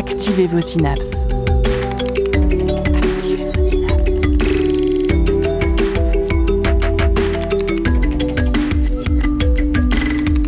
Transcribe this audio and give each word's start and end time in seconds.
Activez 0.00 0.46
vos 0.46 0.62
synapses. 0.62 1.26
Activez. 2.96 3.52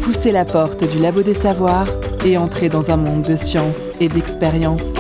Poussez 0.02 0.32
la 0.32 0.46
porte 0.46 0.90
du 0.90 0.98
labo 1.00 1.22
des 1.22 1.34
savoirs 1.34 1.86
et 2.24 2.38
entrez 2.38 2.70
dans 2.70 2.90
un 2.90 2.96
monde 2.96 3.24
de 3.24 3.36
science 3.36 3.90
et 4.00 4.08
d'expérience. 4.08 4.94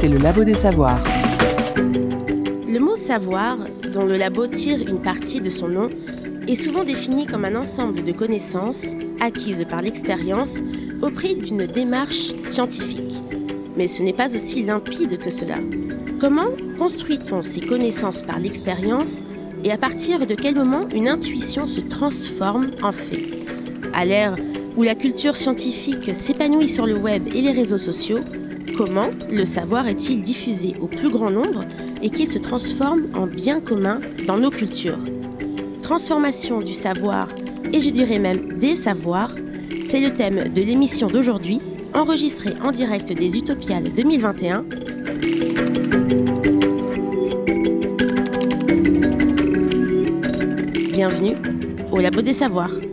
C'est 0.00 0.08
le 0.08 0.18
labo 0.18 0.42
des 0.42 0.56
savoirs. 0.56 0.98
Le 1.76 2.78
mot 2.80 2.96
savoir, 2.96 3.58
dont 3.92 4.06
le 4.06 4.16
labo 4.16 4.48
tire 4.48 4.80
une 4.80 5.00
partie 5.00 5.40
de 5.40 5.50
son 5.50 5.68
nom, 5.68 5.88
est 6.48 6.56
souvent 6.56 6.82
défini 6.82 7.26
comme 7.26 7.44
un 7.44 7.54
ensemble 7.54 8.02
de 8.02 8.10
connaissances 8.10 8.96
acquises 9.20 9.64
par 9.68 9.82
l'expérience 9.82 10.60
au 11.02 11.10
prix 11.10 11.34
d'une 11.34 11.66
démarche 11.66 12.34
scientifique. 12.38 13.14
Mais 13.76 13.88
ce 13.88 14.02
n'est 14.02 14.12
pas 14.12 14.34
aussi 14.34 14.62
limpide 14.62 15.18
que 15.18 15.30
cela. 15.30 15.56
Comment 16.20 16.48
construit-on 16.78 17.42
ces 17.42 17.60
connaissances 17.60 18.22
par 18.22 18.38
l'expérience 18.38 19.24
et 19.64 19.72
à 19.72 19.78
partir 19.78 20.26
de 20.26 20.34
quel 20.34 20.54
moment 20.54 20.88
une 20.94 21.08
intuition 21.08 21.66
se 21.66 21.80
transforme 21.80 22.70
en 22.82 22.92
fait? 22.92 23.28
À 23.94 24.04
l'ère 24.04 24.36
où 24.76 24.82
la 24.82 24.94
culture 24.94 25.36
scientifique 25.36 26.14
s'épanouit 26.14 26.68
sur 26.68 26.86
le 26.86 26.96
web 26.96 27.28
et 27.34 27.42
les 27.42 27.52
réseaux 27.52 27.78
sociaux, 27.78 28.20
comment 28.76 29.10
le 29.30 29.44
savoir 29.44 29.86
est-il 29.86 30.22
diffusé 30.22 30.74
au 30.80 30.86
plus 30.86 31.10
grand 31.10 31.30
nombre 31.30 31.64
et 32.02 32.10
qu'il 32.10 32.28
se 32.28 32.38
transforme 32.38 33.06
en 33.14 33.26
bien 33.26 33.60
commun 33.60 34.00
dans 34.26 34.38
nos 34.38 34.50
cultures? 34.50 34.98
Transformation 35.82 36.60
du 36.60 36.72
savoir, 36.72 37.28
et 37.72 37.80
je 37.80 37.90
dirais 37.90 38.18
même 38.18 38.58
des 38.58 38.76
savoirs, 38.76 39.34
c'est 39.82 40.00
le 40.00 40.10
thème 40.10 40.48
de 40.48 40.62
l'émission 40.62 41.08
d'aujourd'hui, 41.08 41.60
enregistrée 41.94 42.54
en 42.62 42.72
direct 42.72 43.12
des 43.12 43.38
Utopiales 43.38 43.84
2021 43.94 44.64
Bienvenue 50.92 51.36
au 51.90 51.98
Labo 51.98 52.20
des 52.20 52.34
Savoirs. 52.34 52.89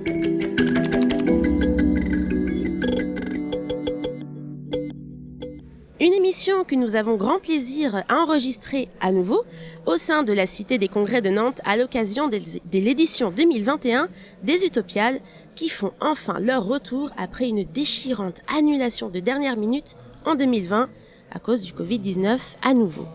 Que 6.68 6.76
nous 6.76 6.96
avons 6.96 7.16
grand 7.16 7.40
plaisir 7.40 8.04
à 8.10 8.16
enregistrer 8.16 8.90
à 9.00 9.12
nouveau 9.12 9.44
au 9.86 9.98
sein 9.98 10.24
de 10.24 10.34
la 10.34 10.46
Cité 10.46 10.78
des 10.78 10.90
Congrès 10.90 11.22
de 11.22 11.30
Nantes 11.30 11.62
à 11.64 11.78
l'occasion 11.78 12.28
de 12.28 12.38
l'édition 12.74 13.32
2021 13.32 14.10
des 14.44 14.66
Utopiales 14.66 15.20
qui 15.56 15.70
font 15.70 15.94
enfin 16.02 16.40
leur 16.40 16.66
retour 16.66 17.10
après 17.18 17.48
une 17.48 17.64
déchirante 17.64 18.42
annulation 18.54 19.10
de 19.10 19.22
dernière 19.22 19.56
minute 19.56 19.96
en 20.26 20.36
2020 20.36 20.90
à 21.32 21.40
cause 21.40 21.62
du 21.62 21.72
Covid-19 21.72 22.38
à 22.62 22.74
nouveau. 22.74 23.06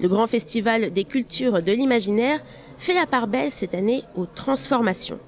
Le 0.00 0.08
grand 0.08 0.26
festival 0.26 0.92
des 0.92 1.04
cultures 1.04 1.62
de 1.62 1.72
l'imaginaire 1.72 2.40
fait 2.76 2.94
la 2.94 3.06
part 3.06 3.26
belle 3.26 3.50
cette 3.50 3.74
année 3.74 4.04
aux 4.14 4.26
transformations. 4.26 5.18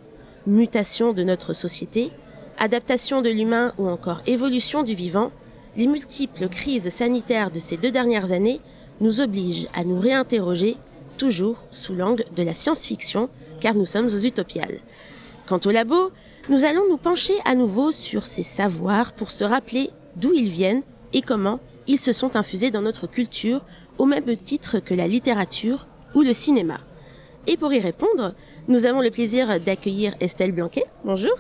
Mutation 0.47 1.13
de 1.13 1.23
notre 1.23 1.55
société, 1.55 2.11
adaptation 2.59 3.23
de 3.23 3.31
l'humain 3.31 3.73
ou 3.79 3.89
encore 3.89 4.23
évolution 4.27 4.83
du 4.83 4.95
vivant, 4.95 5.33
les 5.77 5.87
multiples 5.87 6.49
crises 6.49 6.89
sanitaires 6.89 7.51
de 7.51 7.59
ces 7.59 7.77
deux 7.77 7.91
dernières 7.91 8.33
années 8.33 8.61
nous 9.01 9.21
obligent 9.21 9.69
à 9.75 9.85
nous 9.85 9.99
réinterroger, 9.99 10.77
toujours 11.17 11.57
sous 11.71 11.95
l'angle 11.95 12.25
de 12.37 12.43
la 12.43 12.53
science-fiction, 12.53 13.29
car 13.61 13.75
nous 13.75 13.87
sommes 13.87 14.07
aux 14.07 14.25
utopiales. 14.25 14.79
Quant 15.47 15.61
au 15.65 15.71
labo, 15.71 16.11
nous 16.49 16.65
allons 16.65 16.89
nous 16.89 16.99
pencher 16.99 17.35
à 17.45 17.55
nouveau 17.55 17.91
sur 17.91 18.27
ces 18.27 18.43
savoirs 18.43 19.13
pour 19.13 19.31
se 19.31 19.45
rappeler 19.45 19.91
d'où 20.17 20.33
ils 20.33 20.49
viennent 20.49 20.83
et 21.13 21.23
comment 21.23 21.61
ils 21.87 21.99
se 21.99 22.13
sont 22.13 22.37
infusés 22.37 22.71
dans 22.71 22.83
notre 22.83 23.07
culture 23.07 23.61
au 23.99 24.05
même 24.05 24.37
titre 24.37 24.79
que 24.79 24.95
la 24.95 25.09
littérature 25.09 25.87
ou 26.15 26.23
le 26.23 26.33
cinéma. 26.33 26.79
Et 27.47 27.57
pour 27.57 27.73
y 27.73 27.81
répondre, 27.81 28.35
nous 28.69 28.85
avons 28.85 29.01
le 29.01 29.11
plaisir 29.11 29.61
d'accueillir 29.61 30.15
Estelle 30.21 30.53
Blanquet. 30.53 30.85
Bonjour. 31.05 31.35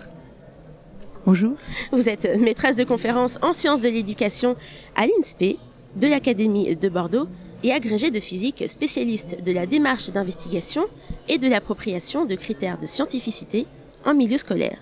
Bonjour. 1.24 1.52
Vous 1.92 2.08
êtes 2.08 2.36
maîtresse 2.40 2.74
de 2.74 2.82
conférences 2.82 3.38
en 3.42 3.52
sciences 3.52 3.82
de 3.82 3.88
l'éducation 3.88 4.56
à 4.96 5.06
l'INSPE 5.06 5.56
de 5.94 6.08
l'Académie 6.08 6.74
de 6.74 6.88
Bordeaux 6.88 7.28
et 7.62 7.72
agrégée 7.72 8.10
de 8.10 8.18
physique 8.18 8.64
spécialiste 8.66 9.44
de 9.44 9.52
la 9.52 9.66
démarche 9.66 10.10
d'investigation 10.10 10.84
et 11.28 11.38
de 11.38 11.48
l'appropriation 11.48 12.24
de 12.24 12.34
critères 12.34 12.76
de 12.76 12.88
scientificité 12.88 13.68
en 14.04 14.14
milieu 14.14 14.36
scolaire. 14.36 14.78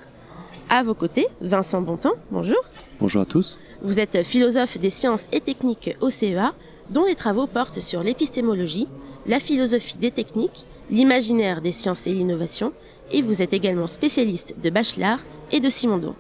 À 0.71 0.83
vos 0.83 0.95
côtés, 0.95 1.27
Vincent 1.43 1.83
Bontemps, 1.83 2.15
bonjour. 2.31 2.57
Bonjour 3.01 3.21
à 3.21 3.27
tous. 3.27 3.59
Vous 3.83 4.01
êtes 4.01 4.23
philosophe 4.23 4.79
des 4.79 4.89
sciences 4.89 5.27
et 5.33 5.41
techniques 5.41 5.95
au 6.01 6.09
CEA, 6.09 6.55
dont 6.89 7.05
les 7.05 7.17
travaux 7.17 7.49
portent 7.49 7.81
sur 7.81 8.03
l'épistémologie, 8.03 8.89
la 9.27 9.41
philosophie 9.41 9.99
des 9.99 10.11
techniques, 10.11 10.65
l'imaginaire 10.91 11.61
des 11.61 11.73
sciences 11.73 12.07
et 12.07 12.15
l'innovation, 12.15 12.73
et 13.13 13.21
vous 13.21 13.43
êtes 13.43 13.53
également 13.53 13.89
spécialiste 13.89 14.55
de 14.63 14.71
Bachelard 14.71 15.21
et 15.53 15.61
de 15.61 15.69
Simondon. 15.69 16.15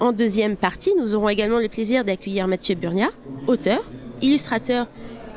En 0.00 0.12
deuxième 0.12 0.56
partie, 0.56 0.92
nous 0.96 1.16
aurons 1.16 1.28
également 1.28 1.58
le 1.58 1.68
plaisir 1.68 2.04
d'accueillir 2.04 2.46
Mathieu 2.46 2.76
Burnia, 2.76 3.08
auteur, 3.48 3.80
illustrateur 4.22 4.86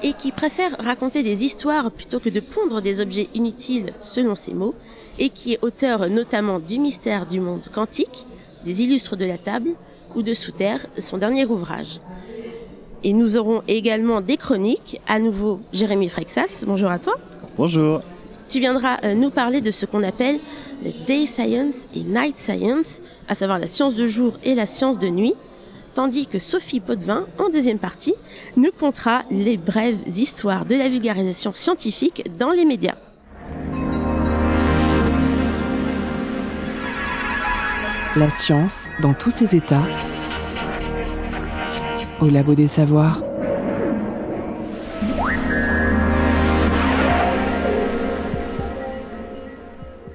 et 0.04 0.14
qui 0.14 0.32
préfère 0.32 0.76
raconter 0.80 1.24
des 1.24 1.44
histoires 1.44 1.92
plutôt 1.92 2.20
que 2.20 2.30
de 2.30 2.40
pondre 2.40 2.82
des 2.82 3.00
objets 3.00 3.28
inutiles 3.34 3.92
selon 4.00 4.36
ses 4.36 4.54
mots, 4.54 4.76
et 5.20 5.30
qui 5.30 5.54
est 5.54 5.64
auteur 5.64 6.10
notamment 6.10 6.60
du 6.60 6.80
mystère 6.80 7.26
du 7.26 7.40
monde 7.40 7.68
quantique, 7.74 8.26
des 8.66 8.84
illustres 8.84 9.16
de 9.16 9.26
la 9.26 9.38
table 9.38 9.70
ou 10.16 10.24
de 10.24 10.34
Sous 10.34 10.52
Terre, 10.52 10.86
son 10.98 11.18
dernier 11.18 11.46
ouvrage. 11.46 12.00
Et 13.04 13.14
nous 13.14 13.38
aurons 13.38 13.64
également 13.68 14.22
des 14.22 14.38
chroniques, 14.38 15.00
à 15.08 15.20
nouveau 15.20 15.60
Jérémy 15.74 16.10
Frexas, 16.10 16.64
bonjour 16.66 16.90
à 16.90 17.00
toi. 17.00 17.16
Bonjour. 17.58 18.02
Tu 18.51 18.59
viendras 18.59 18.97
euh, 19.06 19.13
nous 19.16 19.29
parler 19.29 19.62
de 19.62 19.72
ce 19.72 19.85
qu'on 19.85 20.03
appelle 20.03 20.38
le 20.84 20.91
Day 21.06 21.25
Science 21.25 21.88
et 21.95 22.01
Night 22.01 22.38
Science, 22.38 23.01
à 23.29 23.34
savoir 23.34 23.59
la 23.59 23.67
science 23.67 23.95
de 23.95 24.07
jour 24.07 24.34
et 24.44 24.56
la 24.56 24.66
science 24.66 25.00
de 25.00 25.07
nuit, 25.07 25.35
tandis 25.94 26.28
que 26.28 26.38
Sophie 26.38 26.81
Potvin, 26.81 27.25
en 27.39 27.50
deuxième 27.50 27.79
partie, 27.79 28.13
nous 28.57 28.72
contera 28.78 29.23
les 29.31 29.56
brèves 29.56 30.00
histoires 30.06 30.66
de 30.66 30.75
la 30.75 30.89
vulgarisation 30.89 31.53
scientifique 31.53 32.25
dans 32.38 32.51
les 32.51 32.66
médias. 32.66 32.95
La 38.18 38.29
science 38.35 38.89
dans 39.01 39.13
tous 39.13 39.31
ses 39.31 39.56
états. 39.56 39.88
Au 42.19 42.29
labo 42.29 42.53
des 42.53 42.68
savoirs. 42.68 43.31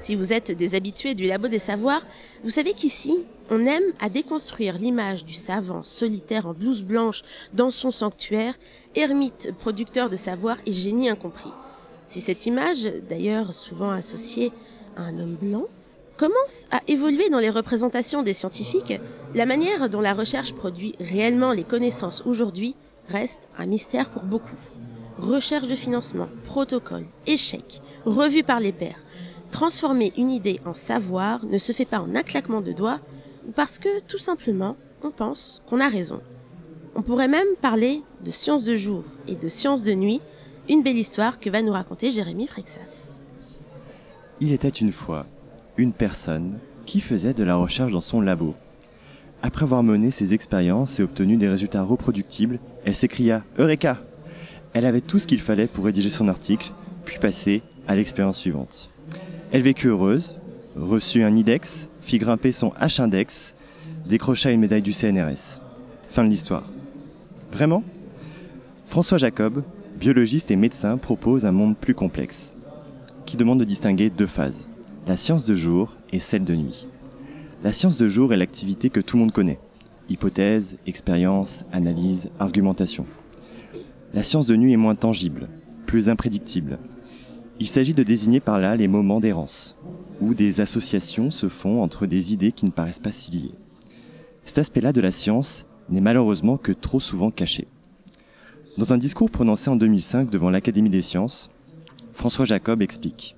Si 0.07 0.15
vous 0.15 0.33
êtes 0.33 0.53
des 0.53 0.77
habitués 0.77 1.17
du 1.17 1.27
Labo 1.27 1.49
des 1.49 1.59
Savoirs, 1.59 2.07
vous 2.45 2.51
savez 2.51 2.75
qu'ici, 2.75 3.25
on 3.51 3.67
aime 3.67 3.83
à 3.99 4.09
déconstruire 4.09 4.79
l'image 4.79 5.25
du 5.25 5.35
savant 5.35 5.83
solitaire 5.83 6.47
en 6.47 6.53
blouse 6.53 6.85
blanche 6.85 7.23
dans 7.55 7.73
son 7.73 7.91
sanctuaire, 7.91 8.55
ermite 8.95 9.51
producteur 9.59 10.09
de 10.09 10.15
savoir 10.15 10.59
et 10.65 10.71
génie 10.71 11.09
incompris. 11.09 11.51
Si 12.05 12.21
cette 12.21 12.47
image, 12.47 12.85
d'ailleurs 13.09 13.53
souvent 13.53 13.91
associée 13.91 14.53
à 14.97 15.03
un 15.03 15.19
homme 15.19 15.35
blanc, 15.43 15.67
commence 16.17 16.67
à 16.71 16.79
évoluer 16.87 17.29
dans 17.29 17.41
les 17.41 17.51
représentations 17.51 18.23
des 18.23 18.33
scientifiques, 18.33 19.01
la 19.35 19.45
manière 19.45 19.91
dont 19.91 20.01
la 20.01 20.15
recherche 20.15 20.53
produit 20.53 20.95
réellement 21.01 21.51
les 21.51 21.65
connaissances 21.65 22.23
aujourd'hui 22.27 22.77
reste 23.09 23.49
un 23.59 23.67
mystère 23.67 24.11
pour 24.11 24.23
beaucoup. 24.23 24.55
Recherche 25.19 25.67
de 25.67 25.75
financement, 25.75 26.29
protocole, 26.45 27.07
échec, 27.27 27.83
revue 28.05 28.45
par 28.45 28.61
les 28.61 28.73
pairs. 28.73 29.01
Transformer 29.57 30.13
une 30.19 30.31
idée 30.31 30.61
en 30.67 30.75
savoir 30.75 31.47
ne 31.47 31.57
se 31.57 31.73
fait 31.73 31.87
pas 31.87 32.01
en 32.01 32.15
un 32.15 32.23
claquement 32.23 32.61
de 32.61 32.73
doigts 32.73 33.01
ou 33.49 33.53
parce 33.53 33.79
que 33.79 34.01
tout 34.01 34.19
simplement 34.19 34.77
on 35.03 35.11
pense 35.11 35.63
qu'on 35.67 35.81
a 35.81 35.89
raison. 35.89 36.21
On 36.95 37.01
pourrait 37.01 37.27
même 37.27 37.47
parler 37.63 38.03
de 38.23 38.31
science 38.31 38.65
de 38.65 38.77
jour 38.77 39.03
et 39.27 39.35
de 39.35 39.49
science 39.49 39.83
de 39.83 39.95
nuit, 39.95 40.21
une 40.69 40.83
belle 40.83 40.99
histoire 40.99 41.41
que 41.41 41.49
va 41.49 41.63
nous 41.63 41.73
raconter 41.73 42.11
Jérémy 42.11 42.47
Frexas. 42.47 43.17
Il 44.43 44.53
était 44.53 44.69
une 44.69 44.93
fois 44.93 45.25
une 45.79 45.95
personne 45.95 46.59
qui 46.85 47.01
faisait 47.01 47.33
de 47.33 47.43
la 47.43 47.57
recherche 47.57 47.93
dans 47.93 48.03
son 48.03 48.21
labo. 48.21 48.55
Après 49.43 49.63
avoir 49.63 49.83
mené 49.83 50.11
ses 50.11 50.35
expériences 50.35 51.01
et 51.01 51.03
obtenu 51.03 51.39
des 51.39 51.49
résultats 51.49 51.83
reproductibles, 51.83 52.59
elle 52.85 52.95
s'écria 52.95 53.43
Eureka 53.59 54.03
Elle 54.75 54.85
avait 54.85 55.01
tout 55.01 55.19
ce 55.19 55.27
qu'il 55.27 55.41
fallait 55.41 55.67
pour 55.67 55.87
rédiger 55.87 56.11
son 56.11 56.29
article, 56.29 56.75
puis 57.07 57.19
passer 57.19 57.63
à 57.89 57.97
l'expérience 57.97 58.37
suivante. 58.37 58.91
Elle 59.53 59.63
vécut 59.63 59.89
heureuse, 59.89 60.37
reçut 60.75 61.23
un 61.23 61.35
IDEX, 61.35 61.89
fit 62.01 62.19
grimper 62.19 62.51
son 62.51 62.71
H-index, 62.81 63.55
décrocha 64.05 64.51
une 64.51 64.61
médaille 64.61 64.83
du 64.83 64.93
CNRS. 64.93 65.61
Fin 66.09 66.25
de 66.25 66.31
l'histoire. 66.31 66.65
Vraiment? 67.53 67.85
François 68.87 69.19
Jacob, 69.19 69.63
biologiste 69.99 70.51
et 70.51 70.57
médecin, 70.57 70.97
propose 70.97 71.47
un 71.47 71.53
monde 71.53 71.77
plus 71.77 71.95
complexe, 71.95 72.55
qui 73.25 73.37
demande 73.37 73.61
de 73.61 73.65
distinguer 73.65 74.11
deux 74.11 74.27
phases, 74.27 74.67
la 75.07 75.17
science 75.17 75.45
de 75.45 75.55
jour 75.55 75.95
et 76.13 76.19
celle 76.19 76.45
de 76.45 76.55
nuit. 76.55 76.89
La 77.63 77.73
science 77.73 77.97
de 77.97 78.09
jour 78.09 78.33
est 78.33 78.37
l'activité 78.37 78.91
que 78.91 79.01
tout 79.01 79.17
le 79.17 79.23
monde 79.23 79.33
connaît. 79.33 79.61
Hypothèse, 80.09 80.77
expérience, 80.87 81.65
analyse, 81.73 82.31
argumentation. 82.39 83.07
La 84.13 84.23
science 84.23 84.47
de 84.47 84.57
nuit 84.57 84.73
est 84.73 84.77
moins 84.77 84.95
tangible, 84.95 85.49
plus 85.87 86.09
imprédictible. 86.09 86.79
Il 87.59 87.67
s'agit 87.67 87.95
de 87.95 88.03
désigner 88.03 88.41
par 88.41 88.59
là 88.59 88.77
les 88.77 88.87
moments 88.87 89.19
d'errance, 89.19 89.77
où 90.21 90.35
des 90.35 90.61
associations 90.61 91.31
se 91.31 91.49
font 91.49 91.83
entre 91.83 92.07
des 92.07 92.35
idées 92.35 92.53
qui 92.53 92.67
ne 92.67 92.71
paraissent 92.71 92.99
pas 92.99 93.13
si 93.13 93.31
liées. 93.31 93.55
Cet 94.45 94.59
aspect-là 94.59 94.93
de 94.93 95.01
la 95.01 95.11
science 95.11 95.65
n'est 95.89 96.03
malheureusement 96.03 96.59
que 96.59 96.73
trop 96.73 97.01
souvent 97.01 97.31
caché. 97.31 97.67
Dans 98.77 98.93
un 98.93 98.99
discours 98.99 99.31
prononcé 99.31 99.71
en 99.71 99.77
2005 99.77 100.29
devant 100.29 100.51
l'Académie 100.51 100.91
des 100.91 101.01
sciences, 101.01 101.51
François 102.13 102.45
Jacob 102.45 102.83
explique 102.83 103.37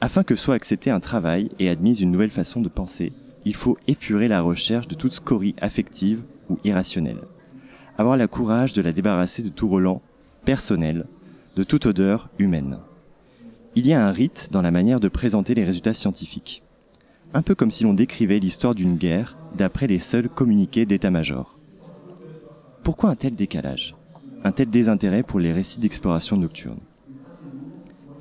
Afin 0.00 0.24
que 0.24 0.34
soit 0.34 0.54
accepté 0.54 0.90
un 0.90 0.98
travail 0.98 1.50
et 1.60 1.68
admise 1.68 2.00
une 2.00 2.10
nouvelle 2.10 2.30
façon 2.30 2.60
de 2.60 2.68
penser, 2.68 3.12
il 3.44 3.54
faut 3.54 3.78
épurer 3.86 4.26
la 4.26 4.40
recherche 4.40 4.88
de 4.88 4.96
toute 4.96 5.12
scorie 5.12 5.54
affective 5.60 6.24
ou 6.50 6.58
irrationnelle. 6.64 7.22
Avoir 7.98 8.16
le 8.16 8.26
courage 8.26 8.72
de 8.72 8.82
la 8.82 8.90
débarrasser 8.90 9.44
de 9.44 9.48
tout 9.48 9.68
relent 9.68 10.02
personnel, 10.44 11.06
de 11.54 11.62
toute 11.62 11.86
odeur 11.86 12.28
humaine. 12.38 12.78
Il 13.74 13.86
y 13.86 13.94
a 13.94 14.06
un 14.06 14.12
rite 14.12 14.48
dans 14.52 14.60
la 14.60 14.70
manière 14.70 15.00
de 15.00 15.08
présenter 15.08 15.54
les 15.54 15.64
résultats 15.64 15.94
scientifiques. 15.94 16.62
Un 17.32 17.40
peu 17.40 17.54
comme 17.54 17.70
si 17.70 17.84
l'on 17.84 17.94
décrivait 17.94 18.38
l'histoire 18.38 18.74
d'une 18.74 18.98
guerre 18.98 19.38
d'après 19.56 19.86
les 19.86 19.98
seuls 19.98 20.28
communiqués 20.28 20.84
d'état-major. 20.84 21.58
Pourquoi 22.82 23.08
un 23.08 23.14
tel 23.14 23.34
décalage? 23.34 23.94
Un 24.44 24.52
tel 24.52 24.68
désintérêt 24.68 25.22
pour 25.22 25.40
les 25.40 25.54
récits 25.54 25.80
d'exploration 25.80 26.36
nocturne? 26.36 26.80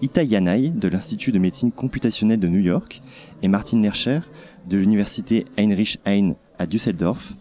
Ita 0.02 0.24
Yanai 0.24 0.70
de 0.70 0.88
l'Institut 0.88 1.34
de 1.34 1.40
médecine 1.40 1.74
computationnelle 1.74 2.40
de 2.40 2.48
New 2.48 2.62
York 2.62 3.02
et 3.42 3.50
Martin 3.50 3.82
Lercher 3.82 4.22
de 4.70 4.78
l'université 4.78 5.46
Heinrich 5.58 6.00
Heine 6.06 6.36
à 6.60 6.66
Düsseldorf 6.66 7.34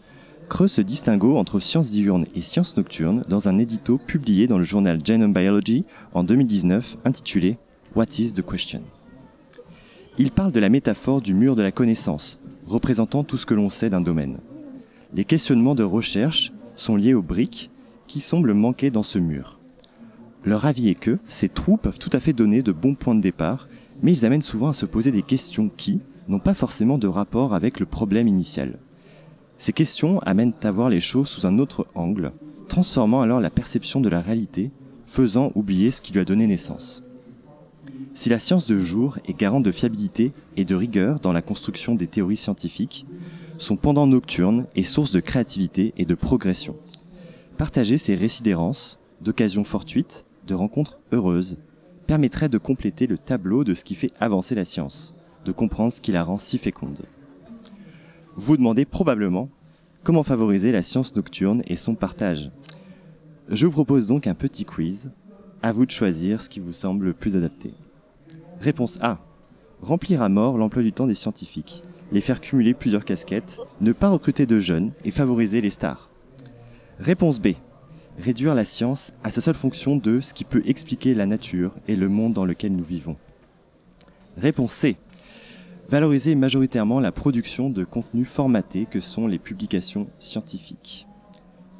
creusent 0.48 0.72
ce 0.72 0.82
distinguo 0.82 1.36
entre 1.36 1.60
sciences 1.60 1.92
diurnes 1.92 2.26
et 2.34 2.40
sciences 2.40 2.76
nocturnes 2.76 3.22
dans 3.28 3.48
un 3.48 3.58
édito 3.58 3.98
publié 3.98 4.48
dans 4.48 4.58
le 4.58 4.64
journal 4.64 5.00
Genome 5.06 5.32
Biology 5.32 5.84
en 6.12 6.24
2019 6.24 6.96
intitulé 7.04 7.56
What 7.96 8.06
is 8.20 8.34
the 8.34 8.42
question? 8.42 8.82
Il 10.16 10.30
parle 10.30 10.52
de 10.52 10.60
la 10.60 10.68
métaphore 10.68 11.20
du 11.20 11.34
mur 11.34 11.56
de 11.56 11.62
la 11.62 11.72
connaissance, 11.72 12.38
représentant 12.64 13.24
tout 13.24 13.36
ce 13.36 13.46
que 13.46 13.54
l'on 13.54 13.68
sait 13.68 13.90
d'un 13.90 14.00
domaine. 14.00 14.38
Les 15.12 15.24
questionnements 15.24 15.74
de 15.74 15.82
recherche 15.82 16.52
sont 16.76 16.94
liés 16.94 17.14
aux 17.14 17.22
briques 17.22 17.68
qui 18.06 18.20
semblent 18.20 18.54
manquer 18.54 18.92
dans 18.92 19.02
ce 19.02 19.18
mur. 19.18 19.58
Leur 20.44 20.66
avis 20.66 20.88
est 20.88 20.94
que 20.94 21.18
ces 21.28 21.48
trous 21.48 21.78
peuvent 21.78 21.98
tout 21.98 22.10
à 22.12 22.20
fait 22.20 22.32
donner 22.32 22.62
de 22.62 22.70
bons 22.70 22.94
points 22.94 23.16
de 23.16 23.20
départ, 23.20 23.68
mais 24.02 24.12
ils 24.12 24.24
amènent 24.24 24.40
souvent 24.40 24.68
à 24.68 24.72
se 24.72 24.86
poser 24.86 25.10
des 25.10 25.22
questions 25.22 25.68
qui 25.68 26.00
n'ont 26.28 26.38
pas 26.38 26.54
forcément 26.54 26.96
de 26.96 27.08
rapport 27.08 27.54
avec 27.54 27.80
le 27.80 27.86
problème 27.86 28.28
initial. 28.28 28.78
Ces 29.56 29.72
questions 29.72 30.20
amènent 30.20 30.54
à 30.62 30.70
voir 30.70 30.90
les 30.90 31.00
choses 31.00 31.28
sous 31.28 31.44
un 31.44 31.58
autre 31.58 31.88
angle, 31.96 32.30
transformant 32.68 33.20
alors 33.20 33.40
la 33.40 33.50
perception 33.50 34.00
de 34.00 34.08
la 34.08 34.20
réalité, 34.20 34.70
faisant 35.08 35.50
oublier 35.56 35.90
ce 35.90 36.00
qui 36.00 36.12
lui 36.12 36.20
a 36.20 36.24
donné 36.24 36.46
naissance. 36.46 37.02
Si 38.14 38.28
la 38.28 38.38
science 38.38 38.66
de 38.66 38.78
jour 38.78 39.18
est 39.26 39.38
garante 39.38 39.64
de 39.64 39.72
fiabilité 39.72 40.32
et 40.56 40.64
de 40.64 40.74
rigueur 40.74 41.20
dans 41.20 41.32
la 41.32 41.42
construction 41.42 41.94
des 41.94 42.06
théories 42.06 42.36
scientifiques, 42.36 43.06
son 43.58 43.76
pendant 43.76 44.06
nocturne 44.06 44.66
est 44.74 44.82
source 44.82 45.12
de 45.12 45.20
créativité 45.20 45.92
et 45.96 46.06
de 46.06 46.14
progression. 46.14 46.76
Partager 47.56 47.98
ces 47.98 48.14
récits 48.14 48.42
d'errance, 48.42 48.98
d'occasions 49.20 49.64
fortuites, 49.64 50.24
de 50.46 50.54
rencontres 50.54 50.98
heureuses 51.12 51.58
permettrait 52.06 52.48
de 52.48 52.58
compléter 52.58 53.06
le 53.06 53.18
tableau 53.18 53.64
de 53.64 53.74
ce 53.74 53.84
qui 53.84 53.94
fait 53.94 54.12
avancer 54.18 54.54
la 54.54 54.64
science, 54.64 55.14
de 55.44 55.52
comprendre 55.52 55.92
ce 55.92 56.00
qui 56.00 56.10
la 56.10 56.24
rend 56.24 56.38
si 56.38 56.58
féconde. 56.58 57.02
Vous 58.34 58.56
demandez 58.56 58.84
probablement 58.84 59.50
comment 60.02 60.22
favoriser 60.22 60.72
la 60.72 60.82
science 60.82 61.14
nocturne 61.14 61.62
et 61.66 61.76
son 61.76 61.94
partage? 61.94 62.50
Je 63.48 63.66
vous 63.66 63.72
propose 63.72 64.06
donc 64.06 64.26
un 64.26 64.34
petit 64.34 64.64
quiz. 64.64 65.10
À 65.62 65.72
vous 65.72 65.84
de 65.84 65.90
choisir 65.90 66.40
ce 66.40 66.48
qui 66.48 66.58
vous 66.58 66.72
semble 66.72 67.04
le 67.04 67.12
plus 67.12 67.36
adapté. 67.36 67.74
Réponse 68.60 68.98
A. 69.00 69.18
Remplir 69.82 70.22
à 70.22 70.28
mort 70.28 70.58
l'emploi 70.58 70.82
du 70.82 70.92
temps 70.92 71.06
des 71.06 71.14
scientifiques, 71.14 71.82
les 72.12 72.20
faire 72.20 72.40
cumuler 72.40 72.74
plusieurs 72.74 73.04
casquettes, 73.04 73.58
ne 73.80 73.92
pas 73.92 74.10
recruter 74.10 74.46
de 74.46 74.58
jeunes 74.58 74.92
et 75.04 75.10
favoriser 75.10 75.60
les 75.60 75.70
stars. 75.70 76.10
Réponse 76.98 77.40
B 77.40 77.54
réduire 78.20 78.54
la 78.54 78.64
science 78.64 79.12
à 79.24 79.30
sa 79.30 79.40
seule 79.40 79.54
fonction 79.54 79.96
de 79.96 80.20
ce 80.20 80.34
qui 80.34 80.44
peut 80.44 80.62
expliquer 80.66 81.14
la 81.14 81.26
nature 81.26 81.74
et 81.88 81.96
le 81.96 82.08
monde 82.08 82.34
dans 82.34 82.44
lequel 82.44 82.74
nous 82.74 82.84
vivons. 82.84 83.16
Réponse 84.36 84.72
C. 84.72 84.96
Valoriser 85.88 86.34
majoritairement 86.34 87.00
la 87.00 87.12
production 87.12 87.68
de 87.68 87.84
contenus 87.84 88.28
formatés 88.28 88.86
que 88.86 89.00
sont 89.00 89.26
les 89.26 89.38
publications 89.38 90.08
scientifiques. 90.18 91.06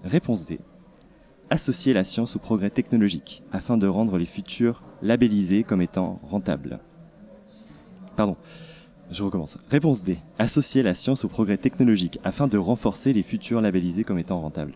Réponse 0.03 0.47
D. 0.47 0.59
Associer 1.53 1.93
la 1.93 2.05
science 2.05 2.37
au 2.37 2.39
progrès 2.39 2.71
technologique 2.71 3.43
afin 3.51 3.77
de 3.77 3.89
rendre 3.89 4.19
les 4.19 4.27
futurs 4.27 4.85
labellisés 5.03 5.65
comme 5.65 5.83
étant 5.83 6.21
rentables. 6.31 6.79
Pardon, 8.17 8.37
je 9.11 9.25
recommence. 9.25 9.59
Réponse 9.69 10.05
D. 10.05 10.19
Associer 10.39 10.85
la 10.85 10.95
science 10.95 11.25
au 11.25 11.29
progrès 11.29 11.57
technologique 11.57 12.21
afin 12.23 12.47
de 12.47 12.57
renforcer 12.57 13.13
les 13.13 13.25
futurs 13.25 13.61
labellisés 13.61 14.05
comme 14.05 14.21
étant 14.21 14.41
rentables. 14.41 14.75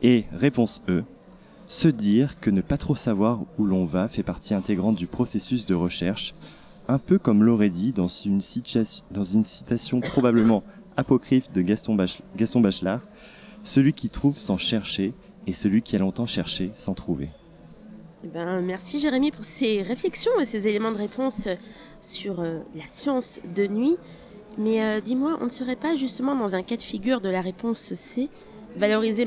Et 0.00 0.24
réponse 0.32 0.80
E, 0.88 1.04
se 1.66 1.88
dire 1.88 2.40
que 2.40 2.48
ne 2.48 2.62
pas 2.62 2.78
trop 2.78 2.96
savoir 2.96 3.40
où 3.58 3.66
l'on 3.66 3.84
va 3.84 4.08
fait 4.08 4.22
partie 4.22 4.54
intégrante 4.54 4.96
du 4.96 5.06
processus 5.06 5.66
de 5.66 5.74
recherche, 5.74 6.34
un 6.88 6.98
peu 6.98 7.18
comme 7.18 7.44
l'aurait 7.44 7.68
dit 7.68 7.92
dans 7.92 8.08
une, 8.08 8.40
citation 8.40 10.00
probablement 10.00 10.64
apocryphe 10.96 11.52
de 11.52 11.60
Gaston 11.60 11.94
Bachelard, 11.94 13.02
celui 13.62 13.92
qui 13.92 14.08
trouve 14.08 14.38
sans 14.38 14.56
chercher 14.56 15.12
et 15.46 15.52
celui 15.52 15.82
qui 15.82 15.96
a 15.96 15.98
longtemps 15.98 16.26
cherché 16.26 16.70
sans 16.74 16.94
trouver. 16.94 17.30
Eh 18.24 18.28
ben, 18.28 18.60
merci 18.60 19.00
Jérémy 19.00 19.30
pour 19.30 19.44
ces 19.44 19.82
réflexions 19.82 20.38
et 20.40 20.44
ces 20.44 20.68
éléments 20.68 20.92
de 20.92 20.98
réponse 20.98 21.48
sur 22.00 22.40
euh, 22.40 22.60
la 22.74 22.86
science 22.86 23.40
de 23.54 23.66
nuit. 23.66 23.96
Mais 24.58 24.82
euh, 24.82 25.00
dis-moi, 25.00 25.38
on 25.40 25.44
ne 25.44 25.50
serait 25.50 25.76
pas 25.76 25.96
justement 25.96 26.34
dans 26.36 26.54
un 26.54 26.62
cas 26.62 26.76
de 26.76 26.82
figure 26.82 27.20
de 27.20 27.28
la 27.30 27.40
réponse 27.40 27.94
C 27.94 28.28
valoriser 28.76 29.26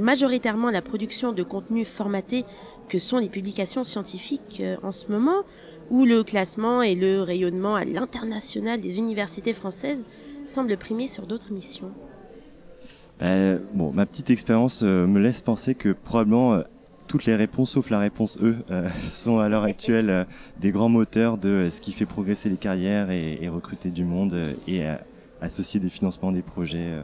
majoritairement 0.00 0.70
la 0.70 0.82
production 0.82 1.32
de 1.32 1.42
contenus 1.42 1.88
formatés 1.88 2.44
que 2.88 2.98
sont 2.98 3.18
les 3.18 3.28
publications 3.28 3.84
scientifiques 3.84 4.58
euh, 4.60 4.76
en 4.82 4.92
ce 4.92 5.08
moment, 5.08 5.44
où 5.90 6.04
le 6.04 6.22
classement 6.24 6.82
et 6.82 6.94
le 6.94 7.22
rayonnement 7.22 7.76
à 7.76 7.84
l'international 7.84 8.80
des 8.80 8.98
universités 8.98 9.54
françaises 9.54 10.04
semblent 10.46 10.76
primer 10.76 11.06
sur 11.06 11.26
d'autres 11.26 11.52
missions. 11.52 11.92
Euh, 13.22 13.58
bon, 13.74 13.92
ma 13.92 14.06
petite 14.06 14.30
expérience 14.30 14.82
euh, 14.82 15.06
me 15.06 15.20
laisse 15.20 15.42
penser 15.42 15.74
que 15.74 15.90
probablement 15.92 16.62
toutes 17.06 17.24
les 17.24 17.34
réponses, 17.34 17.72
sauf 17.72 17.90
la 17.90 17.98
réponse 17.98 18.38
E, 18.40 18.56
sont 19.12 19.38
à 19.38 19.48
l'heure 19.48 19.64
actuelle 19.64 20.26
des 20.60 20.70
grands 20.70 20.88
moteurs 20.88 21.38
de 21.38 21.68
ce 21.70 21.80
qui 21.80 21.92
fait 21.92 22.06
progresser 22.06 22.48
les 22.48 22.56
carrières 22.56 23.10
et 23.10 23.48
recruter 23.48 23.90
du 23.90 24.04
monde 24.04 24.54
et 24.68 24.84
associer 25.40 25.80
des 25.80 25.90
financements 25.90 26.30
des 26.30 26.42
projets 26.42 27.02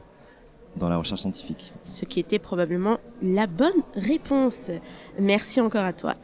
dans 0.77 0.89
la 0.89 0.97
recherche 0.97 1.23
scientifique. 1.23 1.73
Ce 1.85 2.05
qui 2.05 2.21
était 2.21 2.39
probablement 2.39 2.99
la 3.23 3.47
bonne 3.47 3.83
réponse. 3.95 4.71
Merci 5.21 5.61
encore 5.61 5.85
à 5.85 5.93
toi. 5.93 6.15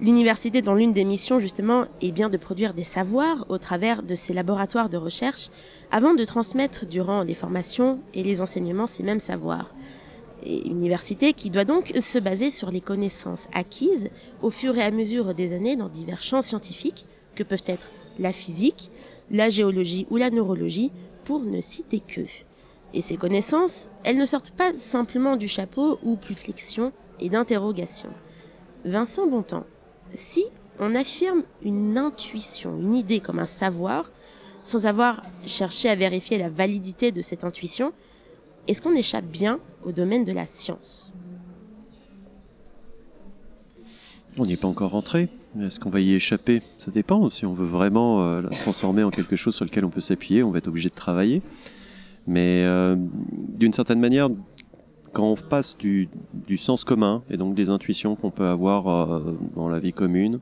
L'université, 0.00 0.62
dont 0.62 0.74
l'une 0.74 0.94
des 0.94 1.04
missions 1.04 1.40
justement 1.40 1.84
est 2.00 2.10
bien 2.10 2.30
de 2.30 2.38
produire 2.38 2.72
des 2.72 2.84
savoirs 2.84 3.44
au 3.50 3.58
travers 3.58 4.02
de 4.02 4.14
ses 4.14 4.32
laboratoires 4.32 4.88
de 4.88 4.96
recherche, 4.96 5.48
avant 5.90 6.14
de 6.14 6.24
transmettre 6.24 6.86
durant 6.86 7.22
les 7.22 7.34
formations 7.34 8.00
et 8.14 8.22
les 8.22 8.40
enseignements 8.40 8.86
ces 8.86 9.02
mêmes 9.02 9.20
savoirs. 9.20 9.74
Et 10.42 10.66
université 10.66 11.34
qui 11.34 11.50
doit 11.50 11.66
donc 11.66 11.92
se 12.00 12.18
baser 12.18 12.50
sur 12.50 12.70
les 12.70 12.80
connaissances 12.80 13.48
acquises 13.52 14.08
au 14.40 14.48
fur 14.48 14.78
et 14.78 14.82
à 14.82 14.90
mesure 14.90 15.34
des 15.34 15.52
années 15.52 15.76
dans 15.76 15.90
divers 15.90 16.22
champs 16.22 16.40
scientifiques 16.40 17.04
que 17.34 17.42
peuvent 17.42 17.62
être 17.66 17.90
la 18.18 18.32
physique, 18.32 18.90
la 19.30 19.50
géologie 19.50 20.06
ou 20.08 20.16
la 20.16 20.30
neurologie, 20.30 20.92
pour 21.24 21.40
ne 21.40 21.60
citer 21.60 22.00
que. 22.00 22.22
Et 22.94 23.02
ces 23.02 23.18
connaissances, 23.18 23.90
elles 24.04 24.16
ne 24.16 24.24
sortent 24.24 24.50
pas 24.50 24.72
simplement 24.78 25.36
du 25.36 25.46
chapeau 25.46 25.98
ou 26.02 26.16
plus 26.16 26.34
de 26.34 26.40
flexion 26.40 26.92
et 27.20 27.28
d'interrogation. 27.28 28.08
Vincent 28.86 29.26
Bontemps, 29.26 29.66
si 30.12 30.44
on 30.78 30.94
affirme 30.94 31.42
une 31.62 31.98
intuition, 31.98 32.78
une 32.78 32.94
idée 32.94 33.20
comme 33.20 33.38
un 33.38 33.46
savoir, 33.46 34.10
sans 34.62 34.86
avoir 34.86 35.22
cherché 35.46 35.88
à 35.88 35.94
vérifier 35.94 36.38
la 36.38 36.48
validité 36.48 37.12
de 37.12 37.22
cette 37.22 37.44
intuition, 37.44 37.92
est-ce 38.68 38.82
qu'on 38.82 38.94
échappe 38.94 39.26
bien 39.26 39.58
au 39.84 39.92
domaine 39.92 40.24
de 40.24 40.32
la 40.32 40.46
science? 40.46 41.12
On 44.38 44.46
n'y 44.46 44.52
est 44.52 44.56
pas 44.56 44.68
encore 44.68 44.92
rentré. 44.92 45.28
Est-ce 45.60 45.80
qu'on 45.80 45.90
va 45.90 46.00
y 46.00 46.14
échapper? 46.14 46.62
Ça 46.78 46.90
dépend. 46.90 47.28
Si 47.30 47.44
on 47.44 47.52
veut 47.52 47.66
vraiment 47.66 48.22
euh, 48.22 48.42
la 48.42 48.50
transformer 48.50 49.02
en 49.02 49.10
quelque 49.10 49.34
chose 49.34 49.54
sur 49.54 49.64
lequel 49.64 49.84
on 49.84 49.90
peut 49.90 50.00
s'appuyer, 50.00 50.42
on 50.42 50.50
va 50.50 50.58
être 50.58 50.68
obligé 50.68 50.88
de 50.88 50.94
travailler. 50.94 51.42
Mais 52.26 52.62
euh, 52.64 52.96
d'une 52.98 53.72
certaine 53.72 53.98
manière, 53.98 54.28
quand 55.12 55.24
on 55.24 55.36
passe 55.36 55.76
du, 55.76 56.08
sens 56.58 56.84
commun 56.84 57.22
et 57.30 57.36
donc 57.36 57.54
des 57.54 57.70
intuitions 57.70 58.16
qu'on 58.16 58.30
peut 58.30 58.46
avoir 58.46 58.88
euh, 58.88 59.36
dans 59.56 59.68
la 59.68 59.78
vie 59.78 59.92
commune, 59.92 60.40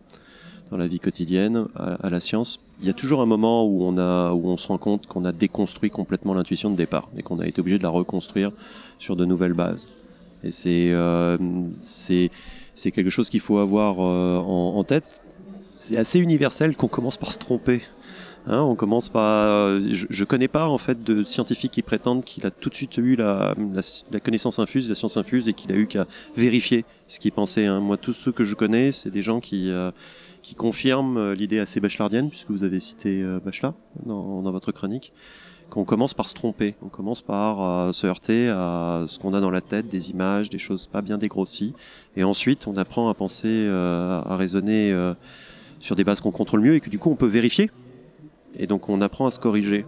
dans 0.71 0.77
la 0.77 0.87
vie 0.87 1.01
quotidienne 1.01 1.67
à, 1.75 2.11
la 2.11 2.21
science, 2.21 2.61
il 2.81 2.87
y 2.87 2.91
a 2.91 2.93
toujours 2.93 3.23
un 3.23 3.27
moment 3.27 3.65
où 3.65 3.83
on, 3.85 3.97
a, 3.97 4.33
où 4.33 4.49
on 4.49 4.57
se 4.57 4.69
rend 4.69 4.79
compte 4.79 5.07
qu'on 5.07 5.25
a 5.25 5.33
déconstruit 5.33 5.91
complètement 5.91 6.35
l'intuition 6.35 6.71
de 6.71 6.77
départ 6.77 7.09
et 7.17 7.23
qu'on 7.23 7.39
a 7.39 7.47
été 7.47 7.61
obligé 7.61 7.79
de 7.79 7.83
la 7.83 7.89
reconstruire 7.89 8.53
sur 8.99 9.17
de 9.17 9.25
nouvelles 9.25 9.55
bases. 9.55 9.89
Et 10.45 10.53
c'est 10.53 10.91
euh, 10.93 11.39
quelque 12.77 13.11
chose 13.11 13.29
qu'il 13.31 13.41
faut 13.41 13.59
avoir 13.59 13.97
euh, 14.01 14.37
en 14.39 14.85
tête. 14.85 15.23
C'est 15.79 15.97
assez 15.97 16.21
universel 16.21 16.77
qu'on 16.77 16.89
commence 16.89 17.17
par 17.17 17.33
se 17.33 17.39
tromper 17.39 17.81
Hein, 18.47 18.63
on 18.63 18.75
commence 18.75 19.09
par. 19.09 19.81
Je, 19.81 20.07
je 20.09 20.25
connais 20.25 20.49
pas 20.49 20.69
en 20.69 20.79
fait 20.79 21.03
de 21.03 21.25
scientifiques 21.25 21.73
qui 21.73 21.83
prétendent 21.83 22.25
qu'il 22.25 22.47
a 22.47 22.51
tout 22.51 22.71
de 22.71 22.75
suite 22.75 22.97
eu 22.97 23.17
la, 23.17 23.55
connaissance 24.25 24.59
infuse, 24.59 24.89
la 24.89 24.95
science 24.95 25.17
infuse, 25.17 25.49
et 25.49 25.53
qu'il 25.53 25.73
a 25.73 25.77
eu 25.77 25.87
qu'à 25.87 26.07
vérifier 26.37 26.85
ce 27.09 27.19
qu'il 27.19 27.33
pensait. 27.33 27.67
Hein. 27.67 27.81
Moi, 27.81 27.97
tous 27.97 28.13
ceux 28.13 28.33
que 28.33 28.45
je 28.45 28.55
connais, 28.55 28.93
c'est 28.93 29.11
des 29.11 29.23
gens 29.23 29.41
qui 29.41 29.71
euh, 29.71 29.91
qui 30.41 30.55
confirment 30.55 31.19
euh, 31.19 31.35
l'idée 31.35 31.59
assez 31.59 31.81
bachelardienne, 31.81 32.31
puisque 32.31 32.51
vous 32.51 32.63
avez 32.63 32.81
cité 32.81 33.23
euh, 33.23 33.41
Bachelard 33.45 33.75
dans, 34.07 34.41
dans 34.41 34.53
votre 34.53 34.73
chronique 34.73 35.13
qu'on 35.69 35.85
commence 35.85 36.15
par 36.15 36.27
se 36.27 36.33
tromper, 36.33 36.77
on 36.81 36.89
commence 36.89 37.21
par 37.21 37.95
se 37.95 38.07
heurter 38.07 38.49
à 38.49 39.05
ce 39.07 39.19
qu'on 39.19 39.35
a 39.35 39.41
dans 39.41 39.51
la 39.51 39.61
tête, 39.61 39.87
des 39.87 40.09
images, 40.09 40.49
des 40.49 40.57
choses 40.57 40.87
pas 40.87 41.03
bien 41.03 41.19
dégrossies, 41.19 41.75
et 42.17 42.25
ensuite 42.25 42.67
on 42.67 42.79
apprend 42.79 43.11
à 43.11 43.13
penser, 43.13 43.69
à 43.69 44.35
raisonner 44.35 44.97
sur 45.79 45.95
des 45.95 46.05
bases 46.05 46.23
qu'on 46.23 46.31
contrôle 46.31 46.63
mieux 46.63 46.75
et 46.75 46.81
que 46.81 46.89
du 46.89 46.99
coup 46.99 47.11
on 47.11 47.17
peut 47.17 47.27
vérifier 47.27 47.71
et 48.59 48.67
donc 48.67 48.89
on 48.89 49.01
apprend 49.01 49.27
à 49.27 49.31
se 49.31 49.39
corriger. 49.39 49.87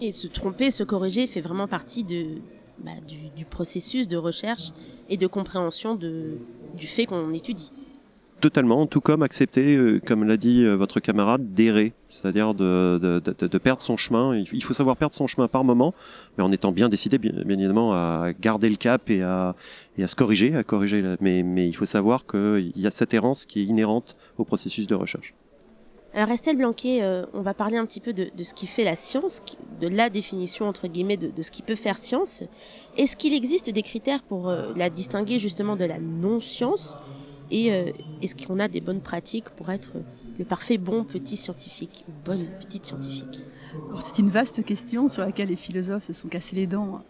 Et 0.00 0.12
se 0.12 0.28
tromper, 0.28 0.70
se 0.70 0.84
corriger 0.84 1.26
fait 1.26 1.40
vraiment 1.40 1.66
partie 1.66 2.04
de, 2.04 2.38
bah, 2.84 2.92
du, 3.36 3.44
processus 3.44 4.06
de 4.06 4.16
recherche 4.16 4.72
et 5.08 5.16
de 5.16 5.26
compréhension 5.26 5.96
de, 5.96 6.38
du 6.76 6.86
fait 6.86 7.06
qu'on 7.06 7.32
étudie. 7.32 7.72
Totalement, 8.40 8.86
tout 8.86 9.00
comme 9.00 9.24
accepter, 9.24 9.76
euh, 9.76 9.98
comme 9.98 10.22
l'a 10.22 10.36
dit 10.36 10.64
euh, 10.64 10.76
votre 10.76 11.00
camarade, 11.00 11.50
d'errer, 11.50 11.92
c'est-à-dire 12.08 12.54
de, 12.54 13.00
de, 13.02 13.18
de, 13.46 13.58
perdre 13.58 13.82
son 13.82 13.96
chemin. 13.96 14.36
Il 14.52 14.62
faut 14.62 14.74
savoir 14.74 14.96
perdre 14.96 15.16
son 15.16 15.26
chemin 15.26 15.48
par 15.48 15.64
moment, 15.64 15.92
mais 16.36 16.44
en 16.44 16.52
étant 16.52 16.70
bien 16.70 16.88
décidé, 16.88 17.18
bien, 17.18 17.32
évidemment, 17.36 17.94
à 17.94 18.30
garder 18.40 18.70
le 18.70 18.76
cap 18.76 19.10
et 19.10 19.22
à, 19.22 19.56
et 19.96 20.04
à 20.04 20.08
se 20.08 20.14
corriger, 20.14 20.54
à 20.54 20.62
corriger. 20.62 21.02
Mais, 21.20 21.42
mais 21.42 21.66
il 21.66 21.74
faut 21.74 21.86
savoir 21.86 22.26
qu'il 22.26 22.70
y 22.76 22.86
a 22.86 22.92
cette 22.92 23.12
errance 23.12 23.44
qui 23.44 23.62
est 23.62 23.64
inhérente 23.64 24.16
au 24.36 24.44
processus 24.44 24.86
de 24.86 24.94
recherche. 24.94 25.34
Alors 26.14 26.30
Estelle 26.30 26.56
Blanquet, 26.56 27.02
euh, 27.02 27.26
on 27.34 27.42
va 27.42 27.52
parler 27.52 27.76
un 27.76 27.84
petit 27.84 28.00
peu 28.00 28.12
de, 28.14 28.30
ce 28.42 28.54
qui 28.54 28.66
fait 28.66 28.84
la 28.84 28.96
science, 28.96 29.42
de 29.78 29.88
la 29.88 30.08
définition 30.08 30.66
entre 30.66 30.88
guillemets 30.88 31.18
de, 31.18 31.42
ce 31.42 31.50
qui 31.50 31.62
peut 31.62 31.74
faire 31.74 31.98
science. 31.98 32.42
Est-ce 32.96 33.14
qu'il 33.14 33.34
existe 33.34 33.70
des 33.70 33.82
critères 33.82 34.22
pour 34.22 34.48
euh, 34.48 34.72
la 34.74 34.88
distinguer 34.88 35.38
justement 35.38 35.76
de 35.76 35.84
la 35.84 36.00
non-science? 36.00 36.96
Et 37.50 37.72
euh, 37.72 37.92
est-ce 38.22 38.34
qu'on 38.36 38.58
a 38.58 38.68
des 38.68 38.80
bonnes 38.80 39.00
pratiques 39.00 39.50
pour 39.50 39.70
être 39.70 39.92
le 40.38 40.44
parfait 40.44 40.78
bon 40.78 41.04
petit 41.04 41.36
scientifique, 41.36 42.04
bonne 42.24 42.46
petite 42.58 42.86
scientifique? 42.86 43.40
C'est 44.00 44.18
une 44.18 44.30
vaste 44.30 44.64
question 44.64 45.08
sur 45.08 45.24
laquelle 45.24 45.48
les 45.48 45.56
philosophes 45.56 46.04
se 46.04 46.14
sont 46.14 46.28
cassés 46.28 46.56
les 46.56 46.66
dents 46.66 47.02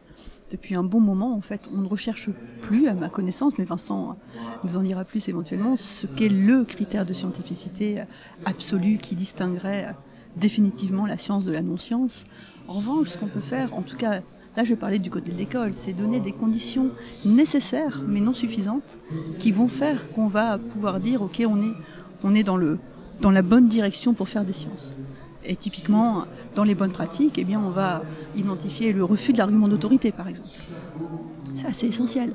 depuis 0.50 0.74
un 0.74 0.82
bon 0.82 1.00
moment, 1.00 1.34
en 1.34 1.40
fait, 1.40 1.60
on 1.74 1.78
ne 1.78 1.88
recherche 1.88 2.30
plus, 2.62 2.88
à 2.88 2.94
ma 2.94 3.08
connaissance, 3.08 3.58
mais 3.58 3.64
Vincent 3.64 4.16
nous 4.64 4.76
en 4.76 4.82
dira 4.82 5.04
plus 5.04 5.28
éventuellement, 5.28 5.76
ce 5.76 6.06
qu'est 6.06 6.28
le 6.28 6.64
critère 6.64 7.04
de 7.04 7.12
scientificité 7.12 7.96
absolu 8.44 8.98
qui 8.98 9.14
distinguerait 9.14 9.94
définitivement 10.36 11.06
la 11.06 11.18
science 11.18 11.44
de 11.44 11.52
la 11.52 11.62
non-science. 11.62 12.24
En 12.66 12.74
revanche, 12.74 13.08
ce 13.08 13.18
qu'on 13.18 13.28
peut 13.28 13.40
faire, 13.40 13.74
en 13.74 13.82
tout 13.82 13.96
cas, 13.96 14.20
là 14.56 14.64
je 14.64 14.70
vais 14.70 14.76
parler 14.76 14.98
du 14.98 15.10
côté 15.10 15.32
de 15.32 15.36
l'école, 15.36 15.74
c'est 15.74 15.92
donner 15.92 16.20
des 16.20 16.32
conditions 16.32 16.90
nécessaires, 17.24 18.02
mais 18.06 18.20
non 18.20 18.32
suffisantes, 18.32 18.98
qui 19.38 19.52
vont 19.52 19.68
faire 19.68 20.10
qu'on 20.12 20.26
va 20.26 20.58
pouvoir 20.58 21.00
dire, 21.00 21.22
ok, 21.22 21.42
on 21.46 21.60
est, 21.60 21.74
on 22.22 22.34
est 22.34 22.44
dans, 22.44 22.56
la 22.56 23.42
bonne 23.42 23.68
direction 23.68 24.14
pour 24.14 24.28
faire 24.28 24.44
des 24.44 24.52
sciences. 24.52 24.94
Et 25.44 25.56
typiquement, 25.56 26.24
dans 26.54 26.64
les 26.64 26.74
bonnes 26.74 26.92
pratiques, 26.92 27.38
eh 27.38 27.44
bien, 27.44 27.60
on 27.60 27.70
va 27.70 28.02
identifier 28.36 28.92
le 28.92 29.04
refus 29.04 29.32
de 29.32 29.38
l'argument 29.38 29.68
d'autorité, 29.68 30.12
par 30.12 30.28
exemple. 30.28 30.48
C'est 31.54 31.66
assez 31.66 31.86
essentiel. 31.86 32.32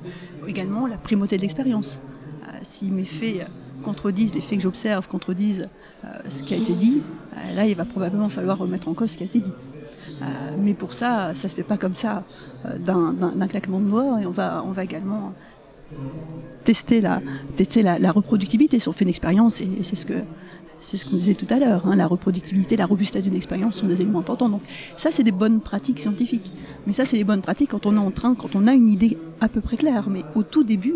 Également, 0.48 0.88
la 0.88 0.98
primauté 0.98 1.38
de 1.38 1.42
l'expérience. 1.42 2.00
Euh, 2.44 2.58
si 2.62 2.92
mes 2.92 3.06
faits 3.06 3.48
contredisent, 3.84 4.34
les 4.34 4.42
faits 4.42 4.58
que 4.58 4.64
j'observe 4.64 5.08
contredisent 5.08 5.64
euh, 6.06 6.08
ce 6.30 6.44
qui 6.44 6.54
a 6.54 6.58
été 6.58 6.74
dit, 6.74 7.02
euh, 7.34 7.56
là, 7.56 7.66
il 7.66 7.76
va 7.76 7.86
probablement 7.86 8.30
falloir 8.30 8.58
remettre 8.58 8.88
en 8.88 8.94
cause 8.94 9.12
ce 9.12 9.18
qui 9.18 9.24
a 9.24 9.26
été 9.26 9.40
dit. 9.40 9.54
mais 10.60 10.74
pour 10.74 10.94
ça, 10.94 11.36
ça 11.36 11.50
se 11.50 11.56
fait 11.56 11.64
pas 11.64 11.78
comme 11.78 11.96
ça 11.96 12.24
d'un 12.80 13.48
claquement 13.48 13.80
de 13.80 13.90
doigts, 13.90 14.22
et 14.22 14.26
on 14.26 14.32
va, 14.32 14.64
on 14.66 14.72
va 14.72 14.84
également 14.86 15.34
tester 16.64 17.02
la, 17.02 17.22
tester 17.58 17.82
la, 17.82 18.00
la 18.00 18.12
reproductibilité. 18.12 18.80
Si 18.80 18.88
on 18.88 18.94
fait 18.94 19.04
une 19.04 19.10
expérience, 19.10 19.60
et 19.60 19.70
c'est 19.82 19.98
ce 19.98 20.06
que 20.06 20.22
c'est 20.84 20.98
ce 20.98 21.06
qu'on 21.06 21.16
disait 21.16 21.34
tout 21.34 21.48
à 21.50 21.60
l'heure, 21.60 21.88
hein, 21.88 21.96
la 21.96 22.06
reproductibilité, 22.08 22.76
la 22.76 22.86
robustesse 22.86 23.24
d'une 23.24 23.36
expérience 23.36 23.78
sont 23.78 23.88
des 23.88 24.02
éléments 24.02 24.20
importants. 24.20 24.50
Donc 24.50 24.62
ça, 24.98 25.12
c'est 25.12 25.24
des 25.24 25.32
bonnes 25.32 25.62
pratiques 25.62 26.00
scientifiques. 26.00 26.52
Mais 26.86 26.92
ça, 26.92 27.06
c'est 27.06 27.16
des 27.16 27.24
bonnes 27.24 27.42
pratiques 27.42 27.72
quand 27.72 27.86
on 27.86 27.96
est 27.96 28.00
en 28.00 28.12
train, 28.12 28.36
quand 28.36 28.56
on 28.56 28.68
a 28.68 28.74
une 28.74 28.90
idée 28.90 29.18
à 29.40 29.48
peu 29.48 29.62
près 29.62 29.78
claire. 29.78 30.10
Mais 30.10 30.24
au 30.36 30.44
tout 30.44 30.66
début, 30.66 30.96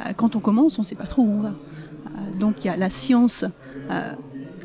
euh, 0.00 0.12
quand 0.16 0.36
on 0.36 0.40
commence, 0.40 0.78
on 0.78 0.82
ne 0.82 0.86
sait 0.86 0.94
pas 0.94 1.04
trop 1.04 1.22
où 1.22 1.30
on 1.30 1.42
va. 1.42 1.48
Euh, 1.48 2.38
donc 2.38 2.64
il 2.64 2.68
y 2.68 2.70
a 2.70 2.76
la 2.78 2.88
science 2.88 3.44
euh, 3.90 4.12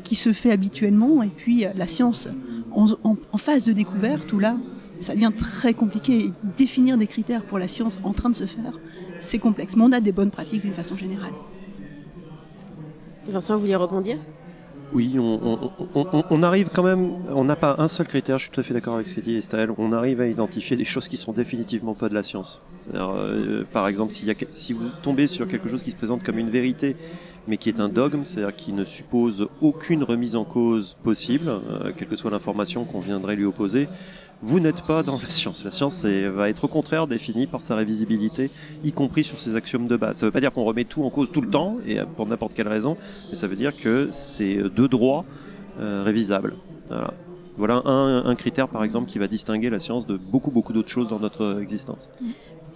qui 0.02 0.14
se 0.14 0.32
fait 0.32 0.52
habituellement, 0.52 1.22
et 1.22 1.28
puis 1.28 1.66
la 1.76 1.86
science 1.86 2.28
en, 2.72 3.36
phase 3.36 3.66
de 3.66 3.72
découverte, 3.72 4.32
où 4.32 4.38
là, 4.38 4.56
ça 5.00 5.14
devient 5.14 5.32
très 5.36 5.74
compliqué. 5.74 6.32
définir 6.56 6.96
des 6.96 7.06
critères 7.06 7.42
pour 7.42 7.58
la 7.58 7.68
science 7.68 7.98
en 8.04 8.14
train 8.14 8.30
de 8.30 8.36
se 8.36 8.46
faire, 8.46 8.78
c'est 9.20 9.38
complexe. 9.38 9.76
Mais 9.76 9.82
on 9.82 9.92
a 9.92 10.00
des 10.00 10.12
bonnes 10.12 10.30
pratiques 10.30 10.62
d'une 10.62 10.74
façon 10.74 10.96
générale. 10.96 11.32
Vincent, 13.28 13.54
vous 13.54 13.60
vouliez 13.60 13.76
rebondir? 13.76 14.16
Oui, 14.92 15.16
on, 15.18 16.42
arrive 16.42 16.68
quand 16.72 16.82
même, 16.82 17.16
on 17.30 17.44
n'a 17.44 17.56
pas 17.56 17.76
un 17.78 17.88
seul 17.88 18.06
critère, 18.06 18.38
je 18.38 18.44
suis 18.44 18.52
tout 18.52 18.60
à 18.60 18.62
fait 18.62 18.74
d'accord 18.74 18.94
avec 18.94 19.08
ce 19.08 19.14
qu'a 19.14 19.20
dit 19.20 19.36
Estelle, 19.36 19.70
on 19.78 19.92
arrive 19.92 20.20
à 20.20 20.26
identifier 20.26 20.76
des 20.76 20.84
choses 20.84 21.08
qui 21.08 21.16
sont 21.16 21.32
définitivement 21.32 21.94
pas 21.94 22.08
de 22.08 22.14
la 22.14 22.22
science. 22.22 22.62
Euh, 22.94 23.64
par 23.72 23.88
exemple, 23.88 24.12
si 24.12 24.72
vous 24.72 24.88
tombez 25.02 25.26
sur 25.26 25.48
quelque 25.48 25.68
chose 25.68 25.82
qui 25.82 25.90
se 25.90 25.96
présente 25.96 26.22
comme 26.22 26.38
une 26.38 26.50
vérité, 26.50 26.96
mais 27.48 27.56
qui 27.56 27.68
est 27.68 27.80
un 27.80 27.88
dogme, 27.88 28.24
c'est-à-dire 28.24 28.54
qui 28.54 28.72
ne 28.72 28.84
suppose 28.84 29.48
aucune 29.60 30.02
remise 30.02 30.36
en 30.36 30.44
cause 30.44 30.96
possible, 31.02 31.48
euh, 31.48 31.92
quelle 31.96 32.08
que 32.08 32.16
soit 32.16 32.30
l'information 32.30 32.84
qu'on 32.84 33.00
viendrait 33.00 33.36
lui 33.36 33.44
opposer, 33.44 33.88
vous 34.42 34.60
n'êtes 34.60 34.82
pas 34.82 35.02
dans 35.02 35.18
la 35.18 35.28
science. 35.28 35.64
La 35.64 35.70
science 35.70 36.04
va 36.04 36.48
être 36.48 36.64
au 36.64 36.68
contraire 36.68 37.06
définie 37.06 37.46
par 37.46 37.62
sa 37.62 37.74
révisibilité, 37.74 38.50
y 38.84 38.92
compris 38.92 39.24
sur 39.24 39.38
ses 39.38 39.56
axiomes 39.56 39.88
de 39.88 39.96
base. 39.96 40.18
Ça 40.18 40.26
ne 40.26 40.28
veut 40.28 40.32
pas 40.32 40.40
dire 40.40 40.52
qu'on 40.52 40.64
remet 40.64 40.84
tout 40.84 41.04
en 41.04 41.10
cause 41.10 41.30
tout 41.32 41.40
le 41.40 41.50
temps, 41.50 41.78
et 41.86 41.98
pour 42.16 42.26
n'importe 42.26 42.54
quelle 42.54 42.68
raison, 42.68 42.96
mais 43.30 43.36
ça 43.36 43.46
veut 43.46 43.56
dire 43.56 43.76
que 43.76 44.08
c'est 44.12 44.62
deux 44.70 44.88
droits 44.88 45.24
euh, 45.80 46.02
révisables. 46.04 46.54
Voilà, 47.58 47.80
un, 47.86 48.34
critère, 48.34 48.68
par 48.68 48.84
exemple, 48.84 49.08
qui 49.10 49.18
va 49.18 49.28
distinguer 49.28 49.70
la 49.70 49.78
science 49.78 50.06
de 50.06 50.18
beaucoup, 50.18 50.50
beaucoup 50.50 50.74
d'autres 50.74 50.90
choses 50.90 51.08
dans 51.08 51.18
notre 51.18 51.58
existence. 51.62 52.10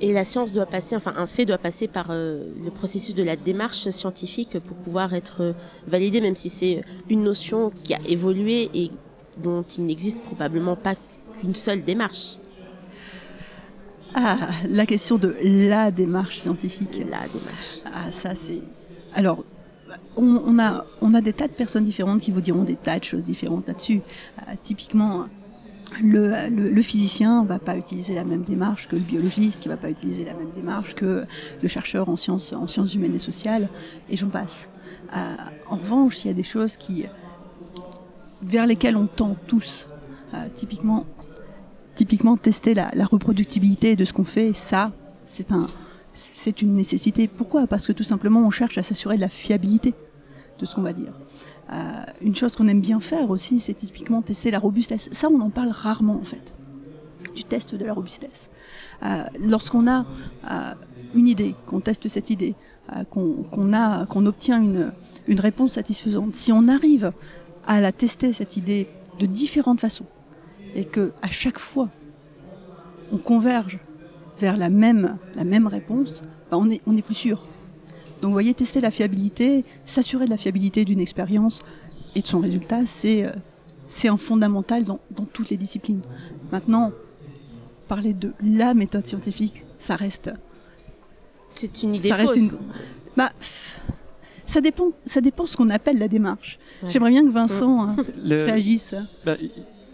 Et 0.00 0.14
la 0.14 0.24
science 0.24 0.54
doit 0.54 0.64
passer, 0.64 0.96
enfin 0.96 1.12
un 1.18 1.26
fait 1.26 1.44
doit 1.44 1.58
passer 1.58 1.86
par 1.86 2.06
euh, 2.08 2.44
le 2.64 2.70
processus 2.70 3.14
de 3.14 3.22
la 3.22 3.36
démarche 3.36 3.90
scientifique 3.90 4.58
pour 4.58 4.76
pouvoir 4.78 5.12
être 5.12 5.42
euh, 5.42 5.52
validé, 5.86 6.22
même 6.22 6.36
si 6.36 6.48
c'est 6.48 6.80
une 7.10 7.22
notion 7.22 7.70
qui 7.84 7.92
a 7.92 7.98
évolué 8.08 8.70
et 8.72 8.90
dont 9.42 9.62
il 9.62 9.84
n'existe 9.84 10.22
probablement 10.22 10.76
pas 10.76 10.94
qu'une 11.38 11.54
seule 11.54 11.82
démarche. 11.82 12.36
Ah, 14.14 14.48
la 14.68 14.86
question 14.86 15.18
de 15.18 15.36
la 15.42 15.90
démarche 15.90 16.38
scientifique. 16.38 16.98
La 16.98 17.26
démarche. 17.28 17.80
Ah, 17.86 18.10
ça 18.10 18.34
c'est. 18.34 18.60
Alors, 19.14 19.44
on, 20.16 20.58
a, 20.58 20.84
on 21.00 21.14
a 21.14 21.20
des 21.20 21.32
tas 21.32 21.48
de 21.48 21.52
personnes 21.52 21.84
différentes 21.84 22.20
qui 22.20 22.30
vous 22.30 22.40
diront 22.40 22.62
des 22.62 22.76
tas 22.76 22.98
de 22.98 23.04
choses 23.04 23.26
différentes 23.26 23.66
là-dessus. 23.66 24.00
Euh, 24.38 24.52
typiquement, 24.62 25.26
le, 26.02 26.48
le, 26.48 26.82
physicien 26.82 27.44
va 27.44 27.58
pas 27.58 27.76
utiliser 27.76 28.14
la 28.14 28.24
même 28.24 28.42
démarche 28.42 28.88
que 28.88 28.96
le 28.96 29.02
biologiste, 29.02 29.60
qui 29.60 29.68
va 29.68 29.76
pas 29.76 29.90
utiliser 29.90 30.24
la 30.24 30.34
même 30.34 30.50
démarche 30.54 30.94
que 30.94 31.24
le 31.62 31.68
chercheur 31.68 32.08
en 32.08 32.16
sciences, 32.16 32.52
en 32.52 32.66
sciences 32.66 32.94
humaines 32.94 33.14
et 33.14 33.20
sociales, 33.20 33.68
et 34.08 34.16
j'en 34.16 34.28
passe. 34.28 34.70
Euh, 35.16 35.36
en 35.68 35.76
revanche, 35.76 36.24
il 36.24 36.28
y 36.28 36.30
a 36.30 36.34
des 36.34 36.44
choses 36.44 36.76
qui, 36.76 37.06
vers 38.42 38.66
lesquelles 38.66 38.96
on 38.96 39.06
tend 39.06 39.36
tous. 39.46 39.88
Euh, 40.34 40.46
typiquement, 40.54 41.06
typiquement 41.94 42.36
tester 42.36 42.74
la, 42.74 42.90
reproductibilité 43.04 43.96
de 43.96 44.04
ce 44.04 44.12
qu'on 44.12 44.24
fait, 44.24 44.52
ça, 44.52 44.92
c'est 45.26 45.50
un, 45.50 45.66
c'est 46.14 46.62
une 46.62 46.74
nécessité. 46.74 47.26
Pourquoi? 47.26 47.66
Parce 47.66 47.86
que 47.86 47.92
tout 47.92 48.04
simplement, 48.04 48.40
on 48.40 48.50
cherche 48.50 48.78
à 48.78 48.82
s'assurer 48.82 49.16
de 49.16 49.20
la 49.20 49.28
fiabilité 49.28 49.94
de 50.58 50.66
ce 50.66 50.74
qu'on 50.74 50.82
va 50.82 50.92
dire. 50.92 51.12
Euh, 51.72 51.76
une 52.20 52.34
chose 52.34 52.54
qu'on 52.54 52.68
aime 52.68 52.80
bien 52.80 53.00
faire 53.00 53.30
aussi, 53.30 53.60
c'est 53.60 53.74
typiquement 53.74 54.22
tester 54.22 54.50
la 54.50 54.58
robustesse. 54.58 55.08
Ça, 55.12 55.28
on 55.30 55.40
en 55.40 55.50
parle 55.50 55.70
rarement 55.70 56.16
en 56.16 56.24
fait, 56.24 56.54
du 57.34 57.44
test 57.44 57.74
de 57.74 57.84
la 57.84 57.92
robustesse. 57.92 58.50
Euh, 59.02 59.24
lorsqu'on 59.40 59.88
a 59.88 60.04
une 61.14 61.26
idée, 61.26 61.54
qu'on 61.66 61.80
teste 61.80 62.08
cette 62.08 62.30
idée, 62.30 62.54
qu'on 63.10 63.72
a, 63.72 64.06
qu'on 64.06 64.26
obtient 64.26 64.60
une 64.60 65.40
réponse 65.40 65.72
satisfaisante, 65.72 66.34
si 66.34 66.52
on 66.52 66.68
arrive 66.68 67.12
à 67.66 67.80
la 67.80 67.90
tester 67.92 68.32
cette 68.32 68.56
idée 68.56 68.88
de 69.18 69.26
différentes 69.26 69.80
façons, 69.80 70.06
et 70.74 70.84
que 70.84 71.12
à 71.22 71.30
chaque 71.30 71.58
fois 71.58 71.88
on 73.12 73.18
converge 73.18 73.78
vers 74.38 74.56
la 74.56 74.68
même, 74.70 75.18
la 75.34 75.44
même 75.44 75.66
réponse, 75.66 76.22
ben, 76.50 76.56
on, 76.58 76.70
est, 76.70 76.80
on 76.86 76.96
est 76.96 77.02
plus 77.02 77.14
sûr. 77.14 77.38
Donc 78.22 78.28
vous 78.28 78.32
voyez, 78.32 78.54
tester 78.54 78.80
la 78.80 78.90
fiabilité, 78.90 79.64
s'assurer 79.86 80.26
de 80.26 80.30
la 80.30 80.36
fiabilité 80.36 80.84
d'une 80.84 81.00
expérience 81.00 81.60
et 82.14 82.22
de 82.22 82.26
son 82.26 82.38
résultat, 82.40 82.86
c'est 82.86 83.24
euh, 83.24 83.30
c'est 83.86 84.08
un 84.08 84.16
fondamental 84.16 84.84
dans, 84.84 85.00
dans 85.10 85.24
toutes 85.24 85.50
les 85.50 85.56
disciplines. 85.56 86.02
Maintenant, 86.52 86.92
parler 87.88 88.14
de 88.14 88.32
la 88.42 88.72
méthode 88.74 89.04
scientifique, 89.06 89.64
ça 89.78 89.96
reste 89.96 90.30
C'est 91.56 91.82
une 91.82 91.94
idée 91.96 92.08
ça 92.10 92.14
reste 92.14 92.34
fausse. 92.34 92.52
une- 92.52 92.58
Bah, 93.16 93.32
ça 94.46 94.60
dépend, 94.60 94.92
ça 95.06 95.20
dépend 95.20 95.44
ce 95.46 95.56
qu'on 95.56 95.70
appelle 95.70 95.98
la 95.98 96.06
démarche. 96.08 96.58
Ouais. 96.82 96.88
J'aimerais 96.88 97.10
bien 97.10 97.24
que 97.24 97.30
Vincent 97.30 97.88
euh, 97.98 98.02
Le- 98.22 98.44
réagisse. 98.44 98.94
Bah, 99.24 99.36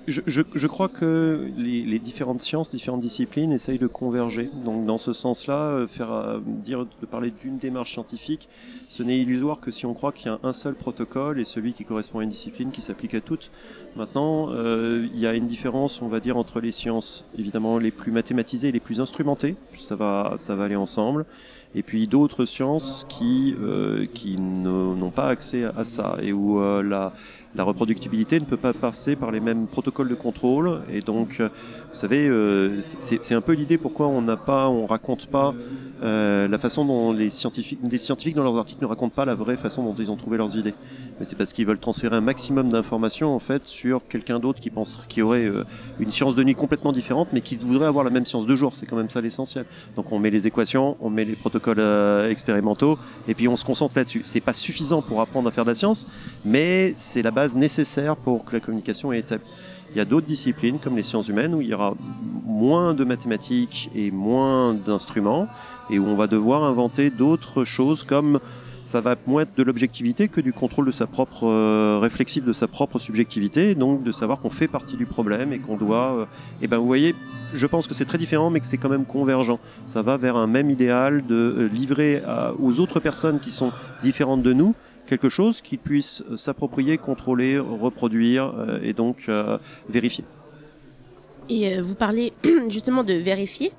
je, 0.07 0.43
je- 0.55 0.67
crois 0.67 0.89
que 0.89 1.49
les, 1.57 1.83
les 1.83 1.99
différentes 1.99 2.41
sciences, 2.41 2.71
différentes 2.71 3.01
disciplines 3.01 3.53
essayent 3.53 3.79
de 3.79 3.87
converger. 3.87 4.49
Donc, 4.65 4.87
dans 4.87 4.99
ce 4.99 5.13
sens-là, 5.13 5.59
euh, 5.71 5.87
faire 5.89 6.13
euh, 6.13 6.39
dire 6.47 6.87
de 7.01 7.07
parler 7.07 7.33
d'une 7.43 7.59
démarche 7.59 7.93
scientifique, 7.93 8.49
ce 8.89 9.03
n'est 9.03 9.19
illusoire 9.19 9.61
que 9.61 9.71
si 9.71 9.87
on 9.87 9.95
croit 9.95 10.13
qu'il 10.13 10.27
y 10.27 10.29
a 10.35 10.39
un 10.43 10.53
seul 10.53 10.75
protocole 10.75 11.41
et 11.41 11.45
celui 11.45 11.73
qui 11.73 11.85
correspond 11.85 12.21
à 12.21 12.23
une 12.23 12.29
discipline 12.31 12.71
qui 12.71 12.81
s'applique 12.83 13.15
à 13.15 13.21
toutes. 13.21 13.51
Maintenant, 13.97 14.51
euh, 14.53 15.07
il 15.15 15.19
y 15.21 15.27
a 15.27 15.35
une 15.35 15.47
différence, 15.47 16.03
on 16.03 16.09
va 16.09 16.21
dire, 16.21 16.37
entre 16.37 16.61
les 16.61 16.73
sciences 16.73 17.25
évidemment 17.39 17.79
les 17.79 17.91
plus 17.91 18.13
mathématisées 18.13 18.69
et 18.69 18.73
les 18.73 18.81
plus 18.81 19.01
instrumentées. 19.01 19.57
Ça 19.79 19.97
va, 19.97 20.37
ça 20.39 20.55
va 20.55 20.65
aller 20.65 20.77
ensemble. 20.77 21.25
Et 21.75 21.83
puis 21.83 22.07
d'autres 22.07 22.47
sciences 22.47 23.05
qui, 23.09 23.55
euh, 23.61 24.07
qui 24.15 24.39
n'ont 24.39 25.11
pas 25.11 25.29
accès 25.29 25.65
à 25.65 25.85
ça 25.85 26.17
et 26.23 26.33
où 26.33 26.61
euh, 26.61 26.83
la, 26.83 27.13
la 27.57 27.65
reproductibilité 27.65 28.39
ne 28.39 28.45
peut 28.45 28.59
pas 28.59 28.75
passer 28.75 29.17
par 29.17 29.31
les 29.31 29.41
mêmes 29.41 29.67
protocoles 29.67 30.09
de 30.09 30.15
contrôle. 30.15 30.83
Et 30.93 31.01
donc, 31.01 31.37
euh, 31.41 31.49
vous 31.91 31.99
savez, 31.99 32.29
euh, 32.29 32.81
c'est 32.99 33.35
un 33.35 33.41
peu 33.41 33.53
l'idée 33.53 33.79
pourquoi 33.79 34.09
on 34.09 34.21
n'a 34.21 34.37
pas, 34.37 34.69
on 34.69 34.85
raconte 34.85 35.27
pas 35.27 35.55
euh, 36.03 36.47
la 36.49 36.59
façon 36.59 36.85
dont 36.85 37.13
les 37.13 37.31
scientifiques, 37.31 37.79
les 37.91 37.97
scientifiques 37.97 38.37
dans 38.37 38.43
leurs 38.43 38.59
articles 38.59 38.83
ne 38.83 38.87
racontent 38.87 39.15
pas 39.15 39.25
la 39.25 39.35
vraie 39.35 39.57
façon 39.57 39.83
dont 39.83 39.95
ils 39.99 40.11
ont 40.11 40.17
trouvé 40.17 40.37
leurs 40.37 40.57
idées. 40.57 40.75
Mais 41.19 41.25
c'est 41.25 41.37
parce 41.37 41.55
qu'ils 41.55 41.67
veulent 41.67 41.79
transférer 41.79 42.15
un 42.15 42.21
maximum 42.21 42.69
d'informations 42.69 43.35
en 43.35 43.39
fait 43.39 43.65
sur 43.65 44.07
quelqu'un 44.07 44.39
d'autre 44.39 44.61
qui 44.61 44.69
pense, 44.69 45.01
qui 45.09 45.23
aurait 45.23 45.51
une 45.99 46.11
science 46.11 46.35
de 46.35 46.45
nuit 46.45 46.55
complètement 46.55 46.93
différente, 46.93 47.29
mais 47.33 47.41
qui 47.41 47.57
voudrait 47.57 47.87
avoir 47.87 48.05
la 48.05 48.11
même 48.11 48.27
science 48.27 48.45
de 48.45 48.55
jour. 48.55 48.73
C'est 48.75 48.85
quand 48.85 48.97
même 48.97 49.09
ça 49.09 49.23
l'essentiel. 49.23 49.65
Donc 49.97 50.13
on 50.13 50.19
met 50.19 50.29
les 50.29 50.47
équations, 50.47 50.99
on 51.01 51.09
met 51.09 51.25
les 51.25 51.37
protocoles 51.37 51.81
expérimentaux, 52.29 52.99
et 53.27 53.33
puis 53.33 53.49
on 53.49 53.57
se 53.57 53.65
concentre 53.65 53.95
là-dessus. 53.97 54.21
C'est 54.25 54.43
pas 54.43 54.53
suffisant 54.53 55.01
pour 55.01 55.23
apprendre 55.23 55.49
à 55.49 55.51
faire 55.51 55.65
de 55.65 55.71
la 55.71 55.75
science, 55.75 56.07
mais 56.45 56.93
c'est 56.99 57.23
la 57.23 57.31
base 57.31 57.46
nécessaire 57.55 58.17
pour 58.17 58.45
que 58.45 58.55
la 58.55 58.61
communication 58.61 59.13
est 59.13 59.21
établie. 59.21 59.47
Il 59.93 59.99
y 59.99 60.01
a 60.01 60.05
d'autres 60.05 60.27
disciplines, 60.27 60.79
comme 60.79 60.97
les 60.97 61.03
sciences 61.03 61.29
humaines, 61.29 61.55
où 61.55 61.61
il 61.61 61.69
y 61.69 61.75
aura 61.75 61.95
moins 62.45 62.93
de 62.93 63.05
mathématiques 63.05 63.91
et 63.95 64.11
moins 64.11 64.75
d'instruments, 64.75 65.47
et 65.91 65.99
où 65.99 66.07
on 66.07 66.17
va 66.17 66.27
devoir 66.27 66.65
inventer 66.65 67.11
d'autres 67.11 67.65
choses 67.65 68.03
comme 68.03 68.41
ça 68.87 69.01
va 69.01 69.17
moins 69.27 69.43
être 69.43 69.57
de 69.59 69.65
l'objectivité 69.65 70.29
que 70.29 70.41
du 70.41 70.53
contrôle 70.53 70.87
de 70.87 70.93
sa 70.93 71.09
propre 71.09 71.45
euh, 71.45 71.99
réflexif 72.01 72.45
de 72.45 72.53
sa 72.53 72.69
propre 72.69 73.01
subjectivité, 73.01 73.75
donc 73.75 74.05
de 74.05 74.13
savoir 74.13 74.39
qu'on 74.39 74.49
fait 74.49 74.69
partie 74.69 74.97
du 74.97 75.07
problème 75.07 75.53
et 75.53 75.59
qu'on 75.59 75.77
doit. 75.77 76.15
euh, 76.21 76.25
et 76.63 76.69
ben 76.69 76.79
vous 76.79 76.87
voyez, 76.87 77.15
je 77.53 77.67
pense 77.67 77.89
que 77.89 77.95
c'est 77.95 78.05
très 78.05 78.17
différent, 78.17 78.49
mais 78.49 78.61
que 78.61 78.67
c'est 78.67 78.79
quand 78.79 78.89
même 78.89 79.05
convergent. 79.05 79.59
Ça 79.87 80.03
va 80.03 80.17
vers 80.17 80.37
un 80.37 80.47
même 80.47 80.71
idéal 80.71 81.27
de 81.27 81.35
euh, 81.35 81.69
livrer 81.69 82.23
aux 82.61 82.79
autres 82.79 83.01
personnes 83.01 83.41
qui 83.41 83.51
sont 83.51 83.73
différentes 84.03 84.43
de 84.43 84.53
nous 84.53 84.75
quelque 85.07 85.29
chose 85.29 85.63
qu'ils 85.63 85.79
puissent 85.79 86.23
euh, 86.31 86.37
s'approprier, 86.37 86.99
contrôler, 86.99 87.59
reproduire 87.59 88.55
euh, 88.57 88.81
et 88.83 88.93
donc 88.93 89.25
euh, 89.29 89.59
vérifier. 89.89 90.25
Et 91.49 91.81
vous 91.81 91.95
parlez 91.95 92.33
justement 92.69 93.05
de 93.05 93.15
vérifier. 93.15 93.73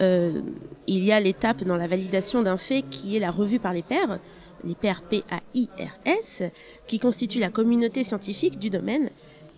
Il 0.00 1.04
y 1.04 1.12
a 1.12 1.20
l'étape 1.20 1.62
dans 1.64 1.76
la 1.76 1.86
validation 1.86 2.42
d'un 2.42 2.58
fait 2.58 2.82
qui 2.82 3.16
est 3.16 3.20
la 3.20 3.30
revue 3.30 3.60
par 3.60 3.72
les 3.72 3.82
pairs, 3.82 4.18
les 4.64 4.74
pairs 4.74 5.02
P-A-I-R-S, 5.02 6.42
qui 6.86 6.98
constituent 6.98 7.38
la 7.38 7.48
communauté 7.48 8.02
scientifique 8.02 8.58
du 8.58 8.70
domaine. 8.70 9.08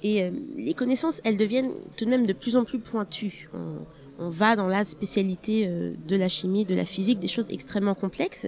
Et 0.05 0.31
les 0.57 0.75
connaissances, 0.75 1.21
elles 1.25 1.39
deviennent 1.39 1.73
tout 1.97 2.05
de 2.05 2.11
même 2.11 2.27
de 2.27 2.35
plus 2.35 2.57
en 2.57 2.65
plus 2.65 2.79
pointues. 2.79 3.49
On, 4.19 4.29
va 4.29 4.57
dans 4.57 4.69
la 4.69 4.85
spécialité 4.85 5.67
de 5.67 6.17
la 6.17 6.29
chimie, 6.29 6.67
de 6.67 6.75
la 6.75 6.85
physique, 6.85 7.19
des 7.19 7.29
choses 7.29 7.49
extrêmement 7.51 7.95
complexes. 7.95 8.47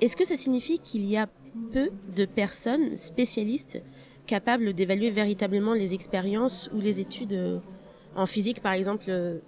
Est-ce 0.00 0.16
que 0.16 0.24
ça 0.24 0.36
signifie 0.36 0.78
qu'il 0.78 1.04
y 1.04 1.16
a 1.16 1.28
peu 1.72 1.90
de 2.16 2.24
personnes 2.24 2.96
spécialistes 2.96 3.82
capables 4.26 4.72
d'évaluer 4.74 5.10
véritablement 5.10 5.74
les 5.74 5.94
expériences 5.94 6.70
ou 6.74 6.80
les 6.80 7.00
études 7.00 7.32
euh, 7.32 7.58
en 8.14 8.26
physique, 8.26 8.60
par 8.60 8.72
exemple, 8.72 9.04
euh, 9.08 9.38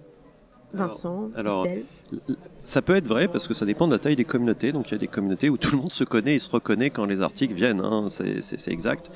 Vincent, 0.72 1.30
alors, 1.34 1.66
Ça 2.62 2.80
peut 2.80 2.94
être 2.94 3.08
vrai 3.08 3.26
parce 3.26 3.48
que 3.48 3.54
ça 3.54 3.66
dépend 3.66 3.88
de 3.88 3.92
la 3.92 3.98
taille 3.98 4.14
des 4.14 4.24
communautés. 4.24 4.70
Donc 4.70 4.88
il 4.88 4.92
y 4.92 4.94
a 4.94 4.98
des 4.98 5.08
communautés 5.08 5.50
où 5.50 5.56
tout 5.56 5.72
le 5.72 5.78
monde 5.78 5.92
se 5.92 6.04
connaît 6.04 6.36
et 6.36 6.38
se 6.38 6.48
reconnaît 6.50 6.90
quand 6.90 7.06
les 7.06 7.22
articles 7.22 7.54
viennent. 7.54 7.80
hein. 7.80 8.06
C'est- 8.08 8.68
exact. 8.68 9.10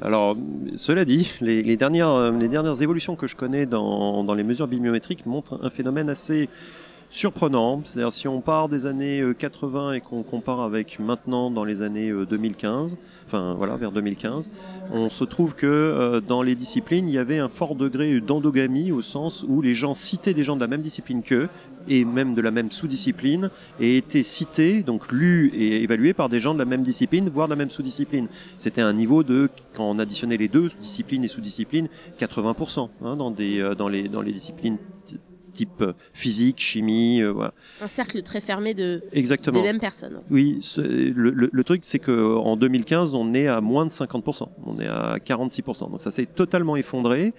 Alors 0.00 0.36
cela 0.76 1.04
dit, 1.04 1.28
les, 1.40 1.62
les 1.64 1.76
dernières, 1.76 2.10
euh, 2.10 2.30
les 2.30 2.48
dernières 2.48 2.80
évolutions 2.80 3.16
que 3.16 3.26
je 3.26 3.34
connais 3.34 3.66
dans, 3.66 4.22
dans 4.22 4.34
les 4.34 4.44
mesures 4.44 4.68
bibliométriques 4.68 5.26
montrent 5.26 5.58
un 5.62 5.70
phénomène 5.70 6.08
assez 6.08 6.48
surprenant. 7.10 7.82
C'est-à-dire 7.84 8.12
si 8.12 8.28
on 8.28 8.40
part 8.40 8.68
des 8.68 8.86
années 8.86 9.20
euh, 9.20 9.34
80 9.34 9.94
et 9.94 10.00
qu'on 10.00 10.22
compare 10.22 10.60
avec 10.60 10.98
maintenant 11.00 11.50
dans 11.50 11.64
les 11.64 11.82
années 11.82 12.10
euh, 12.10 12.24
2015, 12.24 12.96
enfin 13.26 13.54
voilà 13.54 13.76
vers 13.76 13.90
2015, 13.90 14.50
on 14.92 15.10
se 15.10 15.24
trouve 15.24 15.54
que 15.54 15.66
euh, 15.66 16.20
dans 16.20 16.42
les 16.42 16.54
disciplines 16.54 17.08
il 17.08 17.14
y 17.14 17.18
avait 17.18 17.38
un 17.38 17.48
fort 17.48 17.74
degré 17.74 18.20
d'endogamie 18.20 18.92
au 18.92 19.02
sens 19.02 19.44
où 19.46 19.60
les 19.60 19.74
gens 19.74 19.94
citaient 19.94 20.34
des 20.34 20.44
gens 20.44 20.54
de 20.54 20.60
la 20.60 20.68
même 20.68 20.82
discipline 20.82 21.22
qu'eux 21.22 21.48
et 21.88 22.04
même 22.04 22.34
de 22.34 22.40
la 22.40 22.50
même 22.50 22.70
sous-discipline 22.70 23.50
et 23.80 23.96
étaient 23.96 24.22
cités, 24.22 24.82
donc 24.82 25.10
lus 25.10 25.50
et 25.54 25.82
évalués 25.82 26.14
par 26.14 26.28
des 26.28 26.38
gens 26.38 26.54
de 26.54 26.58
la 26.58 26.64
même 26.64 26.82
discipline, 26.82 27.28
voire 27.28 27.48
de 27.48 27.52
la 27.52 27.56
même 27.56 27.70
sous-discipline. 27.70 28.28
C'était 28.58 28.82
un 28.82 28.92
niveau 28.92 29.22
de, 29.22 29.48
quand 29.74 29.90
on 29.90 29.98
additionnait 29.98 30.36
les 30.36 30.48
deux, 30.48 30.70
disciplines 30.80 31.24
et 31.24 31.28
sous-disciplines, 31.28 31.88
80% 32.20 32.88
hein, 33.02 33.16
dans, 33.16 33.30
des, 33.30 33.60
euh, 33.60 33.74
dans, 33.74 33.88
les, 33.88 34.08
dans 34.08 34.22
les 34.22 34.32
disciplines 34.32 34.78
type 35.52 35.80
euh, 35.82 35.92
physique, 36.14 36.60
chimie, 36.60 37.20
euh, 37.22 37.30
voilà. 37.32 37.52
Un 37.80 37.86
cercle 37.86 38.22
très 38.22 38.40
fermé 38.40 38.74
de, 38.74 39.02
Exactement. 39.12 39.58
des 39.60 39.66
mêmes 39.66 39.80
personnes. 39.80 40.20
Oui, 40.30 40.60
le, 40.76 41.30
le- 41.30 41.50
le 41.52 41.64
truc, 41.64 41.82
c'est 41.84 41.98
qu'en 41.98 42.56
2015, 42.56 43.14
on 43.14 43.34
est 43.34 43.46
à 43.46 43.60
moins 43.60 43.86
de 43.86 43.90
50%. 43.90 44.48
On 44.66 44.78
est 44.80 44.86
à 44.86 45.16
46%. 45.18 45.90
Donc 45.90 46.02
ça 46.02 46.10
s'est 46.10 46.26
totalement 46.26 46.76
effondré. 46.76 47.32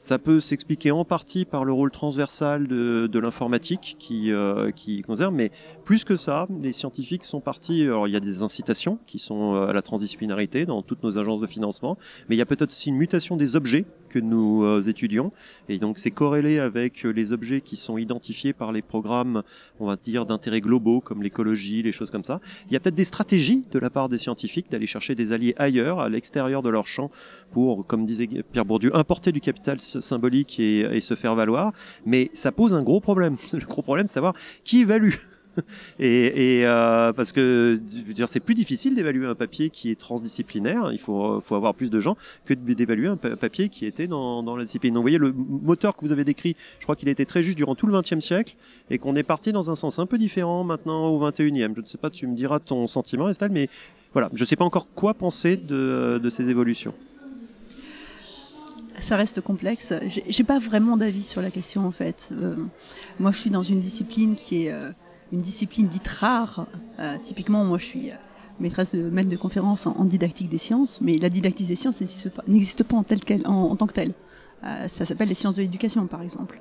Ça 0.00 0.20
peut 0.20 0.38
s'expliquer 0.38 0.92
en 0.92 1.04
partie 1.04 1.44
par 1.44 1.64
le 1.64 1.72
rôle 1.72 1.90
transversal 1.90 2.68
de, 2.68 3.08
de 3.08 3.18
l'informatique 3.18 3.96
qui, 3.98 4.30
euh, 4.30 4.70
qui 4.70 5.02
conserve, 5.02 5.34
mais 5.34 5.50
plus 5.84 6.04
que 6.04 6.14
ça, 6.14 6.46
les 6.62 6.72
scientifiques 6.72 7.24
sont 7.24 7.40
partis. 7.40 7.82
Alors 7.82 8.06
il 8.06 8.12
y 8.12 8.16
a 8.16 8.20
des 8.20 8.42
incitations 8.42 9.00
qui 9.08 9.18
sont 9.18 9.56
euh, 9.56 9.66
à 9.66 9.72
la 9.72 9.82
transdisciplinarité 9.82 10.66
dans 10.66 10.82
toutes 10.82 11.02
nos 11.02 11.18
agences 11.18 11.40
de 11.40 11.48
financement, 11.48 11.98
mais 12.28 12.36
il 12.36 12.38
y 12.38 12.42
a 12.42 12.46
peut-être 12.46 12.70
aussi 12.70 12.90
une 12.90 12.96
mutation 12.96 13.36
des 13.36 13.56
objets 13.56 13.86
que 14.08 14.20
nous 14.20 14.62
euh, 14.62 14.82
étudions, 14.82 15.32
et 15.68 15.78
donc 15.78 15.98
c'est 15.98 16.12
corrélé 16.12 16.60
avec 16.60 17.04
euh, 17.04 17.10
les 17.10 17.32
objets 17.32 17.60
qui 17.60 17.76
sont 17.76 17.98
identifiés 17.98 18.52
par 18.52 18.70
les 18.70 18.82
programmes, 18.82 19.42
on 19.80 19.86
va 19.86 19.96
dire, 19.96 20.26
d'intérêt 20.26 20.60
globaux 20.60 21.00
comme 21.00 21.24
l'écologie, 21.24 21.82
les 21.82 21.92
choses 21.92 22.12
comme 22.12 22.24
ça. 22.24 22.40
Il 22.68 22.72
y 22.72 22.76
a 22.76 22.80
peut-être 22.80 22.94
des 22.94 23.04
stratégies 23.04 23.66
de 23.68 23.80
la 23.80 23.90
part 23.90 24.08
des 24.08 24.16
scientifiques 24.16 24.70
d'aller 24.70 24.86
chercher 24.86 25.16
des 25.16 25.32
alliés 25.32 25.54
ailleurs, 25.58 25.98
à 25.98 26.08
l'extérieur 26.08 26.62
de 26.62 26.70
leur 26.70 26.86
champ, 26.86 27.10
pour, 27.50 27.84
comme 27.84 28.06
disait 28.06 28.28
Pierre 28.52 28.64
Bourdieu, 28.64 28.96
importer 28.96 29.32
du 29.32 29.40
capital 29.40 29.80
symbolique 30.00 30.60
et, 30.60 31.00
se 31.00 31.14
faire 31.14 31.34
valoir. 31.34 31.72
Mais 32.04 32.30
ça 32.34 32.52
pose 32.52 32.74
un 32.74 32.82
gros 32.82 33.00
problème. 33.00 33.36
Le 33.52 33.66
gros 33.66 33.82
problème, 33.82 34.06
c'est 34.06 34.14
savoir 34.14 34.34
qui 34.64 34.82
évalue. 34.82 35.14
Et, 35.98 36.62
euh, 36.64 37.12
parce 37.12 37.32
que 37.32 37.80
dire, 38.12 38.28
c'est 38.28 38.40
plus 38.40 38.54
difficile 38.54 38.94
d'évaluer 38.94 39.26
un 39.26 39.34
papier 39.34 39.70
qui 39.70 39.90
est 39.90 39.98
transdisciplinaire. 39.98 40.90
Il 40.92 40.98
faut, 40.98 41.40
faut 41.40 41.54
avoir 41.54 41.74
plus 41.74 41.90
de 41.90 42.00
gens 42.00 42.16
que 42.44 42.54
d'évaluer 42.54 43.08
un 43.08 43.16
pa- 43.16 43.36
papier 43.36 43.68
qui 43.68 43.86
était 43.86 44.06
dans, 44.06 44.42
dans 44.42 44.56
la 44.56 44.64
discipline. 44.64 44.94
Donc, 44.94 45.00
vous 45.00 45.04
voyez, 45.04 45.18
le 45.18 45.32
moteur 45.32 45.96
que 45.96 46.04
vous 46.04 46.12
avez 46.12 46.24
décrit, 46.24 46.56
je 46.78 46.84
crois 46.84 46.96
qu'il 46.96 47.08
été 47.08 47.26
très 47.26 47.42
juste 47.42 47.56
durant 47.56 47.74
tout 47.74 47.86
le 47.86 47.98
XXe 47.98 48.20
siècle 48.20 48.56
et 48.90 48.98
qu'on 48.98 49.16
est 49.16 49.22
parti 49.22 49.52
dans 49.52 49.70
un 49.70 49.74
sens 49.74 49.98
un 49.98 50.06
peu 50.06 50.18
différent 50.18 50.64
maintenant 50.64 51.08
au 51.08 51.18
XXIe. 51.18 51.68
Je 51.74 51.80
ne 51.80 51.86
sais 51.86 51.98
pas, 51.98 52.10
tu 52.10 52.26
me 52.26 52.34
diras 52.34 52.60
ton 52.60 52.86
sentiment, 52.86 53.28
Estelle, 53.28 53.52
mais 53.52 53.68
voilà, 54.12 54.30
je 54.34 54.42
ne 54.42 54.46
sais 54.46 54.56
pas 54.56 54.64
encore 54.64 54.88
quoi 54.94 55.14
penser 55.14 55.56
de, 55.56 56.20
de 56.22 56.30
ces 56.30 56.48
évolutions. 56.48 56.94
Ça 59.00 59.16
reste 59.16 59.40
complexe. 59.40 59.92
J'ai 60.28 60.44
pas 60.44 60.58
vraiment 60.58 60.96
d'avis 60.96 61.22
sur 61.22 61.40
la 61.40 61.50
question 61.50 61.86
en 61.86 61.90
fait. 61.90 62.30
Euh, 62.32 62.56
moi, 63.20 63.30
je 63.30 63.38
suis 63.38 63.50
dans 63.50 63.62
une 63.62 63.80
discipline 63.80 64.34
qui 64.34 64.66
est 64.66 64.72
euh, 64.72 64.90
une 65.32 65.40
discipline 65.40 65.86
dite 65.86 66.08
rare. 66.08 66.66
Euh, 66.98 67.16
typiquement, 67.22 67.64
moi, 67.64 67.78
je 67.78 67.84
suis 67.84 68.10
maîtresse 68.60 68.94
de 68.94 69.02
maître 69.02 69.28
de 69.28 69.36
conférence 69.36 69.86
en, 69.86 70.04
didactique 70.04 70.48
des 70.48 70.58
sciences, 70.58 71.00
mais 71.00 71.16
la 71.18 71.28
didactique 71.28 71.68
des 71.68 71.76
sciences 71.76 72.00
n'existe 72.00 72.82
pas, 72.82 73.02
pas 73.02 73.48
en, 73.48 73.52
en, 73.52 73.76
tant 73.76 73.86
que 73.86 73.92
telle. 73.92 74.14
Ça 74.62 75.04
s'appelle 75.04 75.28
les 75.28 75.36
sciences 75.36 75.54
de 75.54 75.62
l'éducation, 75.62 76.08
par 76.08 76.22
exemple. 76.22 76.58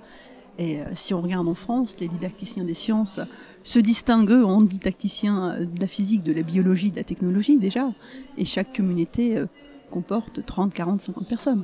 Et 0.60 0.78
si 0.94 1.16
on 1.16 1.22
regarde 1.24 1.48
en 1.48 1.56
France, 1.56 1.98
les 2.00 2.08
didacticiens 2.08 2.64
des 2.64 2.76
sciences 2.76 3.20
se 3.64 3.80
distinguent 3.80 4.44
en 4.46 4.62
didacticiens 4.62 5.62
de 5.62 5.82
la 5.82 5.88
physique, 5.88 6.22
de 6.22 6.34
la 6.34 6.44
biologie, 6.44 6.92
de 6.92 6.98
la 6.98 7.04
technologie 7.04 7.58
déjà. 7.58 7.92
Et 8.38 8.46
chaque 8.46 8.76
communauté 8.76 9.44
comporte 9.90 10.46
30, 10.46 10.72
40, 10.72 11.02
50 11.02 11.28
personnes. 11.28 11.64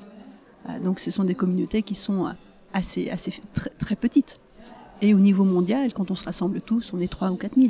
Euh, 0.70 0.80
donc 0.80 1.00
ce 1.00 1.12
sont 1.12 1.24
des 1.24 1.36
communautés 1.36 1.82
qui 1.82 1.96
sont 1.96 2.28
euh, 2.28 2.32
assez, 2.74 3.10
assez 3.10 3.34
très, 3.54 3.70
très 3.72 3.96
petites. 3.96 4.40
Et 5.02 5.14
au 5.14 5.20
niveau 5.20 5.44
mondial, 5.44 5.94
quand 5.94 6.12
on 6.12 6.16
se 6.16 6.24
rassemble 6.24 6.62
tous, 6.62 6.94
on 6.94 7.00
est 7.00 7.08
3 7.08 7.32
ou 7.32 7.36
4 7.36 7.56
000. 7.56 7.68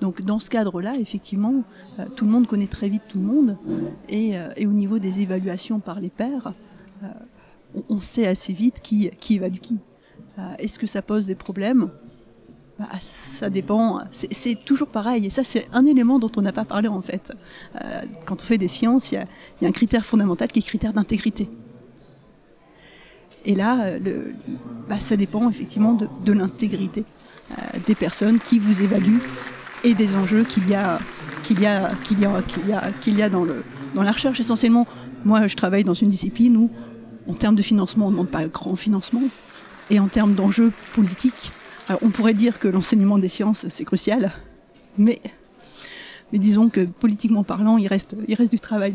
Donc 0.00 0.22
dans 0.22 0.38
ce 0.38 0.50
cadre-là, 0.50 0.94
effectivement, 0.96 1.64
euh, 1.98 2.04
tout 2.16 2.24
le 2.24 2.30
monde 2.30 2.46
connaît 2.46 2.66
très 2.66 2.88
vite 2.88 3.02
tout 3.08 3.18
le 3.18 3.24
monde. 3.24 3.58
Et, 4.08 4.34
et 4.56 4.66
au 4.66 4.72
niveau 4.72 4.98
des 4.98 5.20
évaluations 5.20 5.80
par 5.80 6.00
les 6.00 6.10
pairs, 6.10 6.54
on, 7.88 8.00
sait 8.00 8.26
assez 8.26 8.52
vite 8.52 8.80
qui, 8.82 9.10
qui 9.18 9.34
évalue 9.34 9.58
qui. 9.58 9.80
Est-ce 10.58 10.78
que 10.78 10.86
ça 10.86 11.02
pose 11.02 11.26
des 11.26 11.34
problèmes? 11.34 11.90
Bah, 12.78 12.88
Ça 13.00 13.48
dépend. 13.50 14.00
C'est 14.10 14.64
toujours 14.64 14.88
pareil. 14.88 15.26
Et 15.26 15.30
ça, 15.30 15.44
c'est 15.44 15.66
un 15.72 15.86
élément 15.86 16.18
dont 16.18 16.30
on 16.36 16.42
n'a 16.42 16.52
pas 16.52 16.64
parlé 16.64 16.88
en 16.88 17.00
fait. 17.00 17.32
Euh, 17.82 18.02
quand 18.26 18.42
on 18.42 18.44
fait 18.44 18.58
des 18.58 18.68
sciences, 18.68 19.12
il 19.12 19.26
y 19.60 19.64
y 19.64 19.66
a 19.66 19.68
un 19.68 19.72
critère 19.72 20.04
fondamental 20.04 20.48
qui 20.48 20.58
est 20.58 20.62
le 20.62 20.66
critère 20.66 20.92
d'intégrité. 20.92 21.48
Et 23.46 23.54
là, 23.54 23.84
euh, 23.84 24.32
bah, 24.88 24.98
ça 24.98 25.16
dépend 25.16 25.48
effectivement 25.48 25.96
de, 26.24 26.32
l'intégrité 26.32 27.04
euh, 27.52 27.62
des 27.86 27.94
personnes 27.94 28.40
qui 28.40 28.58
vous 28.58 28.82
évaluent 28.82 29.22
et 29.84 29.94
des 29.94 30.16
enjeux 30.16 30.42
qu'il 30.42 30.68
y 30.68 30.74
a, 30.74 30.98
dans, 33.30 34.02
la 34.02 34.10
recherche. 34.12 34.40
Essentiellement, 34.40 34.86
moi, 35.24 35.46
je 35.46 35.54
travaille 35.54 35.84
dans 35.84 35.94
une 35.94 36.08
discipline 36.08 36.56
où, 36.56 36.70
en 37.28 37.34
termes 37.34 37.54
de 37.54 37.62
financement, 37.62 38.06
on 38.06 38.08
ne 38.08 38.14
demande 38.14 38.30
pas 38.30 38.46
grand 38.46 38.74
financement. 38.74 39.22
Et 39.90 40.00
en 40.00 40.08
termes 40.08 40.34
d'enjeux 40.34 40.72
politiques, 40.92 41.52
on 42.02 42.10
pourrait 42.10 42.34
dire 42.34 42.58
que 42.58 42.66
l'enseignement 42.66 43.18
des 43.18 43.28
sciences, 43.28 43.66
c'est 43.68 43.84
crucial, 43.84 44.32
mais, 44.98 45.20
disons 46.32 46.68
que 46.68 46.80
politiquement 46.80 47.44
parlant, 47.44 47.78
il 47.78 47.86
reste, 47.86 48.16
du 48.50 48.58
travail 48.58 48.92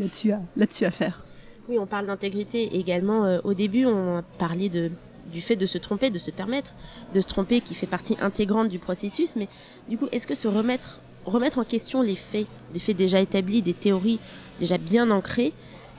là-dessus 0.57 0.85
à 0.85 0.91
faire. 0.91 1.23
Oui, 1.69 1.77
on 1.77 1.85
parle 1.85 2.07
d'intégrité 2.07 2.75
également. 2.77 3.25
euh, 3.25 3.39
au 3.43 3.53
début, 3.53 3.85
on 3.85 4.23
parlé 4.37 4.67
de, 4.67 4.91
du 5.31 5.41
fait 5.41 5.55
de 5.55 5.65
se 5.65 5.77
tromper, 5.77 6.09
de 6.09 6.19
se 6.19 6.31
permettre 6.31 6.73
de 7.13 7.21
se 7.21 7.27
tromper, 7.27 7.61
qui 7.61 7.75
fait 7.75 7.87
partie 7.87 8.17
intégrante 8.19 8.69
du 8.69 8.79
processus. 8.79 9.35
Mais 9.35 9.47
du 9.87 9.97
coup, 9.97 10.07
est-ce 10.11 10.27
que 10.27 10.35
se 10.35 10.47
remettre, 10.47 10.99
remettre 11.25 11.59
en 11.59 11.63
question 11.63 12.01
les 12.01 12.15
faits, 12.15 12.47
des 12.73 12.79
faits 12.79 12.97
déjà 12.97 13.19
établis, 13.19 13.61
des 13.61 13.73
théories 13.73 14.19
déjà 14.59 14.77
bien 14.77 15.11
ancrées, 15.11 15.53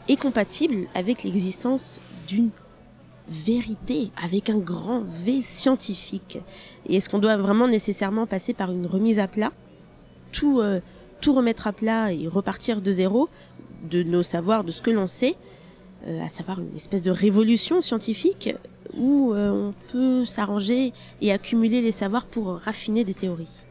est 0.09 0.17
compatible 0.17 0.89
avec 0.95 1.23
l'existence 1.23 2.01
d'une 2.27 2.51
vérité, 3.29 4.11
avec 4.23 4.51
un 4.51 4.59
grand 4.59 5.03
V 5.07 5.41
scientifique? 5.41 6.39
Et 6.87 6.97
est-ce 6.97 7.09
qu'on 7.09 7.21
doit 7.21 7.37
vraiment 7.37 7.69
nécessairement 7.69 8.27
passer 8.27 8.53
par 8.53 8.73
une 8.73 8.87
remise 8.87 9.21
à 9.21 9.29
plat? 9.29 9.53
Tout, 10.33 10.61
euh, 10.61 10.81
tout 11.21 11.33
remettre 11.33 11.69
à 11.69 11.73
plat 11.73 12.13
et 12.13 12.27
repartir 12.27 12.81
de 12.83 12.91
zéro 12.91 13.29
de 13.89 14.03
nos 14.03 14.23
savoirs, 14.23 14.65
de 14.65 14.71
ce 14.71 14.83
que 14.83 14.91
l'on 14.91 15.07
sait, 15.07 15.37
à 16.07 16.29
savoir 16.29 16.61
une 16.61 16.75
espèce 16.77 17.03
de 17.03 17.11
révolution 17.11 17.81
scientifique 17.81 18.55
où 18.97 19.33
euh, 19.33 19.51
on 19.51 19.75
peut 19.91 20.25
s'arranger 20.25 20.93
et 21.21 21.33
accumuler 21.33 21.81
les 21.81 21.93
savoirs 21.93 22.27
pour 22.27 22.57
raffiner 22.57 23.05
des 23.05 23.15
théories. 23.15 23.67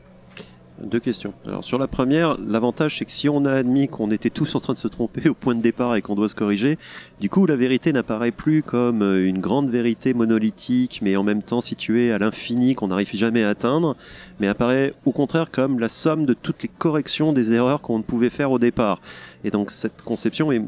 Deux 0.83 0.99
questions. 0.99 1.33
Alors 1.45 1.63
sur 1.63 1.77
la 1.77 1.87
première, 1.87 2.37
l'avantage 2.39 2.97
c'est 2.97 3.05
que 3.05 3.11
si 3.11 3.29
on 3.29 3.45
a 3.45 3.51
admis 3.51 3.87
qu'on 3.87 4.09
était 4.09 4.31
tous 4.31 4.55
en 4.55 4.59
train 4.59 4.73
de 4.73 4.79
se 4.79 4.87
tromper 4.87 5.29
au 5.29 5.35
point 5.35 5.53
de 5.53 5.61
départ 5.61 5.95
et 5.95 6.01
qu'on 6.01 6.15
doit 6.15 6.29
se 6.29 6.33
corriger, 6.33 6.79
du 7.19 7.29
coup 7.29 7.45
la 7.45 7.55
vérité 7.55 7.93
n'apparaît 7.93 8.31
plus 8.31 8.63
comme 8.63 9.03
euh, 9.03 9.27
une 9.27 9.39
grande 9.39 9.69
vérité 9.69 10.15
monolithique 10.15 11.01
mais 11.03 11.15
en 11.17 11.23
même 11.23 11.43
temps 11.43 11.61
située 11.61 12.11
à 12.11 12.17
l'infini 12.17 12.73
qu'on 12.73 12.87
n'arrive 12.87 13.13
jamais 13.13 13.43
à 13.43 13.49
atteindre, 13.49 13.95
mais 14.39 14.47
apparaît 14.47 14.93
au 15.05 15.11
contraire 15.11 15.51
comme 15.51 15.79
la 15.79 15.89
somme 15.89 16.25
de 16.25 16.33
toutes 16.33 16.63
les 16.63 16.69
corrections 16.69 17.31
des 17.31 17.53
erreurs 17.53 17.81
qu'on 17.81 18.01
pouvait 18.01 18.31
faire 18.31 18.51
au 18.51 18.57
départ. 18.57 19.01
Et 19.43 19.51
donc 19.51 19.71
cette 19.71 20.01
conception 20.03 20.51
est 20.51 20.61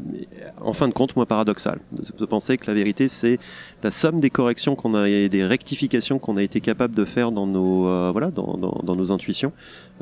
en 0.60 0.72
fin 0.72 0.88
de 0.88 0.92
compte 0.92 1.16
moins 1.16 1.26
paradoxale. 1.26 1.80
De 2.18 2.26
penser 2.26 2.56
que 2.56 2.66
la 2.66 2.74
vérité 2.74 3.08
c'est 3.08 3.38
la 3.82 3.90
somme 3.90 4.20
des 4.20 4.30
corrections 4.30 4.74
qu'on 4.74 4.94
a 4.94 5.08
et 5.08 5.28
des 5.28 5.44
rectifications 5.44 6.18
qu'on 6.18 6.36
a 6.36 6.42
été 6.42 6.60
capable 6.60 6.94
de 6.94 7.04
faire 7.04 7.32
dans 7.32 7.46
nos 7.46 7.88
euh, 7.88 8.10
voilà 8.12 8.30
dans, 8.30 8.56
dans, 8.56 8.80
dans 8.82 8.96
nos 8.96 9.12
intuitions. 9.12 9.52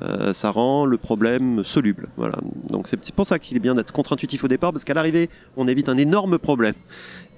Euh, 0.01 0.33
ça 0.33 0.51
rend 0.51 0.87
le 0.87 0.97
problème 0.97 1.63
soluble. 1.65 2.09
Voilà. 2.17 2.37
Donc 2.69 2.89
c'est 2.89 3.15
pour 3.15 3.27
ça 3.27 3.39
qu'il 3.39 3.57
est 3.57 3.61
bien 3.61 3.75
d'être 3.75 3.93
contre-intuitif 3.93 4.43
au 4.45 4.49
départ, 4.49 4.73
parce 4.73 4.85
qu'à 4.85 4.95
l'arrivée, 4.95 5.29
on 5.57 5.69
évite 5.69 5.89
un 5.89 5.99
énorme 5.99 6.39
problème. 6.39 6.75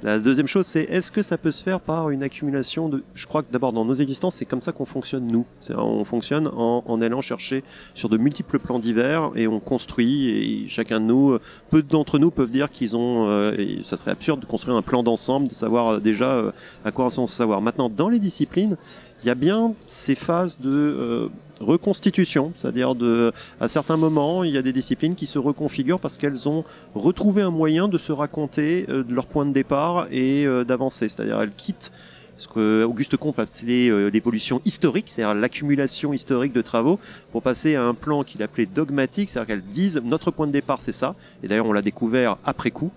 La 0.02 0.18
deuxième 0.18 0.46
chose, 0.46 0.66
c'est 0.66 0.82
est-ce 0.82 1.10
que 1.10 1.22
ça 1.22 1.38
peut 1.38 1.52
se 1.52 1.62
faire 1.62 1.80
par 1.80 2.10
une 2.10 2.22
accumulation 2.22 2.90
de... 2.90 3.02
Je 3.14 3.26
crois 3.26 3.42
que 3.42 3.50
d'abord, 3.50 3.72
dans 3.72 3.86
nos 3.86 3.94
existences, 3.94 4.34
c'est 4.34 4.44
comme 4.44 4.60
ça 4.60 4.72
qu'on 4.72 4.84
fonctionne, 4.84 5.26
nous. 5.26 5.46
On 5.70 6.04
fonctionne 6.04 6.48
en, 6.48 6.84
en 6.86 7.00
allant 7.00 7.22
chercher 7.22 7.64
sur 7.94 8.10
de 8.10 8.18
multiples 8.18 8.58
plans 8.58 8.78
divers 8.78 9.30
et 9.34 9.48
on 9.48 9.60
construit, 9.60 10.28
et 10.28 10.68
chacun 10.68 11.00
de 11.00 11.06
nous, 11.06 11.38
peu 11.70 11.82
d'entre 11.82 12.18
nous 12.18 12.30
peuvent 12.30 12.50
dire 12.50 12.70
qu'ils 12.70 12.98
ont... 12.98 13.28
euh, 13.28 13.54
et 13.56 13.80
ça 13.82 13.96
serait 13.96 14.10
absurde 14.10 14.40
de 14.40 14.46
construire 14.46 14.76
un 14.76 14.82
plan 14.82 15.02
d'ensemble, 15.02 15.48
de 15.48 15.54
savoir 15.54 15.94
euh, 15.94 16.00
déjà 16.00 16.32
euh, 16.32 16.52
à 16.84 16.90
quoi 16.90 17.06
ressemble 17.06 17.28
ce 17.28 17.36
savoir. 17.36 17.62
Maintenant, 17.62 17.88
dans 17.88 18.10
les 18.10 18.18
disciplines, 18.18 18.76
il 19.22 19.28
y 19.28 19.30
a 19.30 19.34
bien 19.34 19.74
ces 19.86 20.16
phases 20.16 20.58
de 20.60 20.68
euh, 20.68 21.28
reconstitution, 21.60 22.52
c'est-à-dire 22.56 22.94
de, 22.94 23.32
à 23.60 23.68
certains 23.68 23.96
moments, 23.96 24.44
il 24.44 24.52
y 24.52 24.58
a 24.58 24.62
des 24.62 24.72
disciplines 24.72 25.14
qui 25.14 25.26
se 25.26 25.38
reconfigurent 25.38 26.00
parce 26.00 26.16
qu'elles 26.16 26.48
ont 26.48 26.64
retrouvé 26.94 27.42
un 27.42 27.50
moyen 27.50 27.88
de 27.88 27.98
se 27.98 28.12
raconter 28.12 28.86
euh, 28.88 29.04
de 29.04 29.14
leur 29.14 29.26
point 29.26 29.46
de 29.46 29.52
départ 29.52 30.06
et 30.10 30.46
euh, 30.46 30.64
d'avancer. 30.64 31.08
C'est-à-dire 31.08 31.40
elles 31.40 31.54
quittent 31.54 31.92
ce 32.36 32.48
que 32.48 32.84
Auguste 32.84 33.16
Comte 33.16 33.38
appelait 33.38 33.88
euh, 33.88 34.10
l'évolution 34.10 34.60
historique, 34.64 35.08
c'est-à-dire 35.08 35.34
l'accumulation 35.34 36.12
historique 36.12 36.52
de 36.52 36.62
travaux, 36.62 36.98
pour 37.32 37.42
passer 37.42 37.74
à 37.74 37.84
un 37.84 37.94
plan 37.94 38.22
qu'il 38.22 38.42
appelait 38.42 38.66
dogmatique, 38.66 39.30
c'est-à-dire 39.30 39.54
qu'elles 39.54 39.64
disent 39.64 40.00
notre 40.04 40.30
point 40.30 40.46
de 40.46 40.52
départ 40.52 40.80
c'est 40.80 40.92
ça, 40.92 41.14
et 41.42 41.48
d'ailleurs 41.48 41.66
on 41.66 41.72
l'a 41.72 41.82
découvert 41.82 42.36
après 42.44 42.70
coup. 42.70 42.90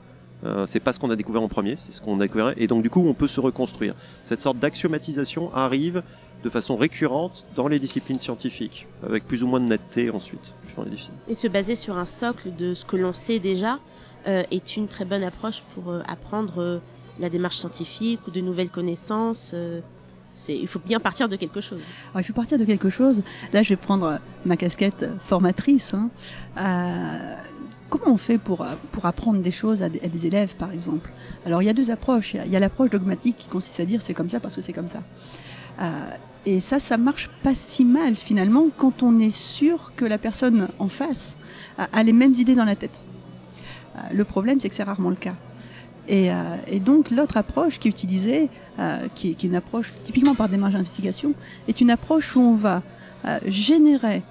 Euh, 0.45 0.67
c'est 0.67 0.79
pas 0.79 0.93
ce 0.93 0.99
qu'on 0.99 1.09
a 1.09 1.15
découvert 1.15 1.41
en 1.41 1.47
premier, 1.47 1.75
c'est 1.77 1.91
ce 1.91 1.99
qu'on 1.99 2.19
a 2.19 2.23
découvert, 2.23 2.53
et 2.57 2.67
donc 2.67 2.83
du 2.83 2.89
coup 2.89 3.03
on 3.07 3.13
peut 3.13 3.27
se 3.27 3.39
reconstruire. 3.39 3.95
Cette 4.21 4.41
sorte 4.41 4.59
d'axiomatisation 4.59 5.53
arrive 5.53 6.03
de 6.47 6.51
façon 6.51 6.77
récurrente 6.77 7.45
dans 7.55 7.67
les 7.67 7.77
disciplines 7.79 8.19
scientifiques, 8.19 8.87
avec 9.05 9.27
plus 9.27 9.43
ou 9.43 9.47
moins 9.47 9.59
de 9.59 9.65
netteté 9.65 10.09
ensuite. 10.09 10.53
suivant 10.67 10.83
les 10.83 10.91
disciplines. 10.91 11.17
Et 11.27 11.33
se 11.33 11.47
baser 11.47 11.75
sur 11.75 11.97
un 11.97 12.05
socle 12.05 12.55
de 12.55 12.73
ce 12.73 12.85
que 12.85 12.95
l'on 12.95 13.13
sait 13.13 13.39
déjà 13.39 13.79
euh, 14.27 14.43
est 14.51 14.77
une 14.77 14.87
très 14.87 15.05
bonne 15.05 15.23
approche 15.23 15.63
pour 15.73 15.91
euh, 15.91 16.01
apprendre 16.07 16.53
euh, 16.61 16.79
la 17.19 17.29
démarche 17.29 17.57
scientifique 17.57 18.21
ou 18.27 18.31
de 18.31 18.39
nouvelles 18.41 18.69
connaissances. 18.69 19.51
euh, 19.53 19.81
c'est- 20.33 20.57
il 20.57 20.67
faut 20.67 20.79
bien 20.79 20.99
partir 20.99 21.27
de 21.27 21.35
quelque 21.35 21.61
chose. 21.61 21.79
Alors, 22.11 22.21
il 22.21 22.23
faut 22.23 22.33
partir 22.33 22.57
de 22.57 22.65
quelque 22.65 22.89
chose. 22.89 23.23
Là, 23.53 23.61
je 23.63 23.69
vais 23.69 23.75
prendre 23.75 24.19
ma 24.45 24.55
casquette 24.55 25.05
formatrice. 25.21 25.93
hein. 25.93 26.09
Euh, 26.57 27.35
comment 27.89 28.11
on 28.13 28.17
fait 28.17 28.37
pour, 28.37 28.65
pour 28.91 29.05
apprendre 29.05 29.41
des 29.41 29.51
choses 29.51 29.81
à 29.81 29.89
des, 29.89 29.99
à 30.01 30.07
des 30.07 30.25
élèves, 30.27 30.55
par 30.55 30.71
exemple? 30.71 31.09
Alors, 31.45 31.61
il 31.61 31.65
y 31.65 31.69
a 31.69 31.73
deux 31.73 31.89
approches. 31.91 32.33
Il 32.33 32.37
y 32.37 32.39
a- 32.41 32.45
il 32.45 32.51
y 32.51 32.55
a 32.55 32.59
l'approche 32.59 32.89
dogmatique 32.91 33.37
qui 33.39 33.47
consiste 33.47 33.79
à 33.79 33.85
dire 33.85 34.01
c'est 34.01 34.13
comme 34.13 34.29
ça 34.29 34.39
parce 34.39 34.55
que 34.55 34.61
c'est 34.61 34.73
comme 34.73 34.89
ça. 34.89 35.01
Et 36.49 36.61
ça, 36.61 36.79
ça 36.79 36.95
marche 36.95 37.29
pas 37.43 37.53
si 37.53 37.83
mal 37.83 38.15
finalement 38.15 38.67
quand 38.77 39.03
on 39.03 39.19
est 39.19 39.35
sûr 39.35 39.91
que 39.97 40.05
la 40.05 40.17
personne 40.17 40.69
en 40.79 40.87
face 40.87 41.35
a, 41.77 42.03
les 42.03 42.13
mêmes 42.13 42.33
idées 42.35 42.55
dans 42.55 42.63
la 42.63 42.77
tête. 42.77 43.01
Euh, 43.97 43.99
le 44.13 44.23
problème, 44.23 44.57
c'est 44.57 44.69
que 44.69 44.75
c'est 44.75 44.83
rarement 44.83 45.09
le 45.09 45.17
cas. 45.17 45.35
Et, 46.07 46.31
euh, 46.31 46.55
donc 46.85 47.11
l'autre 47.11 47.35
approche 47.35 47.79
qui 47.79 47.89
est 47.89 47.91
utilisée, 47.91 48.47
euh, 48.79 49.09
qui, 49.13 49.27
est, 49.27 49.43
une 49.43 49.55
approche 49.55 49.91
typiquement 50.05 50.35
par 50.35 50.47
démarche 50.47 50.71
d'investigation, 50.71 51.33
est 51.67 51.81
une 51.81 51.91
approche 51.91 52.33
où 52.37 52.39
on 52.39 52.55
va 52.55 52.81
générer 53.45 54.21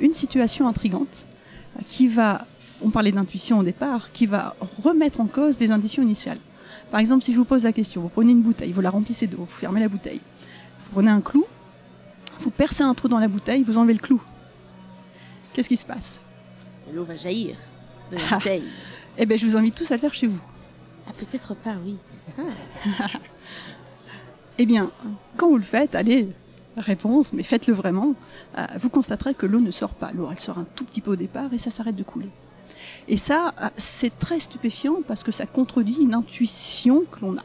une 0.00 0.12
situation 0.12 0.68
intrigante 0.68 1.26
qui 1.88 2.06
va, 2.06 2.46
on 2.82 2.90
parlait 2.90 3.10
d'intuition 3.10 3.58
au 3.58 3.64
départ, 3.64 4.12
qui 4.12 4.26
va 4.26 4.54
remettre 4.84 5.20
en 5.20 5.26
cause 5.26 5.58
des 5.58 5.72
inditions 5.72 6.04
initiales. 6.04 6.38
Par 6.92 7.00
exemple, 7.00 7.24
si 7.24 7.32
je 7.32 7.36
vous 7.36 7.44
pose 7.44 7.64
la 7.64 7.72
question, 7.72 8.00
vous 8.00 8.10
prenez 8.10 8.30
une 8.30 8.42
bouteille, 8.42 8.70
vous 8.70 8.80
la 8.80 8.90
remplissez 8.90 9.26
d'eau, 9.26 9.38
vous 9.38 9.46
fermez 9.46 9.80
la 9.80 9.88
bouteille, 9.88 10.20
vous 10.78 10.90
prenez 10.92 11.10
un 11.10 11.20
clou, 11.20 11.44
vous 12.44 12.50
percez 12.50 12.82
un 12.82 12.94
trou 12.94 13.08
dans 13.08 13.18
la 13.18 13.28
bouteille, 13.28 13.62
vous 13.62 13.78
enlevez 13.78 13.94
le 13.94 13.98
clou. 13.98 14.22
Qu'est-ce 15.52 15.68
qui 15.68 15.76
se 15.76 15.86
passe 15.86 16.20
L'eau 16.92 17.04
va 17.04 17.16
jaillir 17.16 17.56
de 18.10 18.16
la 18.16 18.22
Ah. 18.30 18.34
bouteille. 18.36 18.64
Eh 19.16 19.24
bien, 19.26 19.36
je 19.36 19.46
vous 19.46 19.56
invite 19.56 19.74
tous 19.74 19.90
à 19.90 19.94
le 19.94 20.00
faire 20.00 20.12
chez 20.12 20.26
vous. 20.26 20.42
Ah, 21.08 21.12
peut-être 21.18 21.54
pas, 21.54 21.74
oui. 21.84 21.96
Eh 24.58 24.66
bien, 24.66 24.90
quand 25.36 25.48
vous 25.48 25.56
le 25.56 25.62
faites, 25.64 25.94
allez, 25.96 26.28
réponse, 26.76 27.32
mais 27.32 27.42
faites-le 27.42 27.74
vraiment, 27.74 28.14
euh, 28.56 28.66
vous 28.78 28.88
constaterez 28.88 29.34
que 29.34 29.46
l'eau 29.46 29.58
ne 29.60 29.70
sort 29.72 29.90
pas. 29.94 30.12
L'eau, 30.12 30.28
elle 30.30 30.38
sort 30.38 30.58
un 30.58 30.66
tout 30.76 30.84
petit 30.84 31.00
peu 31.00 31.12
au 31.12 31.16
départ 31.16 31.52
et 31.52 31.58
ça 31.58 31.70
s'arrête 31.70 31.96
de 31.96 32.04
couler. 32.04 32.28
Et 33.08 33.16
ça, 33.16 33.52
euh, 33.60 33.68
c'est 33.76 34.16
très 34.18 34.38
stupéfiant 34.38 34.98
parce 35.08 35.22
que 35.24 35.32
ça 35.32 35.46
contredit 35.46 35.96
une 36.00 36.14
intuition 36.14 37.02
que 37.10 37.20
l'on 37.20 37.36
a. 37.36 37.42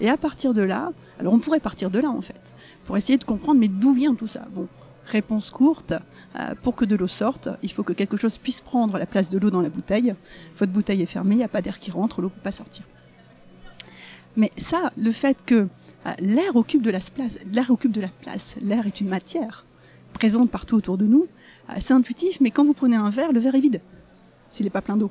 Et 0.00 0.08
à 0.08 0.16
partir 0.16 0.54
de 0.54 0.62
là, 0.62 0.90
alors 1.20 1.34
on 1.34 1.38
pourrait 1.38 1.60
partir 1.60 1.90
de 1.90 1.98
là 1.98 2.08
en 2.08 2.22
fait, 2.22 2.54
pour 2.84 2.96
essayer 2.96 3.18
de 3.18 3.24
comprendre, 3.24 3.60
mais 3.60 3.68
d'où 3.68 3.92
vient 3.92 4.14
tout 4.14 4.26
ça? 4.26 4.46
Bon, 4.50 4.68
réponse 5.06 5.50
courte, 5.50 5.94
euh, 6.36 6.54
pour 6.62 6.76
que 6.76 6.84
de 6.84 6.96
l'eau 6.96 7.06
sorte, 7.06 7.48
il 7.62 7.70
faut 7.70 7.82
que 7.82 7.92
quelque 7.92 8.16
chose 8.16 8.38
puisse 8.38 8.60
prendre 8.60 8.98
la 8.98 9.06
place 9.06 9.30
de 9.30 9.38
l'eau 9.38 9.50
dans 9.50 9.62
la 9.62 9.70
bouteille. 9.70 10.14
Votre 10.56 10.72
bouteille 10.72 11.02
est 11.02 11.06
fermée, 11.06 11.34
il 11.34 11.38
n'y 11.38 11.44
a 11.44 11.48
pas 11.48 11.62
d'air 11.62 11.78
qui 11.78 11.90
rentre, 11.90 12.20
l'eau 12.20 12.28
ne 12.28 12.34
peut 12.34 12.40
pas 12.40 12.52
sortir. 12.52 12.84
Mais 14.36 14.50
ça, 14.56 14.92
le 14.96 15.12
fait 15.12 15.44
que 15.44 15.68
euh, 16.06 16.12
l'air 16.18 16.56
occupe 16.56 16.82
de 16.82 16.90
la 16.90 16.98
place, 16.98 17.38
l'air 17.52 17.70
occupe 17.70 17.92
de 17.92 18.00
la 18.00 18.08
place, 18.08 18.56
l'air 18.60 18.86
est 18.86 19.00
une 19.00 19.08
matière 19.08 19.64
présente 20.12 20.50
partout 20.50 20.76
autour 20.76 20.96
de 20.96 21.06
nous, 21.06 21.26
euh, 21.70 21.74
c'est 21.80 21.94
intuitif, 21.94 22.40
mais 22.40 22.50
quand 22.50 22.64
vous 22.64 22.74
prenez 22.74 22.96
un 22.96 23.10
verre, 23.10 23.32
le 23.32 23.40
verre 23.40 23.54
est 23.54 23.60
vide, 23.60 23.80
s'il 24.50 24.64
n'est 24.64 24.70
pas 24.70 24.82
plein 24.82 24.96
d'eau. 24.96 25.10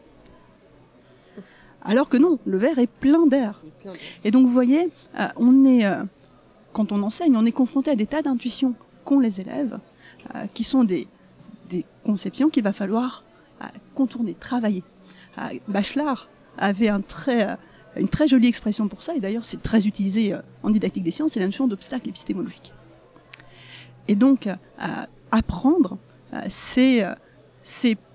Alors 1.85 2.07
que 2.07 2.15
non, 2.15 2.39
le 2.45 2.57
verre 2.57 2.79
est 2.79 2.87
plein 2.87 3.27
d'air. 3.27 3.61
Et 4.23 4.31
donc 4.31 4.45
vous 4.45 4.53
voyez, 4.53 4.89
on 5.35 5.65
est, 5.65 5.85
quand 6.73 6.91
on 6.91 7.01
enseigne, 7.03 7.37
on 7.37 7.45
est 7.45 7.51
confronté 7.51 7.91
à 7.91 7.95
des 7.95 8.07
tas 8.07 8.21
d'intuitions 8.21 8.73
qu'ont 9.05 9.19
les 9.19 9.39
élèves, 9.39 9.79
euh, 10.35 10.47
qui 10.53 10.63
sont 10.63 10.83
des, 10.83 11.07
conception 12.05 12.49
qu'il 12.49 12.63
va 12.63 12.73
falloir 12.73 13.23
euh, 13.61 13.65
contourner, 13.95 14.33
travailler. 14.33 14.83
Euh, 15.37 15.57
Bachelard 15.67 16.27
avait 16.57 16.89
un 16.89 17.01
très, 17.01 17.57
une 17.95 18.09
très 18.09 18.27
jolie 18.27 18.47
expression 18.47 18.87
pour 18.87 19.01
ça, 19.01 19.15
et 19.15 19.19
d'ailleurs 19.19 19.45
c'est 19.45 19.61
très 19.61 19.87
utilisé 19.87 20.35
en 20.61 20.69
didactique 20.69 21.03
des 21.03 21.11
sciences, 21.11 21.33
c'est 21.33 21.39
la 21.39 21.47
notion 21.47 21.67
d'obstacle 21.67 22.09
épistémologique. 22.09 22.73
Et 24.07 24.15
donc, 24.15 24.47
apprendre, 25.31 25.97
c'est 26.47 27.07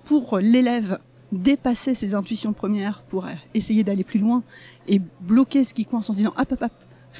pour 0.05 0.37
l'élève 0.37 0.99
dépasser 1.33 1.95
ses 1.95 2.15
intuitions 2.15 2.53
premières 2.53 3.01
pour 3.09 3.27
essayer 3.53 3.83
d'aller 3.83 4.05
plus 4.05 4.19
loin 4.19 4.43
et 4.87 5.01
bloquer 5.19 5.65
ce 5.65 5.73
qui 5.73 5.83
coince 5.85 6.09
en 6.09 6.13
se 6.13 6.19
disant 6.19 6.33
hop 6.37 6.51
hop 6.51 6.61
hop. 6.61 6.71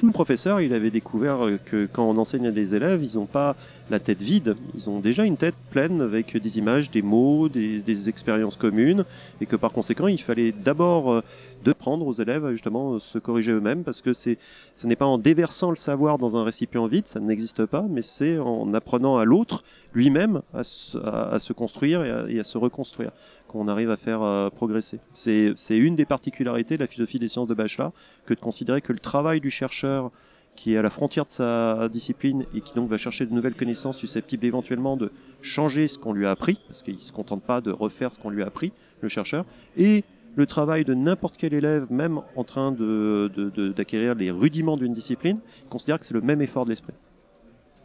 Le 0.02 0.12
professeur, 0.12 0.60
il 0.60 0.72
avait 0.72 0.90
découvert 0.90 1.46
euh, 1.46 1.58
que 1.64 1.86
quand 1.92 2.08
on 2.08 2.16
enseigne 2.16 2.46
à 2.46 2.50
des 2.50 2.74
élèves, 2.74 3.04
ils 3.04 3.18
n'ont 3.18 3.26
pas 3.26 3.54
la 3.90 3.98
tête 3.98 4.22
vide, 4.22 4.56
ils 4.74 4.88
ont 4.88 5.00
déjà 5.00 5.24
une 5.24 5.36
tête 5.36 5.56
pleine 5.70 6.00
avec 6.00 6.36
des 6.36 6.58
images, 6.58 6.90
des 6.90 7.02
mots, 7.02 7.48
des, 7.48 8.08
expériences 8.08 8.56
communes, 8.56 9.04
et 9.40 9.46
que 9.46 9.56
par 9.56 9.72
conséquent, 9.72 10.06
il 10.06 10.20
fallait 10.20 10.52
d'abord 10.52 11.12
euh, 11.12 11.20
de 11.64 11.72
prendre 11.72 12.06
aux 12.06 12.12
élèves 12.12 12.44
à 12.44 12.52
justement 12.52 12.98
se 12.98 13.18
corriger 13.18 13.52
eux-mêmes, 13.52 13.82
parce 13.82 14.00
que 14.00 14.12
c'est, 14.12 14.38
ce 14.74 14.86
n'est 14.86 14.96
pas 14.96 15.06
en 15.06 15.18
déversant 15.18 15.70
le 15.70 15.76
savoir 15.76 16.18
dans 16.18 16.36
un 16.36 16.44
récipient 16.44 16.86
vide, 16.86 17.08
ça 17.08 17.20
n'existe 17.20 17.66
pas, 17.66 17.84
mais 17.90 18.02
c'est 18.02 18.38
en 18.38 18.72
apprenant 18.74 19.18
à 19.18 19.24
l'autre 19.24 19.64
lui-même 19.92 20.42
à, 20.54 20.62
se- 20.62 21.52
construire 21.52 22.04
et 22.04 22.10
à, 22.10 22.24
et 22.28 22.40
à 22.40 22.44
se 22.44 22.58
reconstruire 22.58 23.10
qu'on 23.48 23.66
arrive 23.66 23.90
à 23.90 23.96
faire 23.96 24.22
euh, 24.22 24.48
progresser. 24.50 25.00
C'est, 25.14 25.52
c'est 25.56 25.76
une 25.76 25.96
des 25.96 26.06
particularités 26.06 26.76
de 26.76 26.80
la 26.80 26.86
philosophie 26.86 27.18
des 27.18 27.28
sciences 27.28 27.48
de 27.48 27.54
Bachelard 27.54 27.90
que 28.24 28.34
de 28.34 28.38
considérer 28.38 28.80
que 28.80 28.92
le 28.92 29.00
travail 29.00 29.40
du 29.40 29.50
chercheur 29.50 30.12
qui 30.56 30.74
est 30.74 30.76
à 30.76 30.82
la 30.82 30.90
frontière 30.90 31.24
de 31.24 31.30
sa 31.30 31.88
discipline 31.88 32.44
et 32.54 32.60
qui 32.60 32.74
donc 32.74 32.88
va 32.88 32.98
chercher 32.98 33.26
de 33.26 33.32
nouvelles 33.32 33.54
connaissances 33.54 33.96
susceptibles 33.96 34.44
éventuellement 34.44 34.96
de 34.96 35.10
changer 35.42 35.88
ce 35.88 35.98
qu'on 35.98 36.12
lui 36.12 36.26
a 36.26 36.30
appris, 36.30 36.58
parce 36.68 36.82
qu'il 36.82 36.94
ne 36.94 37.00
se 37.00 37.12
contente 37.12 37.42
pas 37.42 37.60
de 37.60 37.70
refaire 37.70 38.12
ce 38.12 38.18
qu'on 38.18 38.30
lui 38.30 38.42
a 38.42 38.46
appris, 38.46 38.72
le 39.00 39.08
chercheur, 39.08 39.44
et 39.76 40.04
le 40.36 40.46
travail 40.46 40.84
de 40.84 40.94
n'importe 40.94 41.36
quel 41.36 41.54
élève, 41.54 41.86
même 41.90 42.20
en 42.36 42.44
train 42.44 42.72
d'acquérir 42.72 44.14
les 44.14 44.30
rudiments 44.30 44.76
d'une 44.76 44.92
discipline, 44.92 45.40
considère 45.68 45.98
que 45.98 46.04
c'est 46.04 46.14
le 46.14 46.20
même 46.20 46.42
effort 46.42 46.64
de 46.64 46.70
l'esprit. 46.70 46.94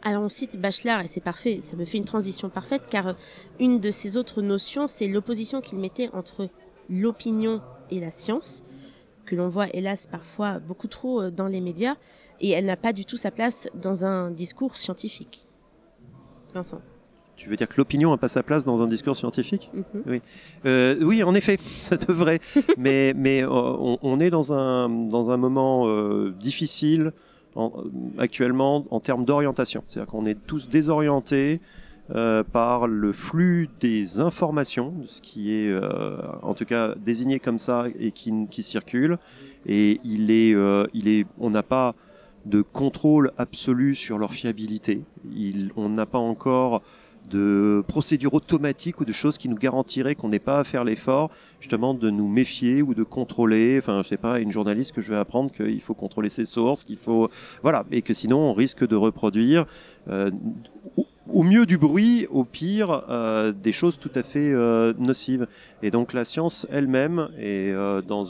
Alors 0.02 0.22
on 0.22 0.28
cite 0.28 0.60
Bachelard 0.60 1.00
et 1.00 1.08
c'est 1.08 1.20
parfait, 1.20 1.58
ça 1.60 1.76
me 1.76 1.84
fait 1.84 1.98
une 1.98 2.04
transition 2.04 2.48
parfaite 2.48 2.82
car 2.88 3.08
euh, 3.08 3.12
une 3.58 3.80
de 3.80 3.90
ses 3.90 4.16
autres 4.16 4.40
notions 4.40 4.86
c'est 4.86 5.08
l'opposition 5.08 5.60
qu'il 5.60 5.78
mettait 5.78 6.10
entre 6.12 6.48
l'opinion 6.88 7.60
et 7.90 7.98
la 7.98 8.12
science, 8.12 8.62
que 9.26 9.34
l'on 9.34 9.48
voit 9.48 9.66
hélas 9.74 10.06
parfois 10.06 10.58
beaucoup 10.60 10.88
trop 10.88 11.20
euh, 11.22 11.30
dans 11.30 11.46
les 11.48 11.60
médias 11.60 11.96
et 12.40 12.50
elle 12.50 12.66
n'a 12.66 12.76
pas 12.76 12.92
du 12.92 13.04
tout 13.04 13.16
sa 13.16 13.30
place 13.30 13.68
dans 13.74 14.04
un 14.04 14.30
discours 14.30 14.76
scientifique. 14.76 15.46
Vincent. 16.54 16.80
Tu 17.36 17.50
veux 17.50 17.56
dire 17.56 17.68
que 17.68 17.74
l'opinion 17.76 18.10
n'a 18.12 18.16
pas 18.16 18.28
sa 18.28 18.42
place 18.42 18.64
dans 18.64 18.80
un 18.80 18.86
discours 18.86 19.14
scientifique? 19.14 19.70
Mhm. 19.74 20.20
Euh, 20.64 20.96
oui, 21.02 21.22
en 21.22 21.34
effet, 21.34 21.58
ça 21.60 21.96
devrait. 21.98 22.40
mais 22.78 23.12
mais 23.14 23.42
euh, 23.42 23.48
on, 23.50 23.98
on 24.00 24.20
est 24.20 24.30
dans 24.30 24.54
un, 24.54 24.88
dans 24.88 25.30
un 25.30 25.36
moment 25.36 25.86
euh, 25.86 26.30
difficile 26.40 27.12
en- 27.54 27.72
actuellement 28.16 28.86
en 28.90 29.00
termes 29.00 29.26
d'orientation. 29.26 29.82
C'est-à-dire 29.88 30.10
qu'on 30.10 30.24
est 30.24 30.38
tous 30.46 30.68
désorientés 30.70 31.60
euh, 32.14 32.44
par 32.44 32.86
le 32.86 33.12
flux 33.12 33.68
des 33.80 34.20
informations, 34.20 34.94
ce 35.06 35.20
qui 35.20 35.52
est 35.52 35.68
euh, 35.68 36.18
en 36.42 36.54
tout 36.54 36.64
cas 36.64 36.94
désigné 36.94 37.40
comme 37.40 37.58
ça 37.58 37.86
et 37.98 38.12
qui, 38.12 38.32
qui 38.48 38.62
circule. 38.62 39.18
Et 39.66 40.00
il 40.04 40.30
est, 40.30 40.54
euh, 40.54 40.86
il 40.94 41.08
est, 41.08 41.26
on 41.38 41.50
n'a 41.50 41.64
pas 41.64 41.96
de 42.44 42.62
contrôle 42.62 43.32
absolu 43.38 43.96
sur 43.96 44.18
leur 44.18 44.32
fiabilité. 44.32 45.02
Il, 45.34 45.72
on 45.74 45.88
n'a 45.88 46.06
pas 46.06 46.18
encore 46.18 46.82
de 47.28 47.82
procédures 47.88 48.34
automatiques 48.34 49.00
ou 49.00 49.04
de 49.04 49.12
choses 49.12 49.36
qui 49.36 49.48
nous 49.48 49.56
garantiraient 49.56 50.14
qu'on 50.14 50.28
n'ait 50.28 50.38
pas 50.38 50.60
à 50.60 50.64
faire 50.64 50.84
l'effort 50.84 51.30
justement 51.60 51.92
de 51.92 52.08
nous 52.10 52.28
méfier 52.28 52.82
ou 52.82 52.94
de 52.94 53.02
contrôler. 53.02 53.78
Enfin, 53.78 54.02
je 54.04 54.08
sais 54.08 54.16
pas, 54.16 54.38
une 54.38 54.52
journaliste 54.52 54.92
que 54.92 55.00
je 55.00 55.12
vais 55.12 55.18
apprendre 55.18 55.50
qu'il 55.50 55.80
faut 55.80 55.94
contrôler 55.94 56.28
ses 56.28 56.46
sources, 56.46 56.84
qu'il 56.84 56.96
faut 56.96 57.28
voilà, 57.62 57.84
et 57.90 58.02
que 58.02 58.14
sinon 58.14 58.38
on 58.38 58.52
risque 58.52 58.86
de 58.86 58.94
reproduire 58.94 59.66
euh, 60.08 60.30
au- 61.32 61.42
mieux 61.42 61.66
du 61.66 61.78
bruit, 61.78 62.26
au 62.30 62.44
pire 62.44 63.04
euh, 63.08 63.52
des 63.52 63.72
choses 63.72 63.98
tout 63.98 64.10
à 64.14 64.22
fait 64.22 64.50
euh, 64.52 64.92
nocives. 64.98 65.46
Et 65.82 65.90
donc 65.90 66.12
la 66.12 66.24
science 66.24 66.66
elle-même 66.70 67.28
est 67.38 67.72
euh, 67.72 68.02
dans 68.02 68.24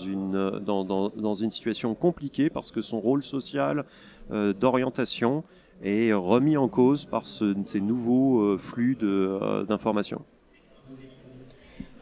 une 1.34 1.50
situation 1.50 1.94
compliquée 1.94 2.50
parce 2.50 2.70
que 2.70 2.80
son 2.80 3.00
rôle 3.00 3.22
social 3.22 3.84
d'orientation 4.30 5.44
est 5.84 6.12
remis 6.12 6.56
en 6.56 6.68
cause 6.68 7.04
par 7.04 7.26
ce- 7.26 7.54
ces 7.64 7.80
nouveaux 7.80 8.58
flux 8.58 8.96
d'informations. 9.68 10.22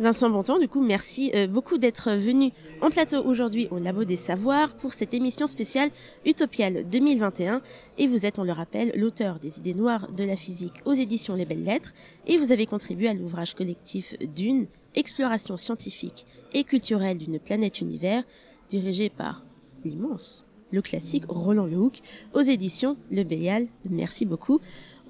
Vincent 0.00 0.28
Bontemps, 0.28 0.58
du 0.58 0.66
coup, 0.66 0.80
merci 0.80 1.30
euh, 1.36 1.46
beaucoup 1.46 1.78
d'être 1.78 2.10
venu 2.10 2.50
en 2.80 2.90
plateau 2.90 3.22
aujourd'hui 3.24 3.68
au 3.70 3.78
Labo 3.78 4.04
des 4.04 4.16
Savoirs 4.16 4.74
pour 4.74 4.92
cette 4.92 5.14
émission 5.14 5.46
spéciale 5.46 5.90
Utopial 6.26 6.88
2021. 6.90 7.62
Et 7.98 8.08
vous 8.08 8.26
êtes, 8.26 8.40
on 8.40 8.42
le 8.42 8.50
rappelle, 8.50 8.90
l'auteur 8.96 9.38
des 9.38 9.60
idées 9.60 9.74
noires 9.74 10.10
de 10.10 10.24
la 10.24 10.34
physique 10.34 10.82
aux 10.84 10.94
éditions 10.94 11.36
Les 11.36 11.44
Belles 11.44 11.62
Lettres. 11.62 11.92
Et 12.26 12.38
vous 12.38 12.50
avez 12.50 12.66
contribué 12.66 13.06
à 13.08 13.14
l'ouvrage 13.14 13.54
collectif 13.54 14.16
Dune, 14.34 14.66
exploration 14.96 15.56
scientifique 15.56 16.26
et 16.52 16.64
culturelle 16.64 17.18
d'une 17.18 17.38
planète 17.38 17.80
univers, 17.80 18.24
dirigé 18.68 19.10
par 19.10 19.44
l'immense, 19.84 20.44
le 20.72 20.82
classique 20.82 21.26
Roland 21.28 21.66
Lehoucq 21.66 22.00
aux 22.32 22.40
éditions 22.40 22.96
Le 23.12 23.22
Bélial. 23.22 23.68
Merci 23.88 24.24
beaucoup. 24.24 24.60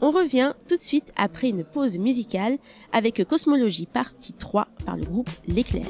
On 0.06 0.10
revient 0.10 0.52
tout 0.68 0.76
de 0.76 0.80
suite 0.82 1.14
après 1.16 1.48
une 1.48 1.64
pause 1.64 1.96
musicale 1.96 2.58
avec 2.92 3.24
Cosmologie 3.26 3.86
partie 3.86 4.34
3 4.34 4.68
par 4.84 4.98
le 4.98 5.04
groupe 5.06 5.30
L'Éclair. 5.46 5.86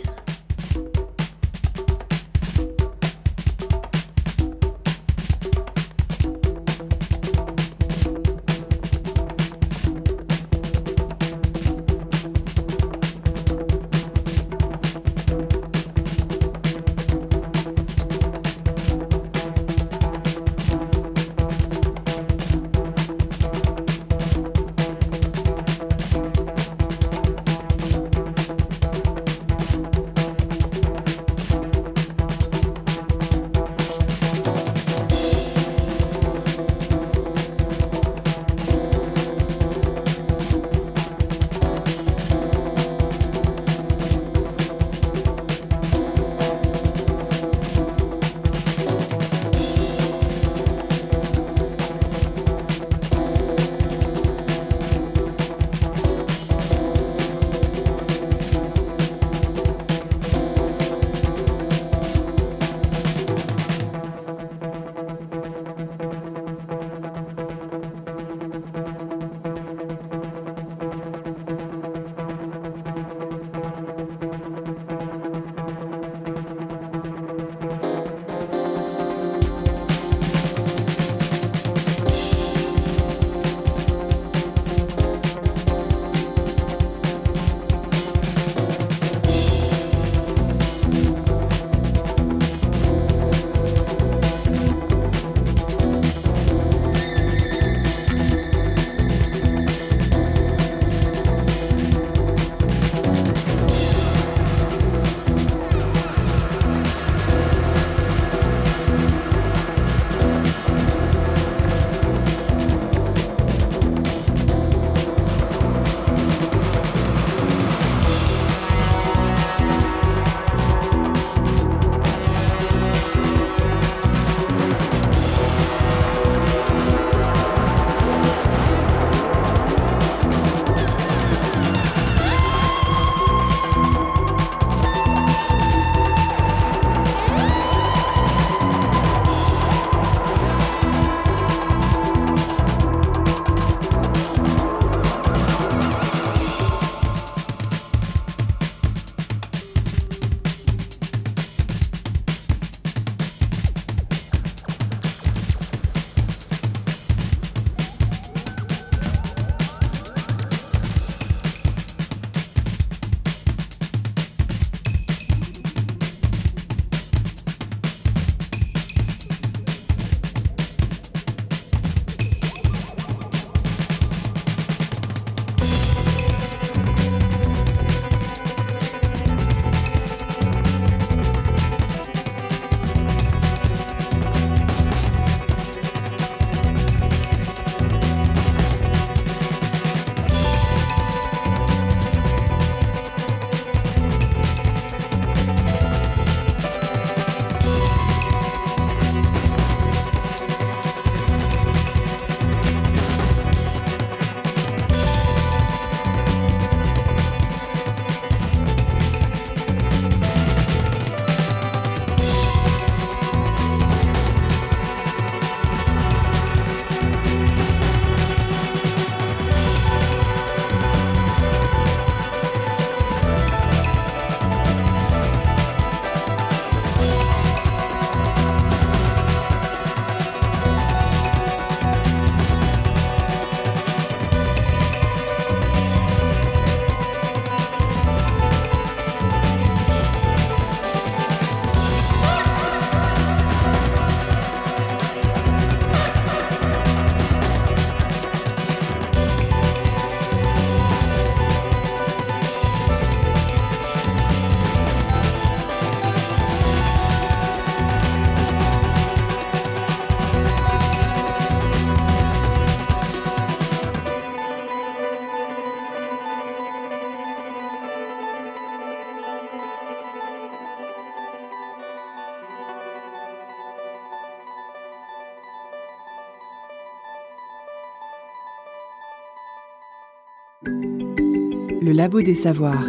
Labo 282.05 282.21
des 282.21 282.35
Savoirs. 282.35 282.87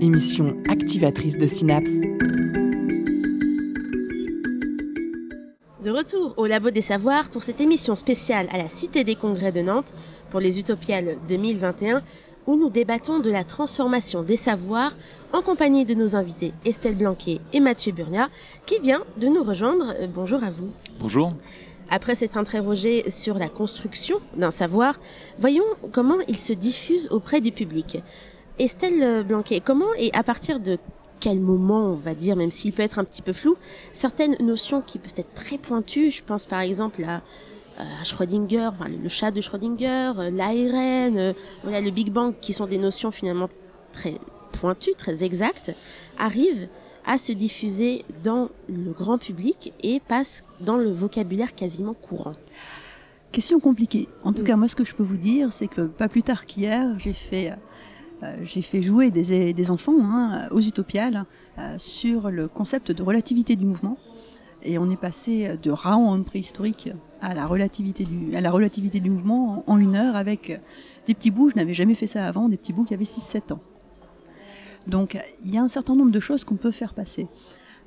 Émission 0.00 0.56
activatrice 0.66 1.36
de 1.36 1.46
synapses. 1.46 2.00
De 5.84 5.90
retour 5.90 6.32
au 6.38 6.46
Labo 6.46 6.70
des 6.70 6.80
Savoirs 6.80 7.28
pour 7.28 7.42
cette 7.42 7.60
émission 7.60 7.96
spéciale 7.96 8.48
à 8.50 8.56
la 8.56 8.66
Cité 8.66 9.04
des 9.04 9.14
Congrès 9.14 9.52
de 9.52 9.60
Nantes 9.60 9.92
pour 10.30 10.40
les 10.40 10.58
Utopiales 10.58 11.18
2021 11.28 12.00
où 12.46 12.56
nous 12.56 12.70
débattons 12.70 13.20
de 13.20 13.30
la 13.30 13.44
transformation 13.44 14.22
des 14.22 14.38
savoirs 14.38 14.96
en 15.34 15.42
compagnie 15.42 15.84
de 15.84 15.92
nos 15.92 16.16
invités 16.16 16.54
Estelle 16.64 16.96
Blanquet 16.96 17.40
et 17.52 17.60
Mathieu 17.60 17.92
Burnia 17.92 18.30
qui 18.64 18.78
vient 18.78 19.02
de 19.18 19.26
nous 19.26 19.44
rejoindre. 19.44 19.92
Euh, 20.00 20.06
bonjour 20.06 20.42
à 20.42 20.50
vous. 20.50 20.70
Bonjour. 20.98 21.30
Après 21.90 22.14
s'être 22.14 22.36
interrogé 22.36 23.10
sur 23.10 23.38
la 23.38 23.48
construction 23.48 24.20
d'un 24.36 24.50
savoir, 24.50 25.00
voyons 25.38 25.64
comment 25.92 26.18
il 26.28 26.38
se 26.38 26.52
diffuse 26.52 27.08
auprès 27.10 27.40
du 27.40 27.52
public. 27.52 28.02
Estelle 28.58 29.24
Blanquet, 29.24 29.60
comment 29.60 29.92
et 29.98 30.10
à 30.14 30.22
partir 30.22 30.60
de 30.60 30.78
quel 31.20 31.38
moment, 31.38 31.86
on 31.86 31.94
va 31.94 32.14
dire, 32.14 32.34
même 32.34 32.50
s'il 32.50 32.72
peut 32.72 32.82
être 32.82 32.98
un 32.98 33.04
petit 33.04 33.22
peu 33.22 33.32
flou, 33.32 33.56
certaines 33.92 34.36
notions 34.40 34.80
qui 34.80 34.98
peuvent 34.98 35.14
être 35.16 35.34
très 35.34 35.58
pointues, 35.58 36.10
je 36.10 36.22
pense 36.22 36.46
par 36.46 36.60
exemple 36.60 37.04
à 37.04 37.22
euh, 37.78 37.84
Schrödinger, 38.04 38.68
enfin, 38.68 38.88
le 38.88 39.08
chat 39.08 39.30
de 39.30 39.40
Schrödinger, 39.40 40.12
euh, 40.18 40.30
l'ARN, 40.30 41.16
euh, 41.16 41.32
voilà, 41.62 41.80
le 41.80 41.90
Big 41.90 42.10
Bang, 42.10 42.34
qui 42.40 42.52
sont 42.52 42.66
des 42.66 42.78
notions 42.78 43.10
finalement 43.10 43.48
très 43.92 44.14
pointues, 44.52 44.94
très 44.96 45.22
exactes, 45.22 45.72
arrivent 46.18 46.68
à 47.06 47.18
se 47.18 47.32
diffuser 47.32 48.04
dans 48.22 48.48
le 48.68 48.92
grand 48.92 49.18
public 49.18 49.72
et 49.82 50.00
passent 50.00 50.44
dans 50.60 50.76
le 50.76 50.90
vocabulaire 50.90 51.54
quasiment 51.54 51.94
courant. 51.94 52.32
Question 53.32 53.60
compliquée. 53.60 54.08
En 54.24 54.32
tout 54.32 54.42
cas, 54.42 54.56
moi, 54.56 54.68
ce 54.68 54.76
que 54.76 54.84
je 54.84 54.94
peux 54.94 55.02
vous 55.02 55.16
dire, 55.16 55.52
c'est 55.52 55.68
que 55.68 55.82
pas 55.82 56.08
plus 56.08 56.22
tard 56.22 56.46
qu'hier, 56.46 56.98
j'ai 56.98 57.12
fait, 57.12 57.52
j'ai 58.42 58.60
fait 58.60 58.82
jouer 58.82 59.10
des, 59.10 59.54
des 59.54 59.70
enfants 59.70 59.94
hein, 60.00 60.48
aux 60.50 60.60
utopiales 60.60 61.24
sur 61.76 62.30
le 62.30 62.48
concept 62.48 62.90
de 62.90 63.02
relativité 63.04 63.54
du 63.54 63.64
mouvement. 63.64 63.98
Et 64.62 64.78
on 64.78 64.90
est 64.90 64.96
passé 64.96 65.56
de 65.62 65.70
round 65.70 66.24
préhistorique 66.24 66.90
à 67.20 67.34
la 67.34 67.46
relativité 67.46 68.04
du, 68.04 68.34
à 68.34 68.40
la 68.40 68.50
relativité 68.50 69.00
du 69.00 69.10
mouvement 69.10 69.64
en, 69.66 69.78
une 69.78 69.96
heure 69.96 70.16
avec 70.16 70.60
des 71.06 71.14
petits 71.14 71.30
bouts, 71.30 71.50
je 71.50 71.56
n'avais 71.56 71.74
jamais 71.74 71.94
fait 71.94 72.06
ça 72.06 72.26
avant, 72.26 72.48
des 72.48 72.56
petits 72.56 72.72
bouts 72.72 72.84
qui 72.84 72.94
avaient 72.94 73.04
6-7 73.04 73.52
ans. 73.52 73.60
Donc 74.86 75.18
il 75.42 75.52
y 75.52 75.58
a 75.58 75.62
un 75.62 75.68
certain 75.68 75.94
nombre 75.94 76.10
de 76.10 76.20
choses 76.20 76.44
qu'on 76.44 76.56
peut 76.56 76.70
faire 76.70 76.94
passer. 76.94 77.28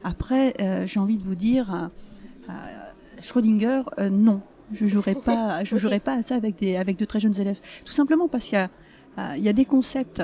Après, 0.03 0.53
euh, 0.59 0.85
j'ai 0.85 0.99
envie 0.99 1.17
de 1.17 1.23
vous 1.23 1.35
dire, 1.35 1.73
euh, 1.73 1.87
euh 2.49 2.53
Schrödinger, 3.21 3.83
euh, 3.99 4.09
non, 4.09 4.41
je 4.73 4.85
jouerai 4.85 5.15
pas, 5.15 5.63
je 5.63 5.77
jouerai 5.77 5.99
pas 5.99 6.15
à 6.15 6.21
ça 6.21 6.35
avec 6.35 6.57
des, 6.57 6.75
avec 6.75 6.97
de 6.97 7.05
très 7.05 7.19
jeunes 7.19 7.39
élèves. 7.39 7.61
Tout 7.85 7.93
simplement 7.93 8.27
parce 8.27 8.47
qu'il 8.47 8.69
y 9.37 9.41
y 9.41 9.49
a 9.49 9.53
des 9.53 9.65
concepts 9.65 10.21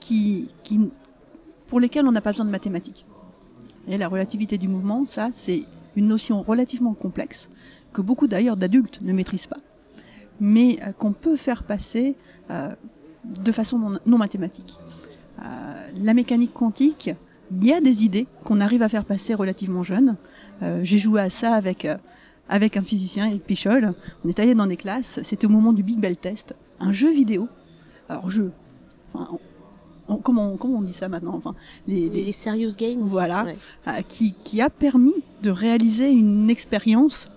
qui, 0.00 0.48
qui, 0.62 0.90
pour 1.66 1.80
lesquels 1.80 2.06
on 2.06 2.12
n'a 2.12 2.20
pas 2.20 2.30
besoin 2.30 2.46
de 2.46 2.50
mathématiques. 2.50 3.04
Et 3.88 3.96
la 3.96 4.08
relativité 4.08 4.58
du 4.58 4.68
mouvement, 4.68 5.06
ça, 5.06 5.28
c'est 5.32 5.64
une 5.96 6.06
notion 6.06 6.42
relativement 6.42 6.94
complexe 6.94 7.48
que 7.92 8.00
beaucoup 8.00 8.26
d'ailleurs 8.26 8.56
d'adultes 8.56 9.00
ne 9.02 9.12
maîtrisent 9.12 9.48
pas, 9.48 9.58
mais 10.40 10.78
qu'on 10.98 11.12
peut 11.12 11.36
faire 11.36 11.64
passer 11.64 12.16
de 12.48 13.52
façon 13.52 13.98
non, 14.06 14.18
mathématique. 14.18 14.78
Euh, 15.42 15.88
la 16.02 16.14
mécanique 16.14 16.52
quantique, 16.52 17.10
il 17.50 17.66
y 17.66 17.72
a 17.72 17.80
des 17.80 18.04
idées 18.04 18.26
qu'on 18.44 18.60
arrive 18.60 18.82
à 18.82 18.88
faire 18.88 19.04
passer 19.04 19.34
relativement 19.34 19.82
jeune. 19.82 20.16
J'ai 20.82 20.98
joué 20.98 21.22
à 21.22 21.30
ça 21.30 21.54
avec 21.54 21.86
avec 22.50 22.76
un 22.76 22.82
physicien, 22.82 23.28
Eric 23.28 23.44
Pichol. 23.44 23.94
On 24.24 24.28
est 24.28 24.38
allé 24.40 24.54
dans 24.54 24.66
des 24.66 24.76
classes, 24.76 25.20
c'était 25.22 25.46
au 25.46 25.50
moment 25.50 25.72
du 25.72 25.82
Big 25.82 25.98
Bell 25.98 26.16
Test, 26.16 26.54
un 26.80 26.92
jeu 26.92 27.10
vidéo. 27.10 27.48
Alors 28.08 28.28
jeu, 28.28 28.52
enfin, 29.14 29.38
comment, 30.18 30.56
comment 30.56 30.78
on 30.78 30.82
dit 30.82 30.92
ça 30.92 31.08
maintenant 31.08 31.34
enfin, 31.34 31.54
les, 31.86 32.32
serious 32.32 32.74
games. 32.76 33.02
Voilà, 33.02 33.46
qui, 34.08 34.34
qui 34.44 34.60
a 34.60 34.68
permis 34.68 35.14
de 35.42 35.50
réaliser 35.50 36.10
une 36.10 36.50
expérience 36.50 37.28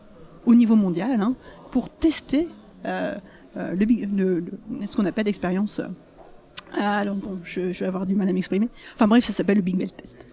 au 0.45 0.55
niveau 0.55 0.75
mondial 0.75 1.21
hein, 1.21 1.35
pour 1.71 1.89
tester 1.89 2.47
euh, 2.85 3.15
euh, 3.55 3.75
le, 3.75 4.43
ce 4.85 4.95
qu'on 4.95 5.05
appelle 5.05 5.27
l'expérience. 5.27 5.79
Euh, 6.75 6.79
alors 6.79 7.15
bon, 7.15 7.39
je, 7.43 7.61
vais 7.61 7.85
avoir 7.85 8.05
du 8.05 8.15
mal 8.15 8.29
à 8.29 8.33
m'exprimer. 8.33 8.69
Enfin 8.95 9.07
bref, 9.07 9.23
ça 9.23 9.33
s'appelle 9.33 9.57
le 9.57 9.63
Big 9.63 9.77
Bell 9.77 9.91
Test. 9.91 10.25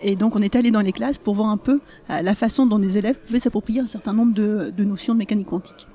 Et 0.00 0.14
donc 0.14 0.36
on 0.36 0.42
est 0.42 0.54
allé 0.54 0.70
dans 0.70 0.80
les 0.80 0.92
classes 0.92 1.18
pour 1.18 1.34
voir 1.34 1.48
un 1.48 1.56
peu 1.56 1.80
la 2.08 2.34
façon 2.36 2.66
dont 2.66 2.78
les 2.78 2.98
élèves 2.98 3.18
pouvaient 3.18 3.40
s'approprier 3.40 3.80
un 3.80 3.86
certain 3.86 4.12
nombre 4.12 4.32
de, 4.32 4.72
notions 4.84 5.12
de 5.12 5.18
mécanique 5.18 5.48
quantique. 5.48 5.88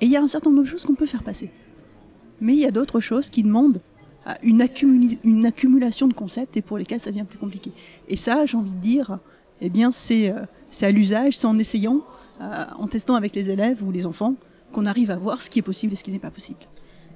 Et 0.00 0.06
il 0.06 0.12
y 0.12 0.16
a 0.16 0.22
un 0.22 0.28
certain 0.28 0.50
nombre 0.50 0.62
de 0.62 0.68
choses 0.68 0.84
qu'on 0.84 0.94
peut 0.94 1.06
faire 1.06 1.24
passer. 1.24 1.50
Mais 2.40 2.52
il 2.52 2.60
y 2.60 2.66
a 2.66 2.70
d'autres 2.70 3.00
choses 3.00 3.30
qui 3.30 3.42
demandent 3.42 3.80
une, 4.44 4.64
une, 5.24 5.46
accumulation 5.46 6.06
de 6.06 6.14
concepts 6.14 6.56
et 6.56 6.62
pour 6.62 6.78
lesquels 6.78 7.00
ça 7.00 7.10
devient 7.10 7.24
plus 7.24 7.38
compliqué. 7.38 7.72
Et 8.08 8.16
ça, 8.16 8.46
j'ai 8.46 8.56
envie 8.56 8.74
de 8.74 8.80
dire, 8.80 9.18
eh 9.60 9.70
bien 9.70 9.90
c'est 9.92 10.32
à 10.82 10.90
l'usage, 10.90 11.36
c'est 11.36 11.46
en 11.46 11.58
essayant, 11.58 12.02
euh, 12.40 12.64
en 12.76 12.88
testant 12.88 13.14
avec 13.14 13.34
les 13.36 13.50
élèves 13.50 13.82
ou 13.82 13.92
les 13.92 14.06
enfants, 14.06 14.34
qu'on 14.72 14.86
arrive 14.86 15.10
à 15.10 15.16
voir 15.16 15.40
ce 15.40 15.48
qui 15.48 15.60
est 15.60 15.62
possible 15.62 15.92
et 15.92 15.96
ce 15.96 16.02
qui 16.02 16.10
n'est 16.10 16.18
pas 16.18 16.30
possible. 16.30 16.58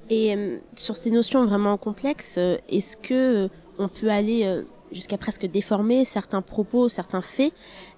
Et 0.09 0.35
euh, 0.35 0.57
sur 0.75 0.95
ces 0.95 1.11
notions 1.11 1.45
vraiment 1.45 1.77
complexes, 1.77 2.35
euh, 2.37 2.57
est-ce 2.69 2.97
que 2.97 3.49
on 3.79 3.87
peut 3.87 4.09
aller 4.09 4.63
jusqu'à 4.91 5.19
presque 5.19 5.45
déformer 5.45 6.03
certains 6.03 6.41
propos, 6.41 6.89
certains 6.89 7.21
faits, 7.21 7.53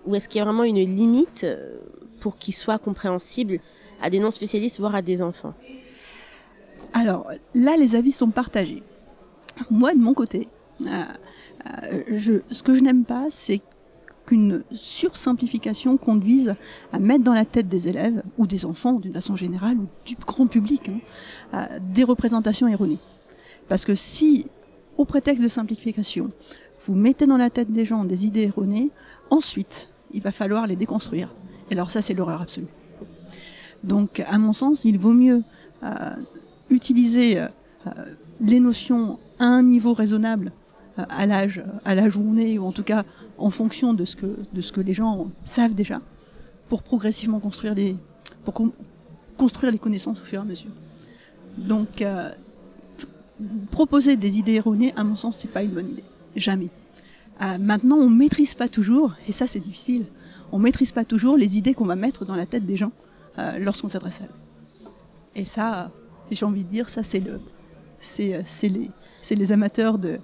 ou 0.05 0.14
est-ce 0.14 0.28
qu'il 0.28 0.39
y 0.39 0.41
a 0.41 0.43
vraiment 0.43 0.66
une 0.66 0.76
limite 0.76 1.45
pour 2.20 2.36
qu'ils 2.36 2.53
soient 2.53 2.78
compréhensibles 2.78 3.60
à 4.01 4.10
des 4.10 4.20
non-spécialistes, 4.20 4.78
voire 4.78 4.95
à 4.95 5.01
des 5.01 5.22
enfants? 5.22 5.53
Alors 6.91 7.32
là, 7.55 7.78
les 7.78 7.95
avis 7.95 8.12
sont 8.12 8.30
partagés. 8.30 8.84
Moi, 9.72 9.93
de 9.93 9.99
mon 9.99 10.14
côté, 10.14 10.49
je, 10.82 12.41
ce 12.51 12.62
que 12.62 12.74
je 12.74 12.82
n'aime 12.82 13.05
pas, 13.05 13.28
c'est 13.30 13.62
qu'une 14.30 14.64
sursimplification 14.72 15.98
conduise 15.98 16.54
à 16.94 17.00
mettre 17.00 17.24
dans 17.24 17.34
la 17.34 17.46
tête 17.46 17.68
des 17.68 17.88
élèves 17.88 18.22
ou 18.38 18.46
des 18.46 18.64
enfants 18.64 19.00
d'une 19.00 19.14
façon 19.14 19.36
générale 19.36 19.78
ou 19.80 19.88
du 20.06 20.16
grand 20.16 20.46
public 20.46 20.92
hein, 21.52 21.68
des 21.82 22.04
représentations 22.04 22.68
erronées. 22.68 23.00
Parce 23.68 23.86
que 23.86 23.96
si, 23.96 24.46
au 24.98 25.06
prétexte 25.06 25.42
de 25.42 25.48
simplification, 25.48 26.30
vous 26.86 26.94
mettez 26.94 27.26
dans 27.26 27.38
la 27.38 27.50
tête 27.50 27.72
des 27.72 27.86
gens 27.86 28.06
des 28.06 28.28
idées 28.28 28.44
erronées, 28.44 28.92
ensuite, 29.32 29.90
il 30.14 30.22
va 30.22 30.32
falloir 30.32 30.68
les 30.68 30.76
déconstruire. 30.76 31.34
Et 31.72 31.74
alors 31.74 31.90
ça, 31.90 32.04
c'est 32.04 32.14
l'horreur 32.14 32.44
absolue. 32.44 32.68
Donc, 33.84 34.20
à 34.20 34.38
mon 34.38 34.54
sens, 34.54 34.86
il 34.86 35.00
vaut 35.00 35.14
mieux 35.14 35.42
euh, 35.82 36.12
utiliser 36.70 37.40
euh, 37.40 37.48
les 38.42 38.60
notions 38.60 39.18
à 39.40 39.46
un 39.46 39.64
niveau 39.64 39.94
raisonnable 39.94 40.52
euh, 41.00 41.04
à 41.10 41.26
l'âge 41.26 41.64
à 41.84 41.96
on 42.20 42.38
est, 42.38 42.60
ou 42.60 42.66
en 42.66 42.72
tout 42.72 42.84
cas 42.84 43.06
en 43.40 43.50
fonction 43.50 43.94
de 43.94 44.06
ce 44.06 44.16
que, 44.16 44.38
de 44.54 44.62
ce 44.62 44.72
que 44.72 44.82
les 44.82 44.94
gens 44.94 45.32
savent 45.46 45.74
déjà, 45.74 46.02
pour 46.68 46.84
progressivement 46.84 47.40
construire 47.40 47.74
les, 47.74 47.96
pour 48.44 48.54
construire 49.38 49.72
les 49.72 49.80
connaissances 49.80 50.22
au 50.22 50.26
fur 50.26 50.40
et 50.40 50.42
à 50.42 50.46
mesure. 50.46 50.72
Donc, 51.58 52.02
euh, 52.02 52.32
proposer 53.72 54.18
des 54.18 54.38
idées 54.38 54.54
erronées, 54.54 54.94
à 54.96 55.04
mon 55.04 55.16
sens, 55.16 55.38
c'est 55.38 55.48
pas 55.48 55.64
une 55.64 55.72
bonne 55.72 55.90
idée. 55.90 56.04
Jamais. 56.36 56.70
Euh, 57.42 57.58
maintenant, 57.58 57.98
on 57.98 58.10
maîtrise 58.10 58.54
pas 58.54 58.68
toujours, 58.68 59.14
et 59.28 59.32
ça 59.32 59.48
c'est 59.48 59.60
difficile, 59.60 60.06
on 60.52 60.60
maîtrise 60.60 60.92
pas 60.92 61.06
toujours 61.06 61.38
les 61.38 61.58
idées 61.58 61.74
qu'on 61.74 61.86
va 61.86 61.96
mettre 61.96 62.26
dans 62.26 62.36
la 62.36 62.46
tête 62.46 62.66
des 62.66 62.76
gens 62.76 62.92
euh, 63.38 63.58
lorsqu'on 63.60 63.88
s'adresse 63.88 64.22
à 64.22 64.26
eux. 64.26 64.90
Et 65.36 65.46
ça, 65.46 65.92
j'ai 66.32 66.46
envie 66.46 66.64
de 66.64 66.70
dire, 66.70 66.90
ça 66.90 67.02
c'est 67.02 67.20
le, 67.20 67.40
c'est, 68.00 68.44
les, 68.64 68.90
les 69.30 69.52
amateurs 69.52 69.98
de, 69.98 70.20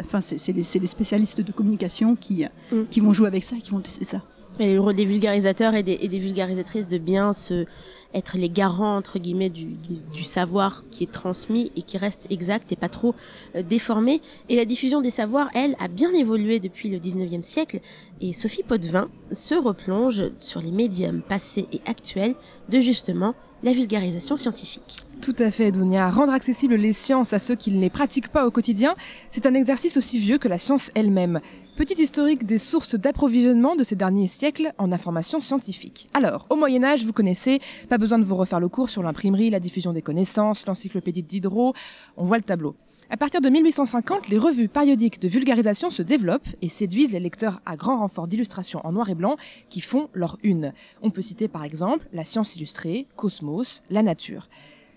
enfin, 0.00 0.20
c'est 0.20 0.52
les, 0.52 0.64
spécialistes 0.64 1.40
de 1.40 1.52
communication 1.52 2.16
qui, 2.16 2.44
mm. 2.70 2.84
qui 2.90 3.00
vont 3.00 3.12
jouer 3.12 3.26
avec 3.26 3.42
ça, 3.42 3.56
qui 3.56 3.70
vont 3.70 3.80
tester 3.80 4.04
ça. 4.04 4.22
Et 4.60 4.74
le 4.74 4.80
rôle 4.80 4.94
des 4.94 5.06
vulgarisateurs 5.06 5.74
et 5.74 5.82
des, 5.82 5.98
et 6.00 6.08
des, 6.08 6.18
vulgarisatrices 6.18 6.86
de 6.86 6.98
bien 6.98 7.32
se 7.32 7.64
être 8.12 8.36
les 8.36 8.50
garants 8.50 8.96
entre 8.96 9.18
guillemets 9.18 9.48
du, 9.48 9.64
du, 9.64 10.22
savoir 10.22 10.84
qui 10.90 11.04
est 11.04 11.10
transmis 11.10 11.72
et 11.76 11.82
qui 11.82 11.96
reste 11.96 12.26
exact 12.28 12.70
et 12.70 12.76
pas 12.76 12.90
trop 12.90 13.14
euh, 13.56 13.62
déformé. 13.62 14.20
Et 14.50 14.56
la 14.56 14.66
diffusion 14.66 15.00
des 15.00 15.10
savoirs, 15.10 15.48
elle, 15.54 15.74
a 15.80 15.88
bien 15.88 16.12
évolué 16.12 16.60
depuis 16.60 16.90
le 16.90 16.98
19e 16.98 17.42
siècle. 17.42 17.80
Et 18.20 18.34
Sophie 18.34 18.62
Potvin 18.62 19.08
se 19.30 19.54
replonge 19.54 20.24
sur 20.38 20.60
les 20.60 20.70
médiums 20.70 21.22
passés 21.22 21.66
et 21.72 21.80
actuels 21.86 22.34
de 22.68 22.80
justement 22.80 23.34
la 23.62 23.72
vulgarisation 23.72 24.36
scientifique. 24.36 24.98
Tout 25.22 25.36
à 25.38 25.52
fait, 25.52 25.70
Dunia. 25.70 26.10
Rendre 26.10 26.32
accessibles 26.32 26.74
les 26.74 26.92
sciences 26.92 27.32
à 27.32 27.38
ceux 27.38 27.54
qui 27.54 27.70
ne 27.70 27.80
les 27.80 27.90
pratiquent 27.90 28.26
pas 28.26 28.44
au 28.44 28.50
quotidien, 28.50 28.96
c'est 29.30 29.46
un 29.46 29.54
exercice 29.54 29.96
aussi 29.96 30.18
vieux 30.18 30.36
que 30.36 30.48
la 30.48 30.58
science 30.58 30.90
elle-même. 30.96 31.40
Petit 31.76 32.02
historique 32.02 32.44
des 32.44 32.58
sources 32.58 32.96
d'approvisionnement 32.96 33.76
de 33.76 33.84
ces 33.84 33.94
derniers 33.94 34.26
siècles 34.26 34.72
en 34.78 34.90
informations 34.90 35.38
scientifiques. 35.38 36.08
Alors, 36.12 36.48
au 36.50 36.56
Moyen 36.56 36.82
Âge, 36.82 37.04
vous 37.04 37.12
connaissez, 37.12 37.60
pas 37.88 37.98
besoin 37.98 38.18
de 38.18 38.24
vous 38.24 38.34
refaire 38.34 38.58
le 38.58 38.68
cours 38.68 38.90
sur 38.90 39.04
l'imprimerie, 39.04 39.48
la 39.50 39.60
diffusion 39.60 39.92
des 39.92 40.02
connaissances, 40.02 40.66
l'encyclopédie 40.66 41.22
Diderot, 41.22 41.72
on 42.16 42.24
voit 42.24 42.38
le 42.38 42.42
tableau. 42.42 42.74
À 43.08 43.16
partir 43.16 43.40
de 43.40 43.48
1850, 43.48 44.28
les 44.28 44.38
revues 44.38 44.68
périodiques 44.68 45.20
de 45.20 45.28
vulgarisation 45.28 45.90
se 45.90 46.02
développent 46.02 46.48
et 46.62 46.68
séduisent 46.68 47.12
les 47.12 47.20
lecteurs 47.20 47.60
à 47.64 47.76
grand 47.76 47.98
renfort 47.98 48.26
d'illustrations 48.26 48.84
en 48.84 48.90
noir 48.90 49.08
et 49.08 49.14
blanc 49.14 49.36
qui 49.70 49.82
font 49.82 50.08
leur 50.14 50.36
une. 50.42 50.72
On 51.00 51.10
peut 51.10 51.22
citer 51.22 51.46
par 51.46 51.62
exemple 51.62 52.08
La 52.12 52.24
Science 52.24 52.56
illustrée, 52.56 53.06
Cosmos, 53.14 53.84
La 53.88 54.02
Nature. 54.02 54.48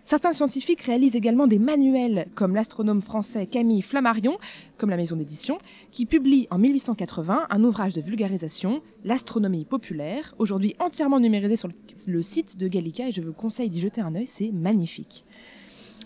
Certains 0.05 0.33
scientifiques 0.33 0.83
réalisent 0.83 1.15
également 1.15 1.47
des 1.47 1.57
manuels, 1.57 2.27
comme 2.35 2.53
l'astronome 2.53 3.01
français 3.01 3.47
Camille 3.47 3.81
Flammarion, 3.81 4.37
comme 4.77 4.91
la 4.91 4.97
maison 4.97 5.15
d'édition, 5.15 5.57
qui 5.89 6.05
publie 6.05 6.47
en 6.51 6.59
1880 6.59 7.47
un 7.49 7.63
ouvrage 7.63 7.95
de 7.95 8.01
vulgarisation, 8.01 8.83
L'astronomie 9.03 9.65
populaire, 9.65 10.35
aujourd'hui 10.37 10.75
entièrement 10.79 11.19
numérisé 11.19 11.55
sur 11.55 11.69
le 12.07 12.21
site 12.23 12.57
de 12.57 12.67
Gallica, 12.67 13.07
et 13.07 13.11
je 13.11 13.21
vous 13.21 13.33
conseille 13.33 13.69
d'y 13.69 13.79
jeter 13.79 14.01
un 14.01 14.13
œil, 14.15 14.27
c'est 14.27 14.51
magnifique. 14.51 15.25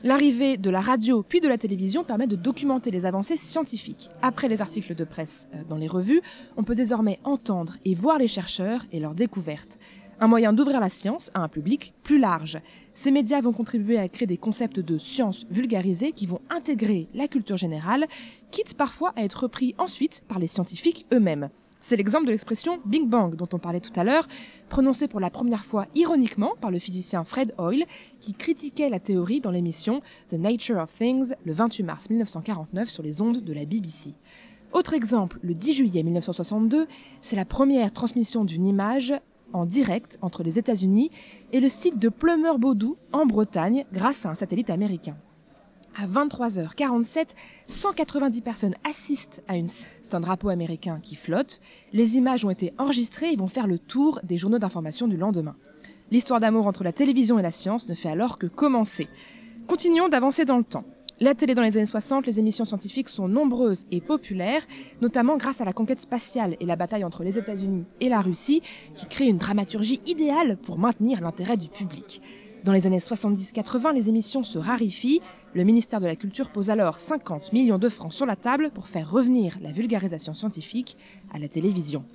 L'arrivée 0.02 0.56
de 0.56 0.70
la 0.70 0.80
radio 0.80 1.24
puis 1.24 1.42
de 1.42 1.50
la 1.50 1.58
télévision 1.58 2.06
permet 2.06 2.28
de 2.28 2.38
documenter 2.38 2.92
les 2.92 3.06
avancées 3.06 3.36
scientifiques. 3.36 4.10
Après 4.22 4.48
les 4.48 4.62
articles 4.62 4.96
de 4.96 5.04
presse 5.04 5.50
euh, 5.54 5.64
dans 5.68 5.76
les 5.76 5.88
revues, 5.88 6.22
on 6.56 6.64
peut 6.64 6.76
désormais 6.76 7.20
entendre 7.26 7.76
et 7.84 7.96
voir 7.96 8.18
les 8.18 8.30
chercheurs 8.30 8.86
et 8.94 9.02
leurs 9.02 9.16
découvertes 9.16 9.78
un 10.20 10.28
moyen 10.28 10.54
d'ouvrir 10.54 10.80
la 10.80 10.90
science 10.90 11.32
à 11.34 11.42
un 11.42 11.48
public 11.48 11.94
plus 12.04 12.20
large. 12.20 12.60
Ces 12.94 13.12
médias 13.12 13.42
vont 13.42 13.54
contribuer 13.54 13.98
à 13.98 14.08
créer 14.10 14.28
des 14.28 14.38
concepts 14.38 14.80
de 14.80 14.98
science 14.98 15.46
vulgarisés 15.50 16.12
qui 16.12 16.26
vont 16.26 16.42
intégrer 16.50 17.08
la 17.14 17.28
culture 17.28 17.58
générale, 17.58 18.06
quitte 18.52 18.76
parfois 18.76 19.14
à 19.16 19.24
être 19.24 19.44
repris 19.44 19.76
ensuite 19.78 20.24
par 20.28 20.40
les 20.40 20.48
scientifiques 20.48 21.06
eux-mêmes. 21.14 21.50
C'est 21.82 21.96
l'exemple 21.96 22.26
de 22.26 22.32
l'expression 22.32 22.80
Big 22.86 23.08
Bang 23.08 23.36
dont 23.36 23.48
on 23.54 23.58
parlait 23.58 23.80
tout 23.80 23.98
à 23.98 24.04
l'heure, 24.04 24.28
prononcée 24.68 25.08
pour 25.08 25.22
la 25.22 25.30
première 25.30 25.64
fois 25.64 25.86
ironiquement 25.96 26.54
par 26.60 26.72
le 26.72 26.80
physicien 26.80 27.24
Fred 27.24 27.54
Hoyle, 27.58 27.86
qui 28.20 28.34
critiquait 28.34 28.90
la 28.90 29.00
théorie 29.00 29.40
dans 29.40 29.52
l'émission 29.52 30.02
The 30.28 30.34
Nature 30.34 30.78
of 30.78 30.94
Things 30.94 31.34
le 31.46 31.54
28 31.54 31.84
mars 31.84 32.10
1949 32.10 32.90
sur 32.90 33.02
les 33.02 33.22
ondes 33.22 33.42
de 33.42 33.54
la 33.54 33.64
BBC. 33.64 34.16
Autre 34.74 34.94
exemple, 34.94 35.40
le 35.42 35.56
10 35.56 35.74
juillet 35.74 36.04
1962, 36.04 36.86
c'est 37.22 37.38
la 37.38 37.46
première 37.46 37.94
transmission 37.94 38.44
d'une 38.44 38.68
image 38.68 39.14
en 39.54 39.66
direct 39.66 40.18
entre 40.22 40.44
les 40.44 40.60
États-Unis 40.60 41.12
et 41.52 41.60
le 41.60 41.70
site 41.70 42.00
de 42.00 42.10
Plumeur-Baudou 42.10 42.98
en 43.12 43.26
Bretagne 43.26 43.86
grâce 43.94 44.26
à 44.26 44.30
un 44.30 44.36
satellite 44.36 44.70
américain. 44.70 45.16
À 45.98 46.06
23h47, 46.06 47.30
190 47.68 48.42
personnes 48.42 48.76
assistent 48.88 49.44
à 49.48 49.58
une... 49.58 49.68
C'est 49.68 50.14
un 50.14 50.20
drapeau 50.20 50.50
américain 50.50 51.00
qui 51.02 51.16
flotte. 51.16 51.60
Les 51.94 52.18
images 52.18 52.46
ont 52.46 52.50
été 52.50 52.74
enregistrées 52.78 53.34
et 53.34 53.36
vont 53.36 53.48
faire 53.48 53.68
le 53.68 53.80
tour 53.80 54.20
des 54.24 54.38
journaux 54.38 54.60
d'information 54.60 55.08
du 55.08 55.18
lendemain. 55.18 55.56
L'histoire 56.12 56.40
d'amour 56.40 56.68
entre 56.68 56.84
la 56.84 56.94
télévision 56.94 57.38
et 57.38 57.44
la 57.44 57.52
science 57.52 57.88
ne 57.88 57.94
fait 57.94 58.10
alors 58.10 58.38
que 58.38 58.48
commencer. 58.48 59.08
Continuons 59.68 60.10
d'avancer 60.10 60.46
dans 60.46 60.58
le 60.58 60.64
temps. 60.64 60.86
La 61.22 61.36
télé 61.36 61.54
dans 61.54 61.64
les 61.64 61.76
années 61.76 61.86
60, 61.86 62.26
les 62.28 62.40
émissions 62.40 62.64
scientifiques 62.64 63.10
sont 63.10 63.28
nombreuses 63.28 63.88
et 63.92 64.00
populaires, 64.00 64.62
notamment 65.02 65.36
grâce 65.36 65.60
à 65.60 65.66
la 65.66 65.74
conquête 65.74 66.00
spatiale 66.00 66.56
et 66.62 66.66
la 66.66 66.78
bataille 66.78 67.04
entre 67.04 67.26
les 67.26 67.38
États-Unis 67.38 67.84
et 68.00 68.08
la 68.08 68.22
Russie, 68.22 68.62
qui 68.96 69.06
crée 69.06 69.28
une 69.28 69.38
dramaturgie 69.38 70.00
idéale 70.06 70.56
pour 70.56 70.80
maintenir 70.80 71.20
l'intérêt 71.20 71.58
du 71.58 71.68
public. 71.68 72.22
Dans 72.64 72.72
les 72.72 72.88
années 72.88 73.00
70-80, 73.00 73.94
les 73.94 74.08
émissions 74.08 74.46
se 74.46 74.58
raréfient. 74.58 75.20
Le 75.54 75.66
ministère 75.66 76.00
de 76.00 76.08
la 76.08 76.16
Culture 76.16 76.52
pose 76.52 76.70
alors 76.70 77.02
50 77.02 77.52
millions 77.52 77.80
de 77.80 77.90
francs 77.90 78.14
sur 78.14 78.26
la 78.26 78.38
table 78.38 78.72
pour 78.74 78.88
faire 78.88 79.12
revenir 79.12 79.58
la 79.62 79.74
vulgarisation 79.74 80.34
scientifique 80.34 80.96
à 81.34 81.40
la 81.40 81.50
télévision. 81.50 82.06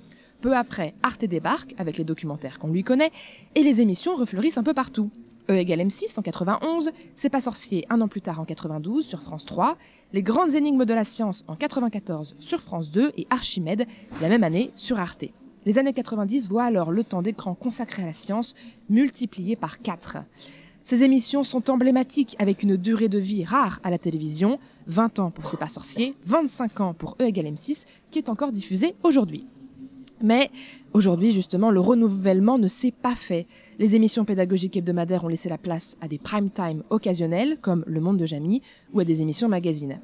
Peu 0.41 0.55
après, 0.55 0.95
Arte 1.03 1.25
débarque 1.25 1.75
avec 1.77 1.97
les 1.97 2.03
documentaires 2.05 2.57
qu'on 2.57 2.69
lui 2.69 2.83
connaît 2.83 3.11
et 3.53 3.61
les 3.61 3.81
émissions 3.81 4.15
refleurissent 4.15 4.57
un 4.57 4.63
peu 4.63 4.73
partout. 4.73 5.11
E 5.49 5.55
égale 5.57 5.81
M6 5.81 6.19
en 6.19 6.21
91, 6.21 6.91
C'est 7.13 7.29
pas 7.29 7.39
sorcier 7.39 7.85
un 7.89 8.01
an 8.01 8.07
plus 8.07 8.21
tard 8.21 8.39
en 8.39 8.45
92 8.45 9.05
sur 9.05 9.21
France 9.21 9.45
3, 9.45 9.77
Les 10.13 10.23
grandes 10.23 10.55
énigmes 10.55 10.85
de 10.85 10.93
la 10.93 11.03
science 11.03 11.43
en 11.47 11.55
94 11.55 12.35
sur 12.39 12.59
France 12.59 12.91
2 12.91 13.11
et 13.17 13.27
Archimède 13.29 13.85
la 14.21 14.29
même 14.29 14.43
année 14.43 14.71
sur 14.75 14.99
Arte. 14.99 15.25
Les 15.65 15.79
années 15.79 15.93
90 15.93 16.47
voient 16.47 16.63
alors 16.63 16.91
le 16.91 17.03
temps 17.03 17.21
d'écran 17.21 17.55
consacré 17.55 18.03
à 18.03 18.07
la 18.07 18.13
science 18.13 18.53
multiplié 18.89 19.55
par 19.55 19.81
4. 19.81 20.17
Ces 20.83 21.03
émissions 21.03 21.43
sont 21.43 21.71
emblématiques 21.71 22.35
avec 22.37 22.61
une 22.61 22.77
durée 22.77 23.09
de 23.09 23.17
vie 23.17 23.43
rare 23.43 23.79
à 23.83 23.89
la 23.89 23.97
télévision, 23.97 24.59
20 24.85 25.17
ans 25.17 25.31
pour 25.31 25.47
C'est 25.47 25.57
pas 25.57 25.67
sorcier, 25.67 26.15
25 26.25 26.79
ans 26.81 26.93
pour 26.93 27.17
E 27.19 27.25
égale 27.25 27.47
M6, 27.47 27.85
qui 28.11 28.19
est 28.19 28.29
encore 28.29 28.51
diffusé 28.51 28.95
aujourd'hui. 29.01 29.47
Mais 30.25 30.49
aujourd'hui, 30.93 31.29
justement, 31.29 31.69
le 31.69 31.79
renouvellement 31.79 32.57
ne 32.57 32.67
s'est 32.67 32.91
pas 32.91 33.13
fait. 33.13 33.45
Les 33.77 33.95
émissions 33.95 34.25
pédagogiques 34.25 34.75
hebdomadaires 34.75 35.23
ont 35.23 35.27
laissé 35.27 35.49
la 35.49 35.59
place 35.59 35.97
à 36.01 36.07
des 36.07 36.17
prime 36.17 36.49
time 36.49 36.81
occasionnels, 36.89 37.59
comme 37.61 37.83
Le 37.85 38.01
Monde 38.01 38.17
de 38.17 38.25
Jamie, 38.25 38.63
ou 38.91 38.99
à 38.99 39.05
des 39.05 39.21
émissions 39.21 39.47
magazines. 39.47 40.01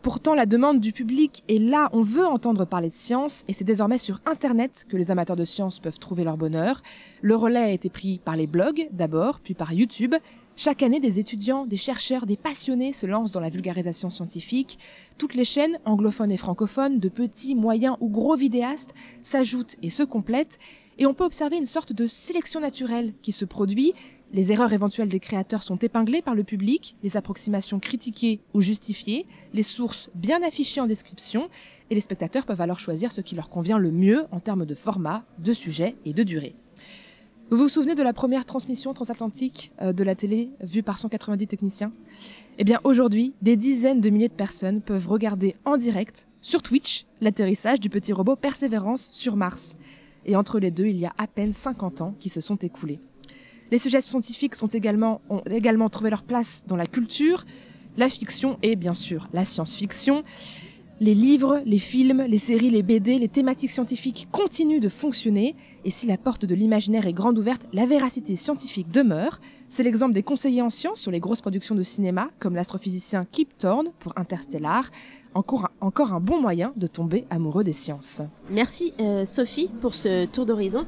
Pourtant, 0.00 0.36
la 0.36 0.46
demande 0.46 0.78
du 0.78 0.92
public 0.92 1.42
est 1.48 1.58
là, 1.58 1.88
on 1.92 2.02
veut 2.02 2.24
entendre 2.24 2.66
parler 2.66 2.86
de 2.86 2.92
science, 2.92 3.42
et 3.48 3.52
c'est 3.52 3.64
désormais 3.64 3.98
sur 3.98 4.20
Internet 4.26 4.86
que 4.88 4.96
les 4.96 5.10
amateurs 5.10 5.34
de 5.34 5.44
science 5.44 5.80
peuvent 5.80 5.98
trouver 5.98 6.22
leur 6.22 6.36
bonheur. 6.36 6.80
Le 7.20 7.34
relais 7.34 7.58
a 7.58 7.70
été 7.72 7.90
pris 7.90 8.20
par 8.24 8.36
les 8.36 8.46
blogs, 8.46 8.88
d'abord, 8.92 9.40
puis 9.40 9.54
par 9.54 9.72
YouTube, 9.72 10.14
chaque 10.60 10.82
année, 10.82 10.98
des 10.98 11.20
étudiants, 11.20 11.66
des 11.66 11.76
chercheurs, 11.76 12.26
des 12.26 12.36
passionnés 12.36 12.92
se 12.92 13.06
lancent 13.06 13.30
dans 13.30 13.38
la 13.38 13.48
vulgarisation 13.48 14.10
scientifique. 14.10 14.76
Toutes 15.16 15.34
les 15.34 15.44
chaînes, 15.44 15.78
anglophones 15.84 16.32
et 16.32 16.36
francophones, 16.36 16.98
de 16.98 17.08
petits, 17.08 17.54
moyens 17.54 17.96
ou 18.00 18.08
gros 18.08 18.34
vidéastes, 18.34 18.92
s'ajoutent 19.22 19.76
et 19.84 19.90
se 19.90 20.02
complètent. 20.02 20.58
Et 20.98 21.06
on 21.06 21.14
peut 21.14 21.22
observer 21.22 21.58
une 21.58 21.64
sorte 21.64 21.92
de 21.92 22.08
sélection 22.08 22.58
naturelle 22.58 23.14
qui 23.22 23.30
se 23.30 23.44
produit. 23.44 23.92
Les 24.32 24.50
erreurs 24.50 24.72
éventuelles 24.72 25.08
des 25.08 25.20
créateurs 25.20 25.62
sont 25.62 25.76
épinglées 25.76 26.22
par 26.22 26.34
le 26.34 26.42
public, 26.42 26.96
les 27.04 27.16
approximations 27.16 27.78
critiquées 27.78 28.40
ou 28.52 28.60
justifiées, 28.60 29.26
les 29.52 29.62
sources 29.62 30.10
bien 30.16 30.42
affichées 30.42 30.80
en 30.80 30.86
description, 30.86 31.50
et 31.88 31.94
les 31.94 32.00
spectateurs 32.00 32.46
peuvent 32.46 32.60
alors 32.60 32.80
choisir 32.80 33.12
ce 33.12 33.20
qui 33.20 33.36
leur 33.36 33.48
convient 33.48 33.78
le 33.78 33.92
mieux 33.92 34.24
en 34.32 34.40
termes 34.40 34.66
de 34.66 34.74
format, 34.74 35.24
de 35.38 35.52
sujet 35.52 35.94
et 36.04 36.12
de 36.12 36.24
durée. 36.24 36.56
Vous 37.50 37.56
vous 37.56 37.70
souvenez 37.70 37.94
de 37.94 38.02
la 38.02 38.12
première 38.12 38.44
transmission 38.44 38.92
transatlantique 38.92 39.72
euh, 39.80 39.94
de 39.94 40.04
la 40.04 40.14
télé 40.14 40.50
vue 40.60 40.82
par 40.82 40.98
190 40.98 41.46
techniciens? 41.46 41.92
Eh 42.58 42.64
bien 42.64 42.78
aujourd'hui, 42.84 43.32
des 43.40 43.56
dizaines 43.56 44.02
de 44.02 44.10
milliers 44.10 44.28
de 44.28 44.34
personnes 44.34 44.82
peuvent 44.82 45.08
regarder 45.08 45.56
en 45.64 45.78
direct, 45.78 46.28
sur 46.42 46.60
Twitch, 46.60 47.06
l'atterrissage 47.22 47.80
du 47.80 47.88
petit 47.88 48.12
robot 48.12 48.36
Persévérance 48.36 49.08
sur 49.12 49.34
Mars. 49.34 49.78
Et 50.26 50.36
entre 50.36 50.58
les 50.58 50.70
deux, 50.70 50.88
il 50.88 50.98
y 50.98 51.06
a 51.06 51.12
à 51.16 51.26
peine 51.26 51.54
50 51.54 52.02
ans 52.02 52.14
qui 52.20 52.28
se 52.28 52.42
sont 52.42 52.56
écoulés. 52.56 53.00
Les 53.70 53.78
sujets 53.78 54.02
scientifiques 54.02 54.52
également, 54.74 55.22
ont 55.30 55.40
également 55.50 55.88
trouvé 55.88 56.10
leur 56.10 56.24
place 56.24 56.64
dans 56.66 56.76
la 56.76 56.86
culture, 56.86 57.46
la 57.96 58.10
fiction 58.10 58.58
et 58.62 58.76
bien 58.76 58.94
sûr 58.94 59.26
la 59.32 59.46
science-fiction. 59.46 60.22
Les 61.00 61.14
livres, 61.14 61.62
les 61.64 61.78
films, 61.78 62.24
les 62.26 62.38
séries, 62.38 62.70
les 62.70 62.82
BD, 62.82 63.20
les 63.20 63.28
thématiques 63.28 63.70
scientifiques 63.70 64.26
continuent 64.32 64.80
de 64.80 64.88
fonctionner, 64.88 65.54
et 65.84 65.90
si 65.90 66.08
la 66.08 66.18
porte 66.18 66.44
de 66.44 66.56
l'imaginaire 66.56 67.06
est 67.06 67.12
grande 67.12 67.38
ouverte, 67.38 67.68
la 67.72 67.86
véracité 67.86 68.34
scientifique 68.34 68.90
demeure. 68.90 69.38
C'est 69.68 69.84
l'exemple 69.84 70.12
des 70.12 70.24
conseillers 70.24 70.62
en 70.62 70.70
sciences 70.70 71.00
sur 71.00 71.12
les 71.12 71.20
grosses 71.20 71.40
productions 71.40 71.76
de 71.76 71.84
cinéma, 71.84 72.30
comme 72.40 72.56
l'astrophysicien 72.56 73.26
Kip 73.30 73.56
Thorne 73.58 73.92
pour 74.00 74.12
Interstellar, 74.18 74.90
encore 75.34 75.70
un, 75.80 76.20
bon 76.20 76.40
moyen 76.40 76.72
de 76.74 76.88
tomber 76.88 77.26
amoureux 77.30 77.62
des 77.62 77.72
sciences. 77.72 78.22
Merci 78.50 78.92
euh, 78.98 79.24
Sophie 79.24 79.70
pour 79.80 79.94
ce 79.94 80.24
tour 80.24 80.46
d'horizon. 80.46 80.84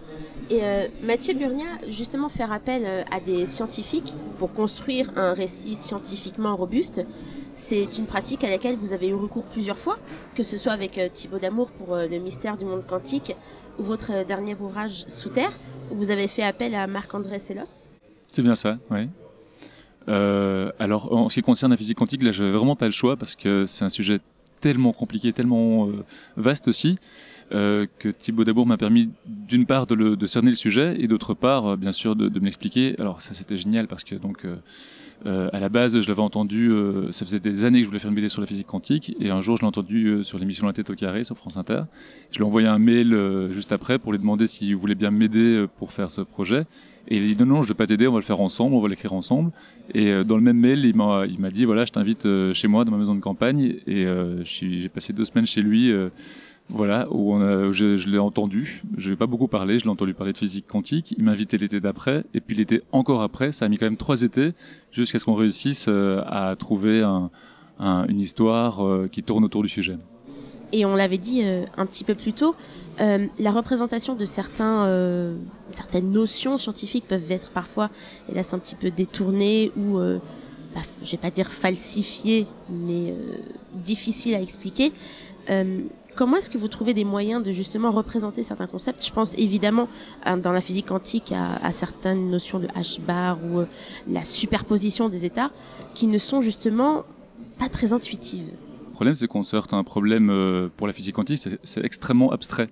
Et 0.51 0.61
euh, 0.63 0.89
Mathieu 1.05 1.35
Burnia, 1.35 1.67
justement, 1.89 2.29
faire 2.29 2.51
appel 2.51 2.83
euh, 2.85 3.03
à 3.13 3.21
des 3.21 3.47
scientifiques 3.47 4.13
pour 4.41 4.53
construire 4.53 5.13
un 5.15 5.35
récit 5.35 5.77
scientifiquement 5.77 6.57
robuste. 6.57 7.03
C'est 7.55 7.99
une 7.99 8.07
pratique 8.07 8.45
à 8.45 8.51
laquelle 8.51 8.77
vous 8.77 8.93
avez 8.93 9.09
eu 9.09 9.15
recours 9.15 9.45
plusieurs 9.45 9.79
fois, 9.79 9.99
que 10.35 10.43
ce 10.43 10.57
soit 10.57 10.73
avec 10.73 10.99
euh, 10.99 11.09
Thibaut 11.13 11.39
Damour 11.39 11.71
pour 11.71 11.95
euh, 11.95 12.07
Le 12.07 12.19
mystère 12.19 12.57
du 12.57 12.65
monde 12.65 12.87
quantique 12.87 13.35
ou 13.79 13.83
votre 13.83 14.13
euh, 14.13 14.25
dernier 14.25 14.57
ouvrage 14.59 15.05
Sous 15.09 15.29
Terre, 15.29 15.53
où 15.91 15.97
vous 15.97 16.11
avez 16.11 16.29
fait 16.29 16.43
appel 16.43 16.75
à 16.75 16.87
Marc-André 16.87 17.39
Sellos. 17.39 17.89
C'est 18.27 18.43
bien 18.43 18.55
ça, 18.55 18.79
oui. 18.91 19.09
Alors, 20.09 21.13
en 21.13 21.29
ce 21.29 21.35
qui 21.35 21.43
concerne 21.43 21.71
la 21.71 21.77
physique 21.77 21.99
quantique, 21.99 22.23
là, 22.23 22.33
j'avais 22.33 22.51
vraiment 22.51 22.75
pas 22.75 22.87
le 22.87 22.93
choix 22.93 23.17
parce 23.17 23.37
que 23.37 23.65
c'est 23.67 23.85
un 23.85 23.89
sujet 23.89 24.19
tellement 24.59 24.93
compliqué, 24.93 25.33
tellement 25.33 25.89
vaste 26.37 26.67
aussi, 26.67 26.99
euh, 27.53 27.87
que 27.99 28.09
Thibaut 28.09 28.45
Dabour 28.45 28.67
m'a 28.67 28.77
permis 28.77 29.11
d'une 29.27 29.67
part 29.67 29.87
de, 29.87 29.95
le, 29.95 30.17
de, 30.17 30.27
cerner 30.27 30.51
le 30.51 30.57
sujet 30.57 30.97
et 30.99 31.09
d'autre 31.09 31.35
part, 31.35 31.77
bien 31.77 31.93
sûr, 31.93 32.17
de, 32.17 32.29
de 32.29 32.41
me 32.41 32.45
l'expliquer. 32.45 32.95
Alors 32.99 33.21
ça, 33.21 33.35
c'était 33.35 33.57
génial 33.57 33.87
parce 33.89 34.05
que 34.05 34.15
donc 34.15 34.47
euh, 35.27 35.51
à 35.53 35.61
la 35.61 35.69
base, 35.69 36.01
je 36.01 36.09
l'avais 36.09 36.23
entendu, 36.23 36.71
euh, 36.71 37.13
ça 37.13 37.25
faisait 37.25 37.41
des 37.41 37.65
années 37.65 37.79
que 37.79 37.85
je 37.85 37.89
voulais 37.89 37.99
faire 37.99 38.11
une 38.11 38.17
BD 38.17 38.29
sur 38.29 38.41
la 38.41 38.47
physique 38.47 38.67
quantique, 38.67 39.15
et 39.21 39.31
un 39.31 39.41
jour 39.41 39.57
je 39.57 39.63
l'ai 39.63 39.69
entendu 39.69 40.07
euh, 40.07 40.23
sur 40.23 40.39
l'émission 40.39 40.67
La 40.67 40.73
tête 40.73 40.89
au 40.89 40.95
carré 40.95 41.25
sur 41.25 41.37
France 41.37 41.57
Inter. 41.57 41.83
Je 42.31 42.39
lui 42.39 42.45
ai 42.45 42.47
envoyé 42.47 42.69
un 42.69 42.79
mail 42.79 43.13
euh, 43.13 43.53
juste 43.53 43.73
après 43.73 43.99
pour 43.99 44.13
lui 44.13 44.19
demander 44.19 44.47
s'il 44.47 44.75
voulait 44.77 44.95
bien 44.95 45.11
m'aider 45.11 45.57
euh, 45.57 45.67
pour 45.67 45.93
faire 45.93 46.11
ce 46.11 46.23
projet. 46.23 46.65
Et 47.09 47.17
il 47.19 47.25
a 47.25 47.35
dit 47.35 47.43
non, 47.43 47.57
non, 47.57 47.63
je 47.63 47.69
vais 47.69 47.75
pas 47.75 47.87
t'aider, 47.87 48.07
on 48.07 48.13
va 48.13 48.19
le 48.19 48.25
faire 48.25 48.41
ensemble, 48.41 48.75
on 48.75 48.81
va 48.81 48.89
l'écrire 48.89 49.13
ensemble. 49.13 49.51
Et 49.95 50.11
euh, 50.11 50.25
dans 50.25 50.37
le 50.37 50.43
même 50.43 50.59
mail, 50.59 50.85
il 50.85 50.97
m'a, 50.97 51.27
il 51.27 51.39
m'a 51.39 51.51
dit 51.51 51.65
voilà, 51.67 51.85
je 51.85 51.93
t'invite 51.93 52.27
chez 52.55 52.69
moi 52.69 52.85
dans 52.85 52.93
ma 52.93 52.99
maison 52.99 53.15
de 53.15 53.21
campagne, 53.21 53.77
et 53.87 54.07
j'ai 54.45 54.89
passé 54.89 55.13
deux 55.13 55.25
semaines 55.25 55.47
chez 55.47 55.61
lui 55.61 55.93
Voilà, 56.73 57.09
où, 57.11 57.39
je, 57.73 58.09
l'ai 58.09 58.19
entendu. 58.19 58.83
Je 58.97 59.11
n'ai 59.11 59.17
pas 59.17 59.27
beaucoup 59.27 59.49
parlé, 59.49 59.79
je 59.79 59.85
l'ai 59.85 59.91
entendu 59.91 60.15
parler 60.15 60.33
de 60.33 60.39
physique 60.39 60.67
quantique. 60.67 61.15
Il 61.19 61.25
m'a 61.25 61.33
invité 61.33 61.59
l'été 61.59 61.81
d'après, 61.81 62.25
et 62.33 62.41
puis 62.41 62.57
l'été 62.57 62.83
encore 62.93 63.23
après. 63.23 63.53
Ça 63.53 63.65
a 63.65 63.69
mis 63.69 63.77
quand 63.77 63.87
même 63.87 63.97
trois 63.97 64.23
étés 64.23 64.53
jusqu'à 64.93 65.19
ce 65.19 65.25
qu'on 65.25 65.35
réussisse 65.35 65.87
euh, 65.89 66.23
à 66.27 66.55
trouver 66.57 67.03
un, 67.03 67.31
un, 67.81 68.07
une 68.07 68.21
histoire 68.21 68.85
euh, 68.85 69.09
qui 69.11 69.23
tourne 69.23 69.45
autour 69.45 69.63
du 69.63 69.69
sujet. 69.69 69.97
Et 70.73 70.85
on 70.85 70.95
l'avait 70.95 71.19
dit 71.19 71.41
euh, 71.43 71.65
un 71.77 71.87
petit 71.87 72.05
peu 72.05 72.15
plus 72.15 72.33
tôt, 72.33 72.55
la 72.99 73.51
représentation 73.51 74.15
de 74.15 74.27
certains, 74.27 74.87
certaines 75.71 76.13
notions 76.13 76.59
scientifiques 76.59 77.09
peuvent 77.09 77.31
être 77.31 77.49
parfois, 77.49 77.89
hélas, 78.31 78.53
un 78.53 78.59
petit 78.59 78.75
peu 78.75 78.91
détournées 78.91 79.73
ou, 79.75 79.97
euh, 79.97 80.19
bah, 80.75 80.83
je 81.03 81.11
vais 81.13 81.17
pas 81.17 81.31
dire 81.31 81.51
falsifiées, 81.51 82.47
mais 82.69 83.15
difficiles 83.73 84.35
à 84.35 84.43
expliquer. 84.43 84.93
Comment 86.21 86.37
est-ce 86.37 86.51
que 86.51 86.59
vous 86.59 86.69
trouvez 86.69 86.93
des 86.93 87.07
moyens 87.07 87.43
de 87.43 87.51
justement 87.51 87.91
représenter 87.91 88.43
certains 88.43 88.67
concepts? 88.67 89.03
Je 89.07 89.11
pense 89.11 89.33
évidemment 89.39 89.89
euh, 90.27 90.37
dans 90.37 90.53
la 90.53 90.61
physique 90.61 90.85
quantique 90.85 91.33
à, 91.33 91.73
certaines 91.73 92.29
notions 92.31 92.59
de 92.59 92.67
H-bar 92.67 93.39
ou 93.43 93.61
euh, 93.61 93.67
la 94.07 94.23
superposition 94.23 95.09
des 95.09 95.25
états 95.25 95.51
qui 95.95 96.07
ne 96.09 96.19
sont 96.19 96.43
justement 96.43 97.07
pas 97.59 97.71
très 97.71 97.95
intuitives. 97.95 98.51
Le 98.89 98.93
problème, 98.93 99.15
c'est 99.15 99.29
qu'on 99.29 99.41
à 99.41 99.77
un 99.77 99.83
problème 99.83 100.29
euh, 100.29 100.69
pour 100.77 100.87
la 100.87 100.93
physique 100.93 101.15
quantique, 101.15 101.41
c'est 101.63 101.83
extrêmement 101.87 102.33
abstrait. 102.33 102.69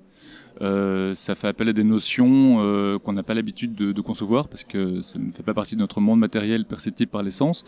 Euh, 0.61 1.15
ça 1.15 1.35
fait 1.37 1.47
appel 1.49 1.69
à 1.69 1.73
des 1.73 1.85
notions 1.85 2.57
euh, 2.61 2.99
qu'on 2.99 3.13
n'a 3.13 3.23
pas 3.23 3.35
l'habitude 3.35 3.75
de, 3.77 3.93
de 3.93 4.01
concevoir 4.01 4.49
parce 4.49 4.65
que 4.65 5.03
ça 5.03 5.19
ne 5.19 5.31
fait 5.31 5.45
pas 5.45 5.55
partie 5.55 5.77
de 5.77 5.81
notre 5.81 6.01
monde 6.01 6.19
matériel 6.19 6.65
perceptible 6.65 7.11
par 7.11 7.23
les 7.23 7.31
sens. 7.31 7.65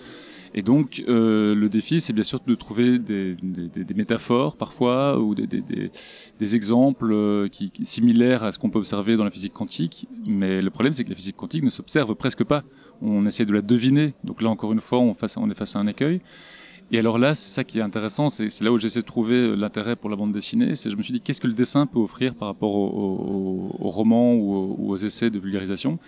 Et 0.54 0.62
donc, 0.62 1.04
euh, 1.08 1.54
le 1.54 1.68
défi, 1.68 2.00
c'est 2.00 2.12
bien 2.12 2.24
sûr 2.24 2.40
de 2.44 2.54
trouver 2.56 2.98
des, 2.98 3.36
des- 3.42 3.84
des- 3.84 3.94
métaphores 3.94 4.56
parfois 4.56 5.20
ou 5.20 5.36
des, 5.36 5.46
des- 5.46 6.54
exemples 6.56 7.12
euh, 7.12 7.46
qui, 7.48 7.70
similaires 7.84 8.42
à 8.42 8.50
ce 8.50 8.58
qu'on 8.58 8.70
peut 8.70 8.78
observer 8.80 9.16
dans 9.16 9.24
la 9.24 9.30
physique 9.30 9.52
quantique. 9.52 10.08
Mais 10.26 10.60
le 10.60 10.70
problème, 10.70 10.92
c'est 10.92 11.04
que 11.04 11.10
la 11.10 11.14
physique 11.14 11.36
quantique 11.36 11.62
ne 11.62 11.70
s'observe 11.70 12.14
presque 12.16 12.42
pas. 12.42 12.64
On 13.02 13.24
essaie 13.26 13.46
de 13.46 13.52
la 13.52 13.62
deviner. 13.62 14.14
Donc 14.24 14.42
là, 14.42 14.50
encore 14.50 14.72
une 14.72 14.80
fois, 14.80 14.98
on 14.98 15.12
est 15.12 15.54
face 15.54 15.76
à 15.76 15.78
un 15.78 15.86
écueil. 15.86 16.20
Et 16.92 16.98
alors 16.98 17.18
là, 17.18 17.34
c'est 17.36 17.50
ça 17.50 17.62
qui 17.62 17.78
est 17.78 17.82
intéressant, 17.82 18.30
c'est 18.30 18.48
là 18.62 18.72
où 18.72 18.78
j'essaie 18.78 19.00
de 19.00 19.04
trouver 19.06 19.36
euh, 19.36 19.54
l'intérêt 19.54 19.94
pour 19.94 20.10
la 20.10 20.16
bande 20.16 20.32
dessinée. 20.32 20.74
C'est 20.74 20.90
je 20.90 20.96
me 20.96 21.02
suis 21.02 21.12
dit 21.12 21.20
qu'est-ce 21.20 21.40
que 21.40 21.46
le 21.46 21.52
dessin 21.52 21.86
peut 21.86 22.00
offrir 22.00 22.34
par 22.34 22.48
rapport 22.48 22.74
au, 22.74 22.88
au, 23.78 23.88
ou, 23.88 24.54
au- 24.54 24.76
ou 24.78 24.90
aux 24.90 24.96
essais 24.96 25.30
de 25.30 25.38
vulgarisation? 25.38 25.98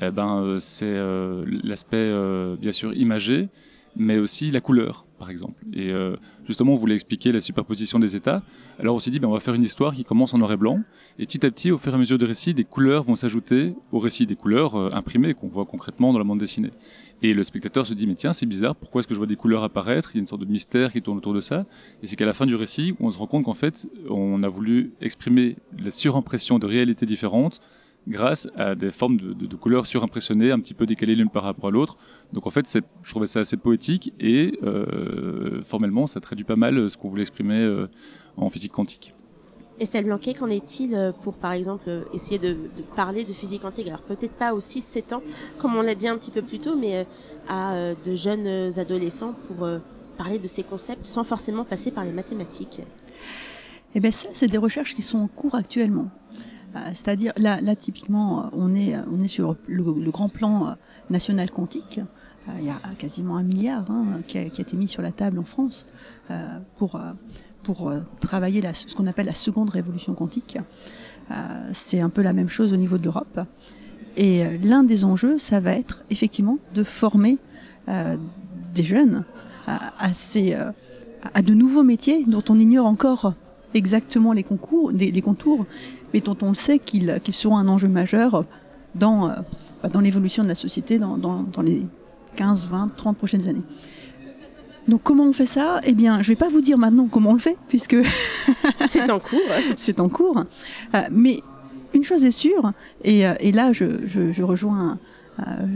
Eh 0.00 0.10
ben, 0.10 0.40
euh, 0.42 0.58
c'est 0.58 0.86
euh, 0.86 1.44
l'aspect 1.62 2.10
bien 2.58 2.72
sûr 2.72 2.94
imagé, 2.94 3.48
mais 3.96 4.18
aussi 4.18 4.50
la 4.50 4.60
couleur, 4.60 5.06
par 5.18 5.30
exemple. 5.30 5.64
Et 5.72 5.90
euh, 5.90 6.16
justement, 6.44 6.72
on 6.72 6.76
voulait 6.76 6.94
expliquer 6.94 7.32
la 7.32 7.40
superposition 7.40 7.98
des 7.98 8.16
états. 8.16 8.42
Alors 8.78 8.94
on 8.94 8.98
s'est 8.98 9.10
dit, 9.10 9.20
ben, 9.20 9.28
on 9.28 9.32
va 9.32 9.40
faire 9.40 9.54
une 9.54 9.62
histoire 9.62 9.94
qui 9.94 10.04
commence 10.04 10.34
en 10.34 10.38
noir 10.38 10.52
et 10.52 10.56
blanc, 10.56 10.80
et 11.18 11.26
petit 11.26 11.44
à 11.44 11.50
petit, 11.50 11.70
au 11.70 11.78
fur 11.78 11.92
et 11.92 11.96
à 11.96 11.98
mesure 11.98 12.18
du 12.18 12.24
récit, 12.24 12.54
des 12.54 12.64
couleurs 12.64 13.02
vont 13.02 13.16
s'ajouter 13.16 13.74
au 13.92 13.98
récit, 13.98 14.26
des 14.26 14.36
couleurs 14.36 14.76
euh, 14.76 14.90
imprimées 14.92 15.34
qu'on 15.34 15.48
voit 15.48 15.66
concrètement 15.66 16.12
dans 16.12 16.18
la 16.18 16.24
bande 16.24 16.40
dessinée. 16.40 16.70
Et 17.22 17.34
le 17.34 17.44
spectateur 17.44 17.86
se 17.86 17.94
dit, 17.94 18.06
mais 18.06 18.14
tiens, 18.14 18.32
c'est 18.32 18.46
bizarre, 18.46 18.74
pourquoi 18.74 19.00
est-ce 19.00 19.08
que 19.08 19.14
je 19.14 19.18
vois 19.18 19.28
des 19.28 19.36
couleurs 19.36 19.62
apparaître? 19.62 20.10
Il 20.12 20.16
y 20.16 20.18
a 20.18 20.22
une 20.22 20.26
sorte 20.26 20.40
de 20.40 20.50
mystère 20.50 20.90
qui 20.90 21.00
tourne 21.02 21.18
autour 21.18 21.34
de 21.34 21.40
ça. 21.40 21.66
Et 22.02 22.08
c'est 22.08 22.16
qu'à 22.16 22.26
la 22.26 22.32
fin 22.32 22.46
du 22.46 22.56
récit, 22.56 22.94
on 22.98 23.12
se 23.12 23.18
rend 23.18 23.28
compte 23.28 23.44
qu'en 23.44 23.54
fait, 23.54 23.86
on 24.10 24.42
a 24.42 24.48
voulu 24.48 24.92
exprimer 25.00 25.56
la 25.78 25.92
surimpression 25.92 26.58
de 26.58 26.66
réalités 26.66 27.06
différentes 27.06 27.60
grâce 28.08 28.48
à 28.56 28.74
des 28.74 28.90
formes 28.90 29.16
de, 29.16 29.32
de- 29.32 29.46
de 29.46 29.56
couleurs 29.56 29.86
surimpressionnées, 29.86 30.50
un 30.50 30.58
petit 30.58 30.74
peu 30.74 30.86
décalées 30.86 31.14
l'une 31.14 31.30
par 31.30 31.44
rapport 31.44 31.68
à 31.68 31.70
l'autre. 31.70 31.96
Donc 32.32 32.46
en 32.46 32.50
fait, 32.50 32.66
c'est- 32.66 32.84
je 33.02 33.10
trouvais 33.10 33.26
ça 33.26 33.40
assez 33.40 33.56
poétique 33.56 34.12
et 34.18 34.58
euh, 34.62 35.62
formellement, 35.62 36.06
ça 36.06 36.20
traduit 36.20 36.44
pas 36.44 36.56
mal 36.56 36.90
ce 36.90 36.96
qu'on 36.96 37.08
voulait 37.08 37.22
exprimer 37.22 37.54
euh, 37.60 37.86
en 38.36 38.48
physique 38.48 38.72
quantique. 38.72 39.14
Estelle 39.80 40.04
Blanquet, 40.04 40.34
qu'en 40.34 40.48
est-il 40.48 40.94
euh, 40.94 41.12
pour, 41.12 41.34
par 41.34 41.52
exemple, 41.52 41.88
essayer 42.12 42.38
de, 42.38 42.48
de 42.52 42.82
parler 42.94 43.24
de 43.24 43.32
physique 43.32 43.62
quantique? 43.62 43.88
Alors 43.88 44.02
peut-être 44.02 44.34
pas 44.34 44.52
aux 44.54 44.60
6-7 44.60 45.14
ans, 45.14 45.22
comme 45.58 45.74
on 45.76 45.82
l'a 45.82 45.94
dit 45.94 46.08
un 46.08 46.16
petit 46.18 46.30
peu 46.30 46.42
plus 46.42 46.58
tôt, 46.58 46.76
mais 46.76 47.06
à 47.48 47.94
de 47.94 48.14
jeunes 48.14 48.70
adolescents 48.78 49.34
pour 49.48 49.66
parler 50.18 50.38
de 50.38 50.46
ces 50.46 50.62
concepts 50.62 51.06
sans 51.06 51.24
forcément 51.24 51.64
passer 51.64 51.90
par 51.90 52.04
les 52.04 52.12
mathématiques. 52.12 52.80
Eh 53.94 54.00
bien 54.00 54.10
ça, 54.10 54.28
c'est 54.32 54.46
des 54.46 54.58
recherches 54.58 54.94
qui 54.94 55.02
sont 55.02 55.18
en 55.18 55.26
cours 55.26 55.54
actuellement. 55.54 56.08
Euh, 56.74 56.78
C'est-à-dire, 56.94 57.32
là, 57.36 57.76
typiquement, 57.76 58.44
euh, 58.44 58.48
on 58.52 58.74
est, 58.74 58.94
on 59.10 59.20
est 59.20 59.28
sur 59.28 59.56
le, 59.66 60.10
grand 60.10 60.28
plan 60.28 60.68
euh, 60.68 60.70
national 61.10 61.50
quantique. 61.50 62.00
Euh, 62.48 62.52
Il 62.58 62.64
y 62.64 62.70
a 62.70 62.80
quasiment 62.98 63.36
un 63.36 63.42
milliard 63.42 63.90
hein, 63.90 64.20
qui, 64.26 64.38
a, 64.38 64.42
été 64.42 64.76
mis 64.76 64.88
sur 64.88 65.02
la 65.02 65.12
table 65.12 65.38
en 65.38 65.44
France 65.44 65.86
euh, 66.30 66.58
pour, 66.76 66.96
euh, 66.96 67.12
euh, 67.86 68.00
travailler 68.20 68.62
ce 68.72 68.94
qu'on 68.94 69.06
appelle 69.06 69.26
la 69.26 69.34
seconde 69.34 69.70
révolution 69.70 70.14
quantique. 70.14 70.58
Euh, 71.30 71.70
C'est 71.72 72.00
un 72.00 72.10
peu 72.10 72.22
la 72.22 72.32
même 72.32 72.48
chose 72.48 72.72
au 72.72 72.76
niveau 72.76 72.98
de 72.98 73.04
l'Europe. 73.04 73.40
Et 74.16 74.44
euh, 74.44 74.58
l'un 74.62 74.82
des 74.82 75.04
enjeux, 75.04 75.38
ça 75.38 75.60
va 75.60 75.72
être 75.72 76.02
effectivement 76.10 76.58
de 76.74 76.82
former 76.82 77.38
euh, 77.88 78.16
des 78.74 78.82
jeunes 78.82 79.24
à, 79.66 80.12
ces, 80.12 80.54
euh, 80.54 80.72
à 81.34 81.42
de 81.42 81.54
nouveaux 81.54 81.84
métiers 81.84 82.24
dont 82.24 82.42
on 82.48 82.58
ignore 82.58 82.86
encore 82.86 83.34
exactement 83.74 84.32
les 84.32 84.42
contours, 84.42 84.92
mais 86.12 86.20
dont 86.20 86.36
on 86.42 86.54
sait 86.54 86.78
qu'ils 86.78 87.20
seront 87.30 87.56
un 87.56 87.68
enjeu 87.68 87.88
majeur 87.88 88.44
dans, 88.94 89.28
euh, 89.28 89.34
bah, 89.82 89.88
dans 89.88 90.00
l'évolution 90.00 90.42
de 90.42 90.48
la 90.48 90.54
société 90.54 90.98
dans, 90.98 91.16
dans, 91.16 91.42
dans 91.42 91.62
les 91.62 91.86
15, 92.36 92.68
20, 92.68 92.90
30 92.96 93.16
prochaines 93.16 93.48
années. 93.48 93.62
Donc 94.88 95.02
comment 95.02 95.24
on 95.24 95.32
fait 95.32 95.46
ça? 95.46 95.80
Eh 95.84 95.92
bien, 95.92 96.22
je 96.22 96.30
ne 96.30 96.34
vais 96.34 96.36
pas 96.38 96.48
vous 96.48 96.60
dire 96.60 96.76
maintenant 96.76 97.06
comment 97.06 97.30
on 97.30 97.34
le 97.34 97.38
fait, 97.38 97.56
puisque 97.68 97.96
C'est 98.88 99.10
en 99.10 99.20
cours. 99.20 99.38
c'est 99.76 100.00
en 100.00 100.08
cours. 100.08 100.44
Euh, 100.94 101.00
mais 101.10 101.40
une 101.94 102.02
chose 102.02 102.24
est 102.24 102.32
sûre, 102.32 102.72
et, 103.04 103.26
euh, 103.26 103.34
et 103.40 103.52
là 103.52 103.72
je, 103.72 104.06
je, 104.06 104.32
je 104.32 104.42
rejoins, 104.42 104.98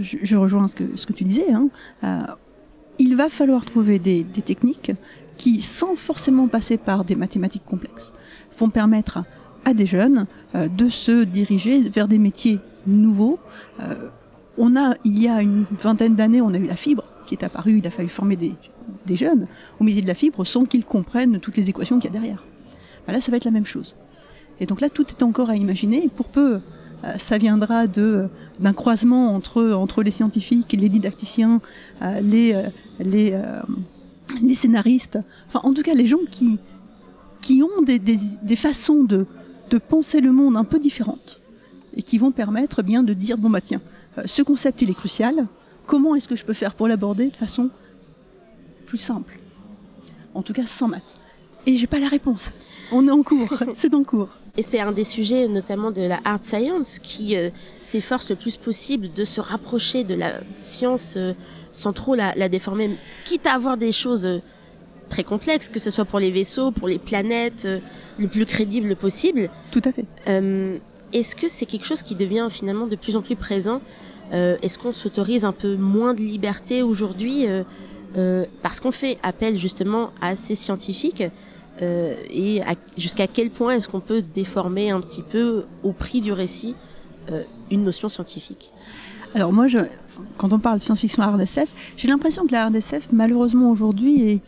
je, 0.01 0.17
je 0.23 0.37
rejoins 0.37 0.67
ce 0.67 0.75
que, 0.75 0.85
ce 0.97 1.07
que 1.07 1.13
tu 1.13 1.25
disais, 1.25 1.53
hein, 1.53 1.69
il 2.99 3.17
va 3.17 3.29
falloir 3.29 3.65
trouver 3.67 3.99
des, 3.99 4.25
des 4.25 4.41
techniques 4.41 4.93
qui, 5.37 5.61
sans 5.61 5.97
forcément 5.97 6.49
passer 6.49 6.79
par 6.79 7.05
des 7.05 7.15
mathématiques 7.15 7.65
complexes, 7.67 8.13
vont 8.59 8.71
permettre 8.71 9.19
à 9.67 9.75
des 9.75 9.85
jeunes 9.85 10.27
euh, 10.55 10.69
de 10.69 10.89
se 10.89 11.25
diriger 11.25 11.81
vers 11.89 12.09
des 12.09 12.19
métiers 12.19 12.61
nouveaux. 12.87 13.39
Euh, 13.81 13.95
on 14.57 14.77
a, 14.77 14.95
il 15.05 15.21
y 15.21 15.29
a 15.29 15.43
une 15.43 15.67
vingtaine 15.73 16.15
d'années, 16.15 16.41
on 16.41 16.55
a 16.55 16.59
eu 16.59 16.67
la 16.67 16.77
fibre 16.77 17.05
qui 17.27 17.35
est 17.35 17.45
apparue, 17.45 17.79
il 17.79 17.87
a 17.87 17.91
fallu 17.91 18.09
former 18.09 18.37
des, 18.37 18.55
des 19.07 19.17
jeunes 19.17 19.49
au 19.81 19.85
métier 19.85 20.01
de 20.01 20.07
la 20.07 20.15
fibre 20.15 20.47
sans 20.47 20.65
qu'ils 20.65 20.85
comprennent 20.85 21.41
toutes 21.41 21.57
les 21.57 21.69
équations 21.69 21.99
qu'il 21.99 22.11
y 22.11 22.17
a 22.17 22.19
derrière. 22.19 22.45
Ben 23.07 23.13
là, 23.13 23.21
ça 23.21 23.33
va 23.33 23.37
être 23.37 23.45
la 23.45 23.51
même 23.51 23.67
chose. 23.67 23.97
Et 24.61 24.67
donc 24.67 24.81
là, 24.81 24.89
tout 24.89 25.07
est 25.09 25.23
encore 25.25 25.51
à 25.51 25.57
imaginer. 25.57 26.09
Pour 26.15 26.29
peu, 26.29 26.61
euh, 27.05 27.19
ça 27.19 27.37
viendra 27.37 27.89
de 27.89 28.29
d'un 28.61 28.73
croisement 28.73 29.35
entre 29.35 29.73
entre 29.73 30.03
les 30.03 30.13
scientifiques, 30.13 30.73
les 30.79 30.89
didacticiens, 30.89 31.61
les 32.23 32.55
les 32.99 34.55
scénaristes. 34.55 35.19
Enfin, 35.49 35.61
en 35.65 35.75
tout 35.75 35.83
cas, 35.83 35.93
les 35.93 36.07
gens 36.07 36.25
qui 36.31 36.59
qui 37.43 37.63
ont 37.63 37.83
des, 37.83 37.99
des 37.99 38.57
façons 38.57 39.05
de 39.05 39.27
de 39.71 39.79
penser 39.79 40.21
le 40.21 40.33
monde 40.33 40.57
un 40.57 40.65
peu 40.65 40.79
différentes 40.79 41.41
et 41.95 42.03
qui 42.03 42.19
vont 42.19 42.31
permettre 42.31 42.83
bien 42.83 43.03
de 43.03 43.13
dire 43.15 43.39
bon 43.39 43.51
bah 43.51 43.61
tiens, 43.61 43.81
euh, 44.19 44.23
ce 44.27 44.43
concept 44.43 44.83
il 44.83 44.91
est 44.91 44.95
crucial. 44.95 45.47
Comment 45.87 46.15
est-ce 46.15 46.29
que 46.29 46.37
je 46.37 46.45
peux 46.45 46.53
faire 46.53 46.75
pour 46.75 46.89
l'aborder 46.89 47.29
de 47.29 47.37
façon 47.37 47.71
plus 48.87 48.99
simple? 48.99 49.39
En 50.35 50.43
tout 50.43 50.53
cas, 50.53 50.67
sans 50.67 50.89
maths. 50.89 51.17
Et 51.65 51.77
j'ai 51.77 51.87
pas 51.87 51.99
la 51.99 52.09
réponse. 52.09 52.53
On 52.93 53.07
est 53.09 53.11
en 53.11 53.23
cours, 53.23 53.63
c'est 53.75 53.95
en 53.95 54.05
cours. 54.05 54.37
Et 54.57 54.63
c'est 54.63 54.81
un 54.81 54.93
des 54.93 55.05
sujets, 55.05 55.49
notamment 55.49 55.91
de 55.91 56.03
la 56.03 56.21
hard 56.25 56.43
science, 56.43 56.99
qui 56.99 57.37
euh, 57.37 57.51
s'efforce 57.79 58.31
le 58.31 58.37
plus 58.37 58.57
possible 58.57 59.13
de 59.13 59.25
se 59.25 59.41
rapprocher 59.41 60.05
de 60.05 60.15
la 60.15 60.41
science 60.53 61.15
euh, 61.17 61.35
sans 61.73 61.93
trop 61.93 62.15
la, 62.15 62.35
la 62.37 62.49
déformer, 62.49 62.97
quitte 63.25 63.47
à 63.47 63.55
avoir 63.55 63.77
des 63.77 63.93
choses 63.93 64.41
très 65.09 65.25
complexes, 65.25 65.69
que 65.69 65.79
ce 65.81 65.91
soit 65.91 66.05
pour 66.05 66.19
les 66.19 66.31
vaisseaux, 66.31 66.71
pour 66.71 66.89
les 66.89 66.99
planètes, 66.99 67.65
euh, 67.65 67.79
le 68.19 68.29
plus 68.29 68.47
crédible 68.47 68.97
possible. 68.97 69.51
Tout 69.71 69.83
à 69.85 69.93
fait. 69.93 70.05
Euh, 70.29 70.79
Est-ce 71.13 71.37
que 71.37 71.49
c'est 71.49 71.67
quelque 71.67 71.87
chose 71.87 72.03
qui 72.03 72.15
devient 72.15 72.49
finalement 72.51 72.87
de 72.87 72.97
plus 72.97 73.17
en 73.17 73.23
plus 73.23 73.37
présent 73.37 73.81
Euh, 74.33 74.57
Est-ce 74.63 74.77
qu'on 74.79 74.93
s'autorise 74.93 75.45
un 75.45 75.53
peu 75.53 75.77
moins 75.77 76.13
de 76.15 76.21
liberté 76.21 76.83
aujourd'hui 76.83 77.47
euh, 77.47 77.63
euh, 78.17 78.45
parce 78.63 78.81
qu'on 78.81 78.93
fait 78.93 79.19
appel 79.23 79.57
justement 79.59 80.11
à 80.21 80.35
ces 80.35 80.57
scientifiques 80.57 81.23
euh, 81.83 82.15
et 82.31 82.61
jusqu'à 82.97 83.27
quel 83.29 83.51
point 83.51 83.75
est-ce 83.77 83.89
qu'on 83.89 84.01
peut 84.01 84.23
déformer 84.35 84.91
un 84.91 85.01
petit 85.01 85.23
peu 85.23 85.65
au 85.85 85.93
prix 85.93 86.21
du 86.21 86.33
récit 86.33 86.75
euh, 87.31 87.43
une 87.71 87.85
notion 87.85 88.09
scientifique? 88.09 88.73
Alors 89.35 89.53
moi, 89.53 89.67
quand 90.37 90.53
on 90.53 90.59
parle 90.59 90.79
de 90.79 90.83
science-fiction 90.83 91.23
RDSF, 91.23 91.73
j'ai 91.97 92.09
l'impression 92.09 92.47
que 92.47 92.53
la 92.53 92.67
RDSF, 92.67 93.09
malheureusement 93.13 93.71
aujourd'hui, 93.71 94.41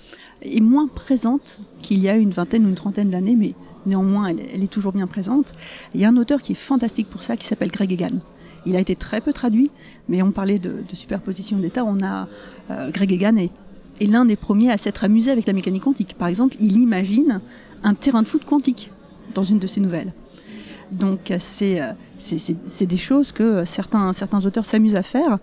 est, 0.43 0.61
moins 0.61 0.89
présente 0.89 1.59
qu'il 1.83 1.99
y 1.99 2.09
a 2.09 2.17
une 2.17 2.31
vingtaine 2.31 2.65
ou 2.65 2.69
une 2.69 2.75
trentaine 2.75 3.11
d'années, 3.11 3.37
mais 3.37 3.55
néanmoins, 3.87 4.29
elle, 4.29 4.63
est 4.63 4.73
toujours 4.73 4.93
bien 4.93 5.07
présente. 5.07 5.53
Il 5.95 6.01
y 6.01 6.05
a 6.05 6.09
un 6.09 6.17
auteur 6.17 6.41
qui 6.41 6.53
est 6.53 6.57
fantastique 6.57 7.11
pour 7.11 7.23
ça, 7.23 7.37
qui 7.37 7.47
s'appelle 7.47 7.71
Greg 7.71 7.93
Egan. 7.93 8.19
Il 8.67 8.77
a 8.77 8.81
été 8.81 8.97
très 8.97 9.21
peu 9.21 9.33
traduit, 9.33 9.71
mais 10.09 10.23
on 10.23 10.31
parlait 10.31 10.59
de, 10.59 10.83
superposition 10.93 11.59
d'état. 11.59 11.85
On 11.85 11.99
a 12.03 12.29
euh, 12.71 12.91
Greg 12.91 13.13
Egan 13.13 13.37
est 13.37 13.53
l'un 14.07 14.25
des 14.25 14.37
premiers 14.37 14.71
à 14.71 14.77
s'être 14.77 15.05
amusé 15.05 15.31
avec 15.31 15.47
la 15.47 15.53
mécanique 15.53 15.83
quantique. 15.83 16.15
Par 16.15 16.29
exemple, 16.29 16.57
il 16.61 16.81
imagine 16.81 17.41
un 17.83 17.95
terrain 17.95 18.23
de 18.23 18.29
foot 18.29 18.45
quantique. 18.45 18.91
dans 19.35 19.45
une 19.45 19.59
de 19.59 19.67
ses 19.67 19.81
nouvelles. 19.81 20.13
Donc 20.93 21.33
c'est 21.39 21.81
c'est 22.19 22.87
des 22.87 22.97
choses 22.97 23.33
que 23.33 23.65
certains, 23.65 24.13
certains 24.13 24.45
auteurs 24.45 24.65
s'amusent 24.65 24.97
à 24.97 25.03
faire 25.03 25.39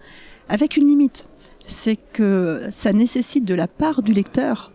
avec 0.49 0.77
une 0.77 0.87
limite. 0.87 1.25
C'est 1.67 1.95
que 1.95 2.67
ça 2.69 2.93
nécessite 2.93 3.45
de 3.45 3.55
la 3.55 3.67
part 3.67 4.03
du 4.03 4.13
lecteur. 4.13 4.71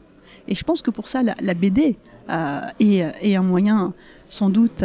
Et 0.48 0.54
je 0.54 0.64
pense 0.64 0.82
que 0.82 0.90
pour 0.90 1.08
ça, 1.08 1.22
la, 1.22 1.54
BD 1.54 1.96
euh, 2.28 2.60
est, 2.80 3.04
est, 3.22 3.36
un 3.36 3.42
moyen 3.42 3.92
sans 4.28 4.50
doute 4.50 4.84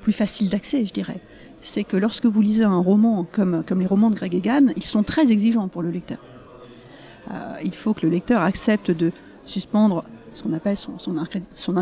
plus 0.00 0.12
facile 0.12 0.48
d'accès, 0.48 0.86
je 0.86 0.92
dirais. 0.92 1.20
C'est 1.60 1.84
que 1.84 1.96
lorsque 1.96 2.26
vous 2.26 2.40
lisez 2.40 2.64
un 2.64 2.78
roman 2.78 3.26
comme, 3.30 3.62
comme 3.66 3.80
les 3.80 3.86
romans 3.86 4.10
de 4.10 4.14
Greg 4.14 4.34
Egan, 4.34 4.72
ils 4.76 4.84
sont 4.84 5.02
très 5.02 5.30
exigeants 5.30 5.68
pour 5.68 5.82
le 5.82 5.90
lecteur. 5.90 6.18
Euh, 7.30 7.56
il 7.64 7.74
faut 7.74 7.94
que 7.94 8.06
le 8.06 8.12
lecteur 8.12 8.40
accepte 8.40 8.90
de 8.90 9.12
suspendre 9.44 10.04
ce 10.34 10.42
qu'on 10.42 10.52
appelle 10.54 10.76
son, 10.76 10.98
son, 10.98 11.14
son, 11.54 11.76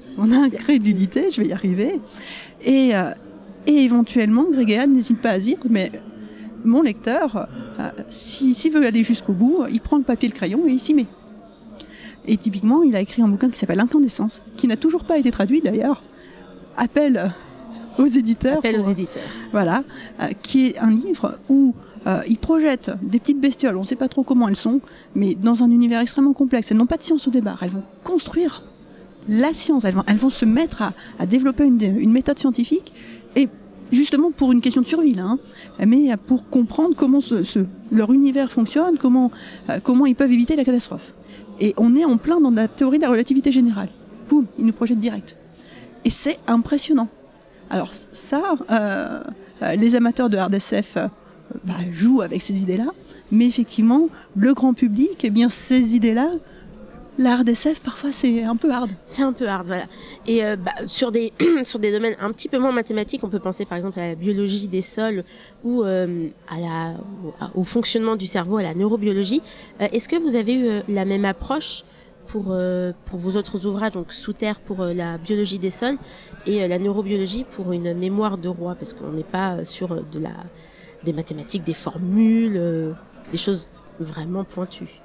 son 0.00 0.32
incrédulité, 0.32 1.30
je 1.30 1.40
vais 1.40 1.48
y 1.48 1.52
arriver, 1.52 2.00
et, 2.62 2.90
euh, 2.94 3.12
et 3.66 3.84
éventuellement, 3.84 4.44
Grégoire 4.50 4.86
n'hésite 4.86 5.20
pas 5.20 5.30
à 5.30 5.38
dire, 5.38 5.58
mais 5.68 5.90
mon 6.64 6.82
lecteur, 6.82 7.48
euh, 7.78 7.90
s'il 8.08 8.72
veut 8.72 8.86
aller 8.86 9.04
jusqu'au 9.04 9.32
bout, 9.32 9.64
il 9.70 9.80
prend 9.80 9.96
le 9.96 10.04
papier 10.04 10.28
et 10.28 10.32
le 10.32 10.36
crayon 10.36 10.66
et 10.66 10.72
il 10.72 10.80
s'y 10.80 10.94
met. 10.94 11.06
Et 12.26 12.36
typiquement, 12.36 12.82
il 12.82 12.94
a 12.96 13.00
écrit 13.00 13.22
un 13.22 13.28
bouquin 13.28 13.48
qui 13.48 13.58
s'appelle 13.58 13.80
Incandescence, 13.80 14.42
qui 14.56 14.68
n'a 14.68 14.76
toujours 14.76 15.04
pas 15.04 15.18
été 15.18 15.30
traduit 15.30 15.60
d'ailleurs. 15.60 16.02
Appel 16.76 17.32
aux 17.98 18.06
éditeurs. 18.06 18.58
Appel 18.58 18.78
aux 18.78 18.88
éditeurs. 18.88 19.22
Voilà, 19.52 19.84
euh, 20.20 20.28
qui 20.42 20.68
est 20.68 20.78
un 20.78 20.90
livre 20.90 21.38
où 21.48 21.74
euh, 22.06 22.20
il 22.28 22.38
projette 22.38 22.90
des 23.02 23.18
petites 23.18 23.40
bestioles, 23.40 23.76
on 23.76 23.80
ne 23.80 23.86
sait 23.86 23.96
pas 23.96 24.08
trop 24.08 24.22
comment 24.22 24.48
elles 24.48 24.56
sont, 24.56 24.80
mais 25.14 25.34
dans 25.34 25.62
un 25.62 25.70
univers 25.70 26.00
extrêmement 26.00 26.32
complexe. 26.32 26.70
Elles 26.70 26.76
n'ont 26.76 26.86
pas 26.86 26.96
de 26.96 27.02
science 27.02 27.26
au 27.28 27.30
départ, 27.30 27.62
elles 27.62 27.70
vont 27.70 27.82
construire 28.04 28.64
la 29.28 29.52
science, 29.52 29.84
elles 29.84 30.16
vont, 30.16 30.30
se 30.30 30.44
mettre 30.44 30.82
à, 31.18 31.26
développer 31.26 31.64
une, 31.64 32.10
méthode 32.10 32.38
scientifique 32.38 32.92
et 33.36 33.48
justement 33.92 34.30
pour 34.30 34.52
une 34.52 34.60
question 34.60 34.82
de 34.82 34.86
survie, 34.86 35.18
hein, 35.18 35.38
mais 35.84 36.16
pour 36.26 36.48
comprendre 36.48 36.94
comment 36.96 37.20
leur 37.92 38.12
univers 38.12 38.50
fonctionne, 38.50 38.96
comment, 38.98 39.30
euh, 39.68 39.78
comment 39.82 40.06
ils 40.06 40.14
peuvent 40.14 40.32
éviter 40.32 40.56
la 40.56 40.64
catastrophe. 40.64 41.14
Et 41.60 41.74
on 41.76 41.94
est 41.96 42.04
en 42.04 42.16
plein 42.16 42.40
dans 42.40 42.50
la 42.50 42.68
théorie 42.68 42.98
de 42.98 43.02
la 43.02 43.10
relativité 43.10 43.52
générale. 43.52 43.88
Boum, 44.28 44.46
ils 44.58 44.64
nous 44.64 44.72
projettent 44.72 44.98
direct. 44.98 45.36
Et 46.04 46.10
c'est 46.10 46.38
impressionnant. 46.46 47.08
Alors 47.68 47.90
ça, 47.92 48.54
euh, 48.70 49.22
euh, 49.62 49.74
les 49.74 49.94
amateurs 49.94 50.30
de 50.30 50.36
hard 50.36 50.54
SF 50.54 50.96
bah, 51.64 51.74
jouent 51.92 52.22
avec 52.22 52.42
ces 52.42 52.62
idées-là, 52.62 52.86
mais 53.30 53.46
effectivement, 53.46 54.08
le 54.36 54.54
grand 54.54 54.72
public, 54.74 55.18
eh 55.24 55.30
bien, 55.30 55.48
ces 55.48 55.94
idées-là 55.94 56.30
la 57.20 57.36
RDSF, 57.36 57.80
parfois, 57.80 58.12
c'est 58.12 58.44
un 58.44 58.56
peu 58.56 58.72
hard. 58.72 58.90
C'est 59.04 59.22
un 59.22 59.32
peu 59.32 59.46
hard, 59.46 59.66
voilà. 59.66 59.84
Et 60.26 60.44
euh, 60.44 60.56
bah, 60.56 60.72
sur, 60.86 61.12
des, 61.12 61.32
domaines 61.92 62.16
un 62.18 62.32
petit 62.32 62.48
peu 62.48 62.58
moins 62.58 62.72
mathématiques, 62.72 63.22
on 63.22 63.28
peut 63.28 63.38
penser 63.38 63.66
par 63.66 63.76
exemple 63.76 64.00
à 64.00 64.08
la 64.08 64.14
biologie 64.14 64.66
des 64.68 64.80
sols 64.80 65.24
ou 65.62 65.84
euh, 65.84 66.28
au 67.54 67.64
fonctionnement 67.64 68.16
du 68.16 68.26
cerveau, 68.26 68.56
à 68.56 68.62
la 68.62 68.74
neurobiologie. 68.74 69.42
Euh, 69.80 69.88
est-ce 69.92 70.08
que 70.08 70.16
vous 70.16 70.34
avez 70.34 70.54
eu 70.54 70.68
la 70.88 71.04
même 71.04 71.26
approche 71.26 71.84
pour, 72.26 72.56
pour 73.06 73.18
vos 73.18 73.36
autres 73.36 73.66
ouvrages, 73.66 73.90
donc 73.92 74.12
Sous 74.12 74.32
Terre 74.32 74.60
pour 74.60 74.84
la 74.84 75.18
biologie 75.18 75.58
des 75.58 75.70
sols 75.70 75.98
et 76.46 76.68
la 76.68 76.78
neurobiologie 76.78 77.44
pour 77.44 77.72
une 77.72 77.92
mémoire 77.92 78.38
de 78.38 78.48
roi, 78.48 78.76
parce 78.76 78.92
qu'on 78.92 79.10
n'est 79.10 79.24
pas 79.24 79.64
sur 79.64 79.88
de 79.96 80.20
des 81.02 81.12
mathématiques, 81.12 81.64
des 81.64 81.74
formules, 81.74 82.94
des 83.32 83.38
choses 83.38 83.68
vraiment 83.98 84.44
pointues 84.44 85.00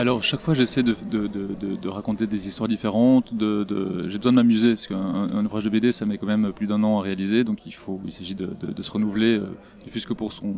alors 0.00 0.22
chaque 0.22 0.40
fois 0.40 0.54
j'essaie 0.54 0.82
de, 0.82 0.94
de, 1.10 1.26
de, 1.28 1.88
raconter 1.88 2.26
des 2.26 2.48
histoires 2.48 2.68
différentes, 2.68 3.32
j'ai 3.32 4.16
besoin 4.18 4.32
de 4.32 4.36
m'amuser 4.36 4.74
parce 4.74 4.86
qu'un 4.86 4.96
un 4.96 5.44
ouvrage 5.44 5.64
de 5.64 5.70
BD 5.70 5.92
ça 5.92 6.06
met 6.06 6.16
quand 6.16 6.26
même 6.26 6.52
plus 6.52 6.66
d'un 6.66 6.82
an 6.82 6.98
à 6.98 7.02
réaliser, 7.02 7.44
donc 7.44 7.58
il 7.66 7.74
faut, 7.74 8.00
il 8.06 8.12
s'agit 8.12 8.34
de, 8.34 8.48
se 8.82 8.90
renouveler, 8.90 9.38
euh, 9.38 9.46
ne 9.84 9.90
fût 9.90 10.00
que 10.00 10.14
pour 10.14 10.32
son, 10.32 10.54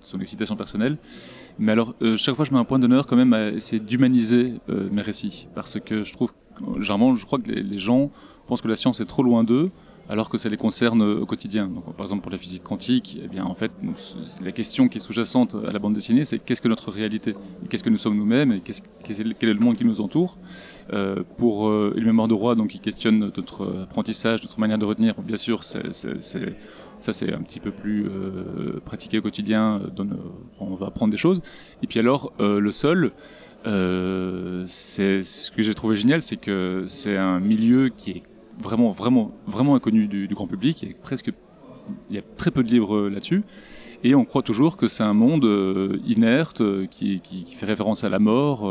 son 0.00 0.20
excitation 0.20 0.56
personnelle. 0.56 0.96
Mais 1.58 1.72
alors 1.72 1.94
euh, 2.00 2.16
chaque 2.16 2.34
fois 2.34 2.46
je 2.46 2.52
mets 2.52 2.58
un 2.58 2.64
point 2.64 2.78
d'honneur 2.78 3.06
quand 3.06 3.16
même 3.16 3.34
à 3.34 3.48
essayer 3.48 3.80
d'humaniser 3.80 4.54
euh, 4.70 4.88
mes 4.90 5.02
récits 5.02 5.48
parce 5.54 5.78
que 5.78 6.02
je 6.02 6.12
trouve, 6.14 6.32
généralement 6.78 7.14
je 7.14 7.26
crois 7.26 7.38
que 7.38 7.50
les 7.50 7.78
gens 7.78 8.10
pensent 8.46 8.62
que 8.62 8.68
la 8.68 8.76
science 8.76 9.00
est 9.00 9.06
trop 9.06 9.22
loin 9.22 9.44
d'eux 9.44 9.70
alors 10.10 10.28
que 10.28 10.38
ça 10.38 10.48
les 10.48 10.56
concerne 10.56 11.02
au 11.02 11.24
quotidien. 11.24 11.68
Donc, 11.68 11.84
par 11.94 12.04
exemple, 12.04 12.22
pour 12.22 12.32
la 12.32 12.38
physique 12.38 12.64
quantique, 12.64 13.20
eh 13.22 13.28
bien, 13.28 13.44
en 13.44 13.54
fait, 13.54 13.70
la 14.42 14.50
question 14.50 14.88
qui 14.88 14.98
est 14.98 15.00
sous-jacente 15.00 15.54
à 15.66 15.70
la 15.70 15.78
bande 15.78 15.94
dessinée, 15.94 16.24
c'est 16.24 16.40
qu'est-ce 16.40 16.60
que 16.60 16.66
notre 16.66 16.90
réalité 16.90 17.36
Qu'est-ce 17.68 17.84
que 17.84 17.90
nous 17.90 17.98
sommes 17.98 18.16
nous-mêmes 18.16 18.50
Et 18.50 18.60
quel 18.60 19.48
est 19.48 19.54
le 19.54 19.60
monde 19.60 19.76
qui 19.76 19.84
nous 19.84 20.00
entoure 20.00 20.36
euh, 20.92 21.22
Pour 21.38 21.68
euh, 21.68 21.94
une 21.96 22.06
mémoire 22.06 22.26
de 22.26 22.34
roi, 22.34 22.56
donc, 22.56 22.70
qui 22.70 22.80
questionne 22.80 23.20
notre 23.20 23.84
apprentissage, 23.84 24.42
notre 24.42 24.58
manière 24.58 24.78
de 24.78 24.84
retenir, 24.84 25.14
bien 25.22 25.36
sûr, 25.36 25.62
c'est, 25.62 25.92
ça 25.92 27.12
c'est 27.12 27.32
un 27.32 27.42
petit 27.42 27.60
peu 27.60 27.70
plus 27.70 28.06
euh, 28.06 28.80
pratiqué 28.84 29.18
au 29.18 29.22
quotidien, 29.22 29.80
on 30.58 30.74
va 30.74 30.86
apprendre 30.86 31.12
des 31.12 31.18
choses. 31.18 31.40
Et 31.84 31.86
puis 31.86 32.00
alors, 32.00 32.32
le 32.40 32.72
sol, 32.72 33.12
c'est 33.64 35.22
ce 35.22 35.52
que 35.52 35.62
j'ai 35.62 35.74
trouvé 35.74 35.94
génial, 35.94 36.20
c'est 36.20 36.36
que 36.36 36.82
c'est 36.88 37.16
un 37.16 37.38
milieu 37.38 37.90
qui 37.90 38.10
est 38.10 38.22
vraiment, 38.62 38.90
vraiment, 38.90 39.32
vraiment 39.46 39.74
inconnu 39.74 40.06
du, 40.06 40.28
grand 40.28 40.46
public. 40.46 40.84
A 40.84 41.02
presque, 41.02 41.32
il 42.08 42.16
y 42.16 42.18
a 42.18 42.22
très 42.36 42.50
peu 42.50 42.62
de 42.62 42.68
livres 42.68 43.08
là-dessus. 43.08 43.42
Et 44.02 44.14
on 44.14 44.24
croit 44.24 44.42
toujours 44.42 44.76
que 44.76 44.88
c'est 44.88 45.02
un 45.02 45.12
monde 45.12 45.44
euh, 45.44 45.98
inerte 46.06 46.62
euh, 46.62 46.86
qui, 46.86 47.20
fait 47.54 47.66
référence 47.66 48.02
à 48.02 48.08
la 48.08 48.18
mort 48.18 48.66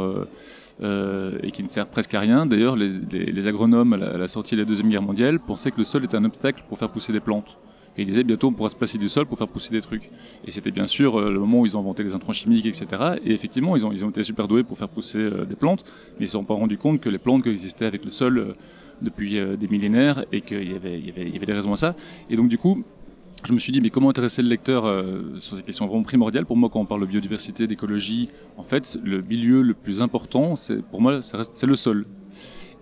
euh, 0.82 1.38
et 1.44 1.52
qui 1.52 1.62
ne 1.62 1.68
sert 1.68 1.88
presque 1.88 2.14
à 2.16 2.20
rien. 2.20 2.46
D'ailleurs, 2.48 2.76
les, 2.76 3.48
agronomes 3.48 3.94
à 3.94 3.98
la, 3.98 4.28
sortie 4.28 4.56
de 4.56 4.62
la 4.62 4.66
Deuxième 4.66 4.90
Guerre 4.90 5.04
mondiale 5.04 5.40
pensaient 5.40 5.72
que 5.72 5.78
le 5.78 5.84
sol 5.84 6.04
était 6.04 6.18
un 6.18 6.26
obstacle 6.26 6.64
pour 6.68 6.80
faire 6.80 6.90
pousser 6.90 7.14
des 7.14 7.20
plantes. 7.20 7.60
Et 7.98 8.04
ils 8.04 8.08
disaient 8.08 8.24
bientôt 8.24 8.48
on 8.48 8.54
pourra 8.54 8.70
se 8.70 8.76
passer 8.76 8.98
du 8.98 9.10
sol 9.10 9.26
pour 9.26 9.38
faire 9.38 9.48
pousser 9.48 9.72
des 9.72 9.82
trucs. 9.82 10.10
Et 10.46 10.52
c'était 10.52 10.72
bien 10.72 10.88
sûr 10.88 11.20
le 11.20 11.40
moment 11.40 11.60
où 11.60 11.66
ils 11.66 11.76
ont 11.76 11.82
inventé 11.82 12.04
les 12.04 12.14
intrants 12.14 12.34
chimiques, 12.34 12.66
etc. 12.66 12.88
Et 13.26 13.34
effectivement, 13.34 13.76
ils 13.76 13.86
ont, 13.86 13.92
ils 13.92 14.06
ont 14.06 14.10
été 14.10 14.24
super 14.24 14.48
doués 14.48 14.64
pour 14.64 14.78
faire 14.78 14.90
pousser 14.90 15.30
des 15.48 15.56
plantes, 15.56 15.84
mais 16.14 16.20
ils 16.20 16.22
ne 16.22 16.28
se 16.28 16.34
sont 16.34 16.46
pas 16.46 16.54
rendus 16.54 16.78
compte 16.78 17.02
que 17.02 17.10
les 17.10 17.18
plantes 17.18 17.44
coexistaient 17.44 17.86
avec 17.86 18.06
le 18.06 18.12
sol 18.12 18.56
depuis 19.02 19.40
euh, 19.40 19.56
des 19.56 19.68
millénaires 19.68 20.26
et 20.32 20.42
qu'il 20.42 20.72
y 20.72 20.76
avait, 20.76 21.00
y, 21.00 21.10
avait, 21.10 21.30
y 21.30 21.36
avait 21.36 21.46
des 21.46 21.54
raisons 21.54 21.74
à 21.74 21.78
ça. 21.78 21.96
Et 22.30 22.36
donc 22.36 22.50
du 22.50 22.58
coup, 22.58 22.84
je 23.46 23.54
me 23.54 23.60
suis 23.60 23.72
dit, 23.72 23.80
mais 23.80 23.90
comment 23.90 24.10
intéresser 24.10 24.42
le 24.42 24.50
lecteur 24.50 24.86
euh, 24.86 25.38
sur 25.38 25.56
ces 25.56 25.64
questions 25.64 25.88
vraiment 25.88 26.04
primordiales? 26.04 26.46
Pour 26.46 26.58
moi, 26.58 26.70
quand 26.70 26.80
on 26.80 26.86
parle 26.86 27.02
de 27.02 27.06
biodiversité, 27.06 27.68
d'écologie, 27.68 28.30
en 28.58 28.64
fait, 28.64 28.98
le 29.04 29.22
milieu 29.22 29.62
le 29.62 29.74
plus 29.74 30.02
important, 30.02 30.56
c'est 30.56 30.84
pour 30.84 31.02
moi, 31.02 31.22
c'est 31.22 31.66
le 31.68 31.76
sol. 31.76 32.06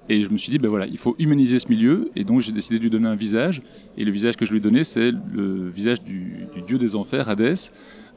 Et 0.09 0.23
je 0.23 0.29
me 0.29 0.37
suis 0.37 0.51
dit, 0.51 0.57
ben 0.57 0.69
voilà, 0.69 0.87
il 0.87 0.97
faut 0.97 1.15
humaniser 1.19 1.59
ce 1.59 1.67
milieu, 1.67 2.09
et 2.15 2.23
donc 2.23 2.39
j'ai 2.39 2.53
décidé 2.53 2.77
de 2.77 2.83
lui 2.83 2.89
donner 2.89 3.09
un 3.09 3.15
visage. 3.15 3.61
Et 3.97 4.05
le 4.05 4.11
visage 4.11 4.37
que 4.37 4.45
je 4.45 4.51
lui 4.51 4.59
ai 4.59 4.61
donné, 4.61 4.83
c'est 4.83 5.11
le 5.11 5.67
visage 5.67 6.01
du, 6.01 6.47
du, 6.55 6.61
dieu 6.61 6.77
des 6.77 6.95
enfers, 6.95 7.27
Hadès, 7.27 7.71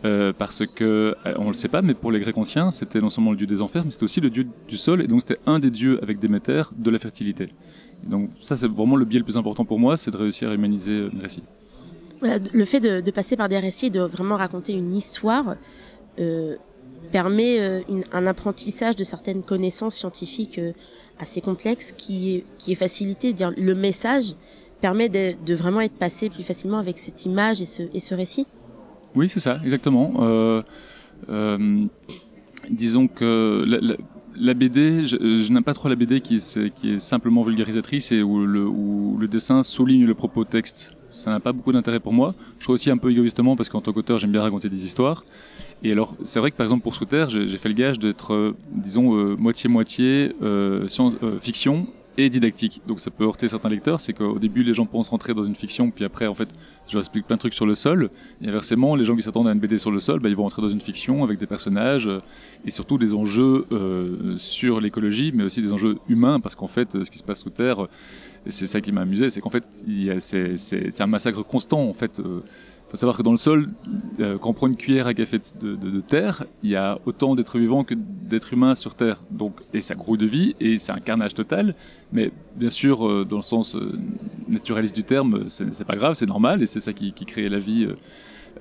euh, 0.05 0.32
parce 0.36 0.64
que 0.66 1.14
euh, 1.26 1.34
on 1.36 1.48
le 1.48 1.55
sait 1.55 1.68
pas, 1.68 1.82
mais 1.82 1.94
pour 1.94 2.11
les 2.11 2.20
Grecs 2.20 2.38
anciens, 2.38 2.70
c'était 2.70 3.01
non 3.01 3.11
seulement 3.11 3.32
le 3.32 3.36
dieu 3.36 3.46
des 3.46 3.61
enfers, 3.62 3.84
mais 3.84 3.90
c'était 3.90 4.05
aussi 4.05 4.20
le 4.20 4.30
dieu 4.30 4.46
du 4.68 4.76
sol, 4.76 5.03
et 5.03 5.07
donc 5.07 5.20
c'était 5.20 5.40
un 5.46 5.59
des 5.59 5.70
dieux 5.70 5.98
avec 6.03 6.18
Déméter 6.18 6.62
de 6.76 6.90
la 6.90 6.98
fertilité. 6.98 7.51
Donc 8.05 8.30
ça, 8.40 8.57
c'est 8.57 8.68
vraiment 8.68 8.96
le 8.96 9.05
biais 9.05 9.18
le 9.18 9.24
plus 9.24 9.36
important 9.36 9.64
pour 9.64 9.78
moi, 9.78 9.96
c'est 9.96 10.11
de 10.11 10.16
réussir 10.16 10.51
à 10.51 10.55
humaniser 10.55 10.92
euh, 10.92 11.11
mes 11.12 11.22
récits. 11.22 11.42
le 12.22 12.64
fait 12.64 12.80
de, 12.80 13.11
passer 13.11 13.36
par 13.36 13.48
des 13.48 13.59
récits, 13.59 13.90
de 13.90 14.01
vraiment 14.01 14.36
raconter 14.36 14.72
une 14.72 14.94
histoire, 14.94 15.57
euh, 16.18 16.57
permet 17.12 17.61
euh, 17.61 17.80
un 18.12 18.26
apprentissage 18.26 18.96
de 18.96 19.05
certaines 19.05 19.42
connaissances 19.42 19.96
scientifiques 19.96 20.61
assez 21.18 21.40
complexes 21.40 21.92
qui 21.92 22.36
est, 22.36 22.44
qui 22.59 22.72
est 22.72 22.76
facilité. 22.76 23.32
Dire, 23.32 23.53
le 23.57 23.74
message 23.74 24.34
permet 24.80 25.09
de, 25.09 25.55
vraiment 25.55 25.80
être 25.80 25.94
passé 25.94 26.30
plus 26.30 26.42
facilement 26.42 26.78
avec 26.78 26.98
cette 26.98 27.26
image 27.26 27.61
et 27.61 27.66
et 27.92 28.01
ce 28.01 28.14
récit. 28.14 28.46
Oui, 29.15 29.29
c'est 29.29 29.41
ça, 29.41 29.61
exactement. 29.63 30.63
disons 32.71 33.09
que 33.09 33.65
la 34.37 34.55
BD, 34.55 35.07
je, 35.07 35.53
n'aime 35.53 35.65
pas 35.65 35.75
trop 35.75 35.89
la 35.89 35.97
BD 35.97 36.21
qui, 36.21 36.37
est, 36.37 36.75
qui 36.75 36.95
est 36.95 36.99
simplement 36.99 37.43
vulgarisatrice 37.43 38.13
et 38.13 38.23
où 38.23 38.47
le, 38.47 38.71
le 39.19 39.29
dessin 39.29 39.63
souligne 39.63 40.07
le 40.07 40.15
propos 40.15 40.45
texte. 40.45 40.97
Ça 41.13 41.31
n'a 41.31 41.41
pas 41.41 41.53
beaucoup 41.53 41.73
d'intérêt 41.73 42.01
pour 42.01 42.13
moi. 42.13 42.35
Je 42.59 42.65
trouve 42.65 42.75
aussi 42.75 42.91
un 42.91 42.97
peu 42.97 43.11
égoïstement 43.11 43.57
parce 43.57 43.69
qu'en 43.69 43.81
tant 43.81 43.93
qu'auteur, 43.93 44.19
j'aime 44.19 44.33
bien 44.33 44.43
raconter 44.43 44.69
des 44.69 44.85
histoires. 44.85 45.25
Et 45.83 45.93
alors, 45.93 46.15
c'est 46.25 46.39
vrai 46.39 46.51
que 46.51 46.57
par 46.57 46.65
exemple 46.65 46.83
pour 46.83 46.95
Sous 46.95 47.07
Terre, 47.07 47.31
j'ai 47.31 47.59
fait 47.59 47.69
le 47.69 47.75
gage 47.75 47.99
d'être, 47.99 48.35
euh, 48.35 48.57
disons, 48.71 49.17
euh, 49.17 49.37
moitié-moitié 49.37 50.33
euh, 50.43 50.87
fiction 51.41 51.87
et 52.17 52.29
didactique. 52.31 52.83
Donc 52.87 53.01
ça 53.01 53.11
peut 53.11 53.25
heurter 53.25 53.49
certains 53.49 53.69
lecteurs, 53.69 54.01
c'est 54.01 54.13
qu'au 54.13 54.39
début 54.39 54.63
les 54.63 54.75
gens 54.75 54.87
pensent 54.87 55.09
rentrer 55.09 55.35
dans 55.35 55.45
une 55.45 55.55
fiction, 55.55 55.91
puis 55.91 56.05
après 56.05 56.27
en 56.27 56.35
fait 56.35 56.49
je 56.87 56.95
leur 56.95 57.01
explique 57.01 57.27
plein 57.27 57.37
de 57.37 57.41
trucs 57.41 57.55
sur 57.55 57.67
le 57.67 57.75
sol, 57.75 58.11
et 58.43 58.49
inversement 58.49 58.97
les 58.97 59.05
gens 59.05 59.17
qui 59.17 59.23
s'attendent 59.23 59.49
à 59.49 59.53
une 59.53 59.61
BD 59.61 59.79
sur 59.79 59.91
le 59.91 60.01
sol, 60.01 60.21
bah, 60.21 60.29
ils 60.29 60.37
vont 60.37 60.43
rentrer 60.43 60.63
dans 60.63 60.69
une 60.69 60.81
fiction 60.81 61.25
avec 61.25 61.39
des 61.39 61.47
personnages, 61.47 62.07
euh, 62.07 62.21
et 62.67 62.71
surtout 62.71 62.99
des 62.99 63.15
enjeux 63.15 63.67
euh, 63.73 64.37
sur 64.39 64.81
l'écologie, 64.81 65.33
mais 65.35 65.45
aussi 65.45 65.63
des 65.63 65.73
enjeux 65.73 65.99
humains, 66.09 66.41
parce 66.41 66.55
qu'en 66.55 66.69
fait 66.69 67.03
ce 67.03 67.11
qui 67.11 67.19
se 67.19 67.25
passe 67.25 67.41
sous 67.41 67.51
Terre, 67.51 67.87
c'est 68.47 68.67
ça 68.67 68.81
qui 68.81 68.91
m'a 68.91 69.03
amusé, 69.03 69.29
c'est 69.29 69.43
qu'en 69.43 69.51
fait, 69.51 69.65
c'est 69.69 71.01
un 71.03 71.07
massacre 71.07 71.43
constant. 71.43 71.83
En 71.83 71.93
fait, 71.93 72.21
Euh, 72.21 72.41
faut 72.91 72.97
savoir 72.97 73.16
que 73.16 73.22
dans 73.22 73.30
le 73.30 73.36
sol, 73.36 73.68
euh, 74.18 74.36
quand 74.38 74.51
on 74.51 74.53
prend 74.53 74.66
une 74.66 74.76
cuillère 74.76 75.07
à 75.07 75.14
café 75.14 75.38
de, 75.38 75.76
de- 75.76 75.91
de 75.91 76.01
terre, 76.01 76.45
il 76.64 76.70
y 76.70 76.76
a 76.76 76.99
autant 77.07 77.34
d'êtres 77.36 77.59
vivants 77.59 77.84
que 77.84 77.95
d'êtres 77.95 78.53
humains 78.53 78.74
sur 78.74 78.95
Terre. 78.95 79.22
Donc, 79.30 79.61
et 79.72 79.80
ça 79.80 79.95
grouille 79.95 80.18
de 80.18 80.26
vie 80.26 80.57
et 80.61 80.78
c'est 80.78 80.91
un 80.93 80.99
carnage 80.99 81.34
total. 81.34 81.74
Mais 82.12 82.32
bien 82.57 82.70
sûr, 82.70 83.07
euh, 83.09 83.24
dans 83.24 83.36
le 83.36 83.43
sens 83.43 83.76
euh, 83.76 83.93
naturaliste 84.49 84.95
du 84.95 85.05
terme, 85.05 85.45
c'est 85.49 85.84
pas 85.84 85.97
grave, 85.97 86.14
c'est 86.14 86.26
normal 86.26 86.62
et 86.62 86.66
c'est 86.66 86.80
ça 86.80 86.93
qui, 86.93 87.12
qui 87.12 87.24
crée 87.26 87.49
la 87.49 87.61
vie. 87.61 87.86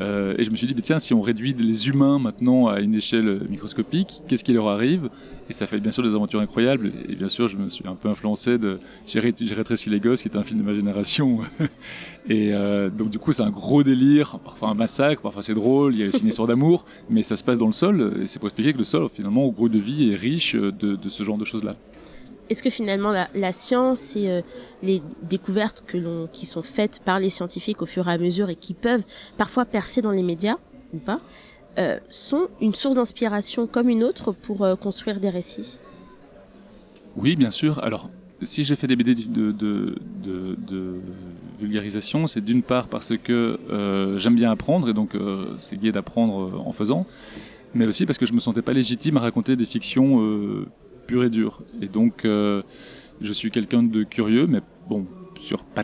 Euh, 0.01 0.33
et 0.37 0.43
je 0.43 0.49
me 0.51 0.55
suis 0.55 0.65
dit, 0.67 0.73
mais 0.75 0.81
tiens, 0.81 0.99
si 0.99 1.13
on 1.13 1.21
réduit 1.21 1.53
les 1.53 1.87
humains 1.89 2.19
maintenant 2.19 2.67
à 2.67 2.79
une 2.79 2.95
échelle 2.95 3.41
microscopique, 3.49 4.21
qu'est-ce 4.27 4.43
qui 4.43 4.53
leur 4.53 4.67
arrive? 4.67 5.09
Et 5.49 5.53
ça 5.53 5.65
fait 5.65 5.79
bien 5.79 5.91
sûr 5.91 6.03
des 6.03 6.13
aventures 6.15 6.39
incroyables. 6.39 6.91
Et 7.09 7.15
bien 7.15 7.27
sûr, 7.27 7.47
je 7.47 7.57
me 7.57 7.69
suis 7.69 7.85
un 7.87 7.95
peu 7.95 8.07
influencé 8.07 8.57
de 8.57 8.79
J'ai 9.07 9.19
ré- 9.19 9.33
j'ai 9.39 9.53
rétréci 9.55 9.89
les 9.89 9.99
gosses, 9.99 10.21
qui 10.21 10.29
est 10.29 10.37
un 10.37 10.43
film 10.43 10.59
de 10.59 10.65
ma 10.65 10.73
génération. 10.73 11.39
et 12.29 12.51
euh, 12.53 12.89
donc, 12.89 13.09
du 13.09 13.19
coup, 13.19 13.31
c'est 13.31 13.41
un 13.43 13.49
gros 13.49 13.83
délire, 13.83 14.37
parfois 14.39 14.69
un 14.69 14.73
massacre, 14.75 15.21
parfois 15.21 15.41
c'est 15.41 15.53
drôle, 15.55 15.95
il 15.95 16.01
y 16.01 16.03
a 16.03 16.07
aussi 16.09 16.21
une 16.21 16.27
histoire 16.29 16.47
d'amour, 16.47 16.85
mais 17.09 17.23
ça 17.23 17.35
se 17.35 17.43
passe 17.43 17.57
dans 17.57 17.65
le 17.65 17.71
sol. 17.71 18.13
Et 18.21 18.27
c'est 18.27 18.39
pour 18.39 18.47
expliquer 18.47 18.73
que 18.73 18.77
le 18.77 18.83
sol, 18.83 19.07
finalement, 19.09 19.43
au 19.43 19.51
gros 19.51 19.69
de 19.69 19.79
vie, 19.79 20.11
est 20.11 20.15
riche 20.15 20.55
de 20.55 20.97
ce 21.09 21.23
genre 21.23 21.37
de 21.37 21.45
choses-là. 21.45 21.75
Est-ce 22.49 22.63
que 22.63 22.71
finalement 22.71 23.11
la, 23.11 23.51
science 23.51 24.15
et 24.15 24.27
euh, 24.29 24.41
les 24.81 25.03
découvertes 25.21 25.83
qui 26.33 26.45
sont 26.47 26.63
faites 26.63 26.99
par 27.05 27.19
les 27.19 27.29
scientifiques 27.29 27.83
au 27.83 27.85
fur 27.85 28.07
et 28.09 28.11
à 28.11 28.17
mesure 28.17 28.49
et 28.49 28.55
qui 28.55 28.73
peuvent 28.73 29.03
parfois 29.37 29.65
percer 29.65 30.01
dans 30.01 30.11
les 30.11 30.23
médias 30.23 30.57
ou 30.93 30.97
pas, 30.97 31.21
euh, 31.77 31.99
sont 32.09 32.47
une 32.59 32.73
source 32.73 32.95
d'inspiration 32.95 33.67
comme 33.67 33.87
une 33.87 34.03
autre 34.03 34.31
pour 34.31 34.63
euh, 34.63 34.75
construire 34.75 35.19
des 35.19 35.29
récits? 35.29 35.79
Oui, 37.15 37.35
bien 37.35 37.51
sûr. 37.51 37.83
Alors, 37.83 38.09
si 38.41 38.63
j'ai 38.63 38.75
fait 38.75 38.87
des 38.87 38.95
BD 38.95 39.13
de, 39.13 39.95
vulgarisation, 41.59 42.25
c'est 42.25 42.41
d'une 42.41 42.63
part 42.63 42.87
parce 42.87 43.13
que 43.17 43.59
j'aime 44.17 44.35
bien 44.35 44.49
apprendre, 44.49 44.89
et 44.89 44.93
donc 44.93 45.11
c'est 45.57 45.77
gai 45.77 45.91
d'apprendre 45.91 46.63
en 46.65 46.71
faisant, 46.71 47.05
mais 47.73 47.85
aussi 47.85 48.05
parce 48.05 48.17
que 48.17 48.25
je 48.25 48.31
me 48.31 48.39
sentais 48.39 48.61
pas 48.61 48.71
légitime 48.71 49.17
à 49.17 49.19
raconter 49.19 49.57
des 49.57 49.65
fictions 49.65 50.21
pures 51.09 51.23
et 51.23 51.29
dures. 51.29 51.61
Et 51.81 51.87
donc, 51.87 52.23
euh, 52.25 52.61
je 53.19 53.33
suis 53.33 53.49
quelqu'un 53.49 53.81
de 53.81 54.03
curieux, 54.03 54.45
mais 54.47 54.61
bon, 54.87 55.05
sur 55.41 55.63
pas 55.63 55.83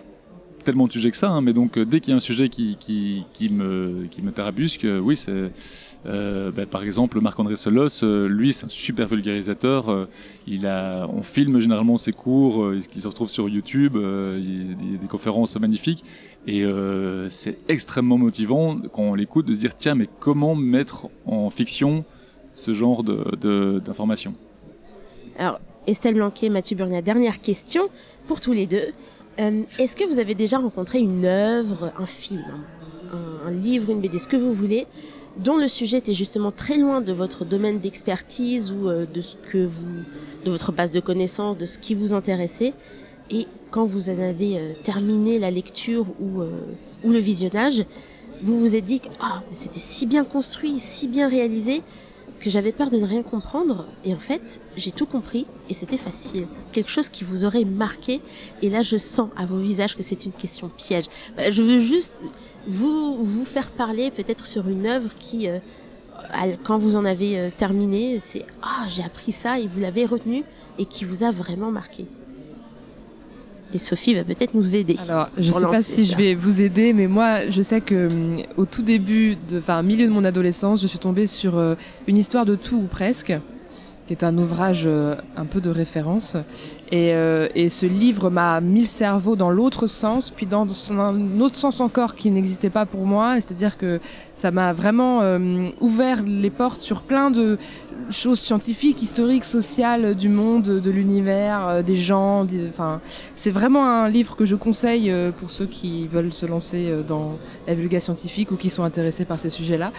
tellement 0.64 0.88
de 0.88 0.92
sujets 0.92 1.12
que 1.12 1.18
ça, 1.18 1.30
hein, 1.30 1.42
mais 1.42 1.54
donc 1.54 1.78
euh, 1.78 1.86
dès 1.86 2.00
qu'il 2.00 2.10
y 2.10 2.14
a 2.14 2.18
un 2.18 2.20
sujet 2.20 2.50
qui, 2.50 2.76
qui, 2.80 3.24
qui 3.34 3.50
me, 3.50 4.08
qui 4.10 4.24
me 4.24 4.32
tarabusque, 4.32 4.86
euh, 4.86 5.00
oui, 5.00 5.16
c'est... 5.16 5.52
ben, 6.06 6.66
par 6.70 6.84
exemple, 6.84 7.20
Marc-André 7.22 7.56
Solos, 7.56 8.04
lui, 8.28 8.54
c'est 8.54 8.66
un 8.66 8.70
super 8.70 9.08
vulgarisateur. 9.08 10.08
il 10.46 10.68
a, 10.68 11.08
on 11.08 11.24
filme 11.24 11.60
généralement 11.60 11.98
ses 11.98 12.12
cours 12.12 12.72
qui 12.92 13.02
se 13.02 13.08
retrouvent 13.08 13.30
sur 13.30 13.50
YouTube. 13.50 13.94
il 13.96 14.76
a 14.96 14.98
des, 15.02 15.08
conférences 15.08 15.60
magnifiques. 15.60 16.04
Et 16.46 16.64
c'est 17.30 17.58
extrêmement 17.68 18.20
motivant 18.20 18.78
quand 18.94 19.02
on 19.02 19.16
l'écoute 19.16 19.48
de 19.48 19.54
se 19.56 19.60
dire 19.60 19.74
tiens, 19.74 19.96
mais 19.96 20.08
comment 20.20 20.54
mettre 20.54 21.08
en 21.26 21.50
fiction 21.50 22.06
ce 22.54 22.74
genre 22.74 23.04
de- 23.04 23.36
de- 23.42 23.82
d'informations 23.84 24.36
Alors, 25.38 25.60
Estelle 25.86 26.16
Blanquet, 26.16 26.48
Mathieu 26.48 26.78
Burnia, 26.78 27.02
dernière 27.02 27.42
question 27.42 27.90
pour 28.26 28.40
tous 28.40 28.54
les 28.54 28.68
deux. 28.68 28.94
Euh, 29.40 29.64
Est-ce 29.80 29.98
que 29.98 30.06
vous 30.06 30.20
avez 30.20 30.34
déjà 30.34 30.60
rencontré 30.60 31.00
une 31.00 31.26
œuvre, 31.26 31.92
un 31.98 32.06
film, 32.06 32.46
un, 33.46 33.52
livre, 33.52 33.92
une 33.92 34.00
BD, 34.00 34.18
ce 34.18 34.30
que 34.30 34.38
vous 34.38 34.54
voulez, 34.54 34.88
dont 35.38 35.58
le 35.58 35.68
sujet 35.68 35.98
était 35.98 36.14
justement 36.14 36.54
très 36.54 36.78
loin 36.78 37.02
de 37.02 37.12
votre 37.12 37.44
domaine 37.44 37.80
d'expertise 37.80 38.72
ou 38.72 38.88
euh, 38.88 39.06
de 39.06 39.20
ce 39.20 39.36
que 39.36 39.66
vous, 39.66 40.04
de 40.46 40.52
votre 40.52 40.72
base 40.72 40.92
de 40.92 41.02
connaissances, 41.02 41.58
de 41.58 41.66
ce 41.66 41.80
qui 41.80 41.96
vous 41.96 42.14
intéressait, 42.14 42.74
et 43.30 43.46
quand 43.72 43.84
vous 43.84 44.10
en 44.10 44.20
avez 44.20 44.58
euh, 44.58 44.72
terminé 44.86 45.38
la 45.38 45.52
lecture 45.52 46.06
ou, 46.22 46.44
ou 47.04 47.12
le 47.12 47.20
visionnage, 47.20 47.84
vous 48.42 48.58
vous 48.58 48.76
êtes 48.78 48.86
dit 48.86 49.02
que 49.02 49.10
mais 49.10 49.44
c'était 49.52 49.80
si 49.80 50.06
bien 50.06 50.24
construit, 50.24 50.80
si 50.80 51.08
bien 51.10 51.28
réalisé, 51.28 51.82
que 52.40 52.50
j'avais 52.50 52.72
peur 52.72 52.90
de 52.90 52.98
ne 52.98 53.06
rien 53.06 53.24
comprendre 53.24 53.86
et 54.04 54.14
en 54.14 54.20
fait 54.20 54.62
j'ai 54.78 54.92
tout 54.92 55.06
compris 55.06 55.46
et 55.70 55.74
c'était 55.74 55.98
facile. 55.98 56.48
Quelque 56.72 56.90
chose 56.90 57.10
qui 57.10 57.24
vous 57.24 57.46
aurait 57.46 57.66
marqué 57.66 58.22
et 58.62 58.70
là 58.70 58.82
je 58.82 58.98
sens 58.98 59.30
à 59.36 59.46
vos 59.46 59.58
visages 59.58 59.96
que 59.96 60.04
c'est 60.04 60.26
une 60.26 60.32
question 60.32 60.70
piège. 60.70 61.06
Bah, 61.38 61.52
Je 61.52 61.62
veux 61.62 61.80
juste 61.80 62.26
vous, 62.68 63.24
vous 63.24 63.46
faire 63.46 63.72
parler 63.72 64.12
peut-être 64.12 64.46
sur 64.46 64.68
une 64.68 64.86
œuvre 64.86 65.12
qui, 65.20 65.48
euh, 65.48 65.60
quand 66.64 66.78
vous 66.78 66.96
en 66.96 67.06
avez 67.06 67.40
euh, 67.40 67.50
terminé, 67.56 68.20
c'est 68.24 68.46
ah 68.62 68.86
j'ai 68.90 69.04
appris 69.04 69.32
ça 69.32 69.60
et 69.60 69.68
vous 69.68 69.80
l'avez 69.80 70.06
retenu 70.06 70.44
et 70.78 70.86
qui 70.86 71.06
vous 71.06 71.24
a 71.24 71.32
vraiment 71.32 71.72
marqué. 71.72 72.06
Et 73.76 73.78
Sophie 73.78 74.14
va 74.14 74.24
peut-être 74.24 74.54
nous 74.54 74.78
aider. 74.78 74.96
Alors, 75.06 75.28
je 75.38 75.52
pour 75.52 75.60
sais 75.60 75.66
pas 75.66 75.84
si 75.84 76.06
ça. 76.06 76.14
je 76.14 76.18
vais 76.18 76.34
vous 76.34 76.62
aider, 76.62 76.94
mais 76.94 77.08
moi, 77.08 77.50
je 77.50 77.62
sais 77.62 77.82
que 77.82 78.08
hum, 78.08 78.42
au 78.56 78.66
tout 78.66 78.84
début, 78.84 79.36
de, 79.50 79.58
enfin, 79.58 79.84
milieu 79.84 80.08
de 80.08 80.14
mon 80.14 80.24
adolescence, 80.24 80.82
je 80.82 80.88
suis 80.88 80.98
tombée 80.98 81.28
sur 81.28 81.58
euh, 81.58 81.76
une 82.08 82.16
histoire 82.16 82.46
de 82.46 82.56
tout 82.56 82.78
ou 82.78 82.88
presque, 82.88 83.34
qui 84.08 84.14
est 84.14 84.24
un 84.24 84.38
ouvrage 84.38 84.84
euh, 84.86 85.16
un 85.36 85.46
peu 85.46 85.60
de 85.60 85.70
référence. 85.70 86.38
Et, 86.92 87.14
euh, 87.14 87.48
et 87.56 87.70
ce 87.70 87.86
livre 87.86 88.30
m'a 88.30 88.62
mis 88.62 88.82
le 88.82 88.88
cerveau 88.88 89.36
dans 89.36 89.50
l'autre 89.50 89.88
sens, 89.88 90.30
puis 90.30 90.46
dans 90.46 90.68
un 90.94 91.40
autre 91.42 91.56
sens 91.56 91.82
encore 91.82 92.16
qui 92.16 92.30
n'existait 92.30 92.70
pas 92.70 92.86
pour 92.86 93.06
moi. 93.06 93.36
C'est-à-dire 93.36 93.78
que 93.78 94.00
ça 94.34 94.52
m'a 94.52 94.72
vraiment 94.72 95.22
euh, 95.22 95.70
ouvert 95.82 96.22
les 96.22 96.52
portes 96.52 96.82
sur 96.82 97.02
plein 97.02 97.32
de 97.32 97.58
choses 98.12 98.40
scientifiques, 98.40 99.02
historiques, 99.02 99.46
sociales 99.46 100.14
du 100.14 100.30
monde, 100.30 100.64
de 100.64 100.92
l'univers, 100.92 101.68
euh, 101.68 101.82
des 101.82 101.96
gens. 101.96 102.46
Enfin, 102.68 103.02
c'est 103.36 103.50
vraiment 103.50 103.88
un 103.88 104.08
livre 104.08 104.36
que 104.36 104.46
je 104.46 104.56
conseille 104.56 105.12
pour 105.38 105.50
ceux 105.50 105.66
qui 105.66 106.08
veulent 106.08 106.34
se 106.34 106.46
lancer 106.46 107.04
dans 107.08 107.38
la 107.68 107.74
vulgaire 107.74 108.02
scientifique 108.02 108.52
ou 108.52 108.58
qui 108.58 108.70
sont 108.70 108.84
intéressés 108.84 109.26
par 109.26 109.40
ces 109.40 109.50
sujets-là. 109.50 109.92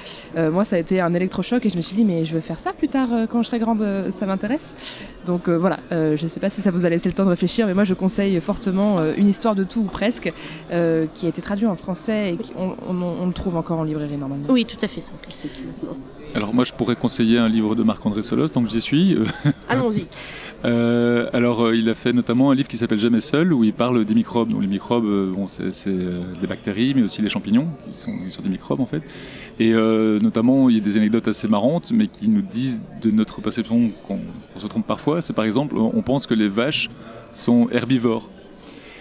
Moi, 0.51 0.65
ça 0.65 0.77
a 0.77 0.79
été 0.79 1.01
un 1.01 1.13
électrochoc 1.15 1.65
et 1.67 1.71
je 1.71 1.77
me 1.77 1.83
suis 1.83 1.95
dit, 1.95 2.05
mais 2.05 2.25
je 2.25 2.35
veux 2.35 2.41
faire 2.41 2.61
ça 2.61 2.73
plus 2.73 2.89
tard 2.89 3.09
quand 3.31 3.43
je 3.43 3.49
serai 3.49 3.59
grande, 3.59 3.85
ça 4.11 4.27
m'intéresse. 4.27 4.75
Donc 5.25 5.49
voilà, 5.49 5.79
je 5.91 6.23
ne 6.23 6.29
sais 6.29 6.41
pas 6.41 6.51
si 6.51 6.61
ça 6.61 6.71
vous 6.77 6.87
a 6.87 6.89
laissé 6.91 7.09
le 7.09 7.15
temps 7.15 7.25
de 7.25 7.29
réfléchir, 7.31 7.67
mais 7.67 7.75
moi 7.75 7.85
je 7.85 7.95
conseille 7.95 8.41
fortement 8.41 8.99
euh, 8.99 9.13
Une 9.17 9.29
histoire 9.29 9.55
de 9.55 9.65
tout 9.65 9.81
ou 9.81 9.85
presque, 9.85 10.33
euh, 10.71 11.07
qui 11.15 11.27
a 11.27 11.29
été 11.29 11.43
traduit 11.43 11.67
en 11.67 11.77
français 11.77 12.35
et 12.35 12.37
qui- 12.37 12.53
on, 12.57 12.77
on- 12.89 13.03
on 13.23 13.27
le 13.27 13.33
trouve 13.33 13.57
encore 13.57 13.79
en 13.79 13.85
librairie 13.85 14.17
normalement. 14.17 14.47
Oui, 14.49 14.65
tout 14.65 14.77
à 14.83 14.89
fait, 14.89 15.01
c'est 15.01 15.13
un 15.15 15.19
classique 15.19 15.53
maintenant. 15.67 15.97
Alors 16.35 16.53
moi, 16.53 16.65
je 16.65 16.73
pourrais 16.73 16.97
conseiller 16.97 17.39
un 17.39 17.49
livre 17.49 17.75
de 17.75 17.83
Marc-André 17.83 18.23
Solos, 18.23 18.49
donc 18.49 18.69
j'y 18.69 18.81
suis. 18.81 19.17
Allons-y. 19.69 20.07
Euh, 20.67 21.31
alors, 21.33 21.67
euh, 21.67 21.77
il 21.77 21.89
a 21.89 21.95
fait 21.95 22.13
notamment 22.13 22.51
un 22.51 22.55
livre 22.55 22.69
qui 22.69 22.77
s'appelle 22.77 22.99
Jamais 22.99 23.21
seul, 23.21 23.53
où 23.53 23.63
il 23.63 23.73
parle 23.73 24.05
des 24.05 24.15
microbes. 24.15 24.49
Donc, 24.49 24.63
les 24.63 24.67
microbes, 24.67 25.05
euh, 25.05 25.33
bon, 25.33 25.47
c'est 25.47 25.71
les 25.89 26.47
bactéries, 26.49 26.95
mais 26.95 27.03
aussi 27.03 27.23
les 27.23 27.29
champignons, 27.29 27.69
qui 27.85 27.97
sont, 27.97 28.43
des 28.43 28.49
microbes 28.49 28.81
en 28.81 28.87
fait. 28.87 29.03
Et 29.61 29.73
notamment, 29.73 30.69
il 30.69 30.77
y 30.77 30.79
a 30.79 30.83
des 30.83 30.97
anecdotes 30.97 31.29
assez 31.29 31.49
marrantes, 31.49 31.93
mais 31.93 32.09
qui 32.09 32.29
nous 32.29 32.43
disent 32.43 32.83
de 33.03 33.11
notre 33.11 33.41
perception 33.41 33.91
qu'on 34.07 34.19
se 34.57 34.67
trompe 34.67 34.87
parfois. 34.87 35.23
C'est 35.23 35.33
par 35.33 35.45
exemple, 35.45 35.77
on 35.79 36.03
pense 36.03 36.27
que 36.27 36.35
les 36.35 36.49
vaches 36.49 36.91
sont 37.33 37.69
herbivores. 37.71 38.29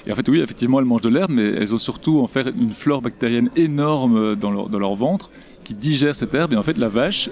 Et 0.07 0.11
en 0.11 0.15
fait, 0.15 0.27
oui, 0.29 0.39
effectivement, 0.39 0.79
elles 0.79 0.85
mangent 0.85 1.01
de 1.01 1.09
l'herbe, 1.09 1.31
mais 1.31 1.43
elles 1.43 1.73
ont 1.73 1.79
surtout 1.79 2.19
en 2.19 2.27
fait 2.27 2.47
une 2.59 2.69
flore 2.69 3.01
bactérienne 3.01 3.49
énorme 3.55 4.35
dans 4.35 4.51
leur 4.51 4.95
ventre 4.95 5.31
qui 5.63 5.73
digère 5.73 6.15
cette 6.15 6.33
herbe. 6.33 6.53
Et 6.53 6.57
en 6.57 6.63
fait, 6.63 6.77
la 6.77 6.89
vache, 6.89 7.29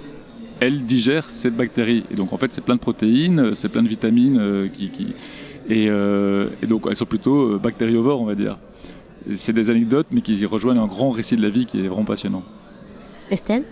elle 0.66 0.84
digère 0.84 1.30
cette 1.30 1.56
bactérie. 1.56 2.04
Et 2.12 2.16
donc, 2.16 2.34
en 2.34 2.38
fait, 2.38 2.54
c'est 2.54 2.62
plein 2.64 2.76
de 2.76 2.80
protéines, 2.80 3.54
c'est 3.56 3.70
plein 3.70 3.84
de 3.84 3.88
vitamines 3.88 4.38
euh, 4.40 4.68
qui. 4.68 4.90
qui- 4.90 5.14
et, 5.70 5.88
euh, 5.90 6.48
et 6.62 6.68
donc, 6.68 6.86
elles 6.90 6.96
sont 6.96 7.06
plutôt 7.06 7.54
euh, 7.54 7.58
bactériovores, 7.58 8.22
on 8.22 8.26
va 8.26 8.36
dire. 8.36 8.58
C'est 9.34 9.54
des 9.54 9.70
anecdotes, 9.70 10.08
mais 10.12 10.22
qui 10.22 10.46
rejoignent 10.46 10.82
un 10.82 10.88
grand 10.88 11.12
récit 11.12 11.36
de 11.38 11.42
la 11.42 11.50
vie 11.50 11.66
qui 11.66 11.80
est 11.80 11.88
vraiment 11.88 12.04
passionnant. 12.04 12.44
Estelle? 13.32 13.64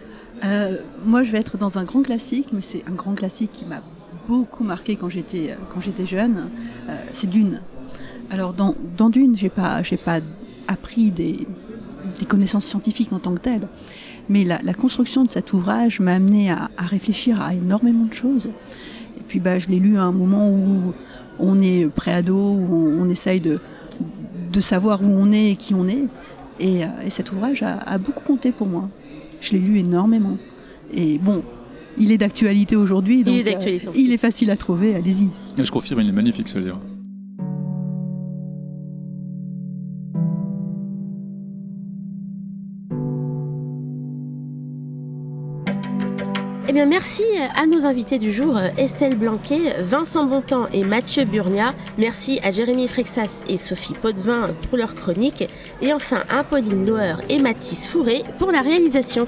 Euh, 0.45 0.77
moi, 1.05 1.23
je 1.23 1.31
vais 1.31 1.39
être 1.39 1.57
dans 1.57 1.77
un 1.77 1.83
grand 1.83 2.01
classique, 2.01 2.47
mais 2.53 2.61
c'est 2.61 2.83
un 2.87 2.93
grand 2.95 3.13
classique 3.13 3.51
qui 3.51 3.65
m'a 3.65 3.81
beaucoup 4.27 4.63
marqué 4.63 4.95
quand 4.95 5.09
j'étais 5.09 5.57
quand 5.69 5.81
j'étais 5.81 6.05
jeune. 6.05 6.49
Euh, 6.89 6.93
c'est 7.11 7.29
Dune. 7.29 7.61
Alors 8.29 8.53
dans, 8.53 8.73
dans 8.97 9.09
Dune, 9.09 9.35
j'ai 9.35 9.49
pas 9.49 9.83
j'ai 9.83 9.97
pas 9.97 10.19
appris 10.67 11.11
des, 11.11 11.45
des 12.19 12.25
connaissances 12.25 12.65
scientifiques 12.65 13.11
en 13.11 13.19
tant 13.19 13.33
que 13.35 13.41
telles, 13.41 13.67
mais 14.29 14.43
la, 14.43 14.59
la 14.61 14.73
construction 14.73 15.25
de 15.25 15.31
cet 15.31 15.53
ouvrage 15.53 15.99
m'a 15.99 16.15
amené 16.15 16.51
à, 16.51 16.69
à 16.77 16.85
réfléchir 16.85 17.41
à 17.41 17.53
énormément 17.53 18.05
de 18.05 18.13
choses. 18.13 18.47
Et 19.17 19.23
puis 19.27 19.39
bah, 19.39 19.59
je 19.59 19.67
l'ai 19.67 19.79
lu 19.79 19.97
à 19.97 20.03
un 20.03 20.11
moment 20.11 20.49
où 20.49 20.93
on 21.39 21.59
est 21.59 21.87
préado, 21.87 22.35
où 22.35 22.67
on, 22.71 23.01
on 23.05 23.09
essaye 23.09 23.41
de, 23.41 23.59
de 24.51 24.59
savoir 24.59 25.01
où 25.01 25.07
on 25.07 25.31
est 25.31 25.51
et 25.51 25.55
qui 25.55 25.73
on 25.73 25.87
est. 25.87 26.05
Et, 26.59 26.83
euh, 26.83 26.87
et 27.05 27.09
cet 27.09 27.31
ouvrage 27.31 27.63
a, 27.63 27.77
a 27.77 27.97
beaucoup 27.97 28.23
compté 28.23 28.51
pour 28.51 28.67
moi. 28.67 28.87
Je 29.39 29.53
l'ai 29.53 29.59
lu 29.59 29.79
énormément. 29.79 30.37
Et 30.93 31.17
bon, 31.17 31.43
il 31.97 32.11
est 32.11 32.17
d'actualité 32.17 32.75
aujourd'hui, 32.75 33.23
donc 33.23 33.35
est 33.35 33.67
euh, 33.67 33.91
il 33.95 34.13
est 34.13 34.17
facile 34.17 34.51
à 34.51 34.57
trouver, 34.57 34.95
allez-y. 34.95 35.29
Je 35.57 35.71
confirme, 35.71 36.01
il 36.01 36.09
est 36.09 36.13
magnifique 36.13 36.47
ce 36.47 36.59
livre. 36.59 36.79
Eh 46.71 46.73
bien, 46.73 46.85
merci 46.85 47.23
à 47.57 47.65
nos 47.65 47.85
invités 47.85 48.17
du 48.17 48.31
jour, 48.31 48.57
Estelle 48.77 49.17
Blanquet, 49.17 49.75
Vincent 49.81 50.23
Bontemps 50.23 50.67
et 50.71 50.85
Mathieu 50.85 51.25
Burnia. 51.25 51.73
Merci 51.97 52.39
à 52.43 52.51
Jérémy 52.51 52.87
Frexas 52.87 53.43
et 53.49 53.57
Sophie 53.57 53.91
Potvin 53.91 54.51
pour 54.69 54.77
leur 54.77 54.95
chronique. 54.95 55.43
Et 55.81 55.91
enfin 55.91 56.23
à 56.29 56.45
Pauline 56.45 56.87
Loher 56.87 57.15
et 57.27 57.39
Mathis 57.39 57.89
Fourré 57.89 58.23
pour 58.39 58.53
la 58.53 58.61
réalisation. 58.61 59.25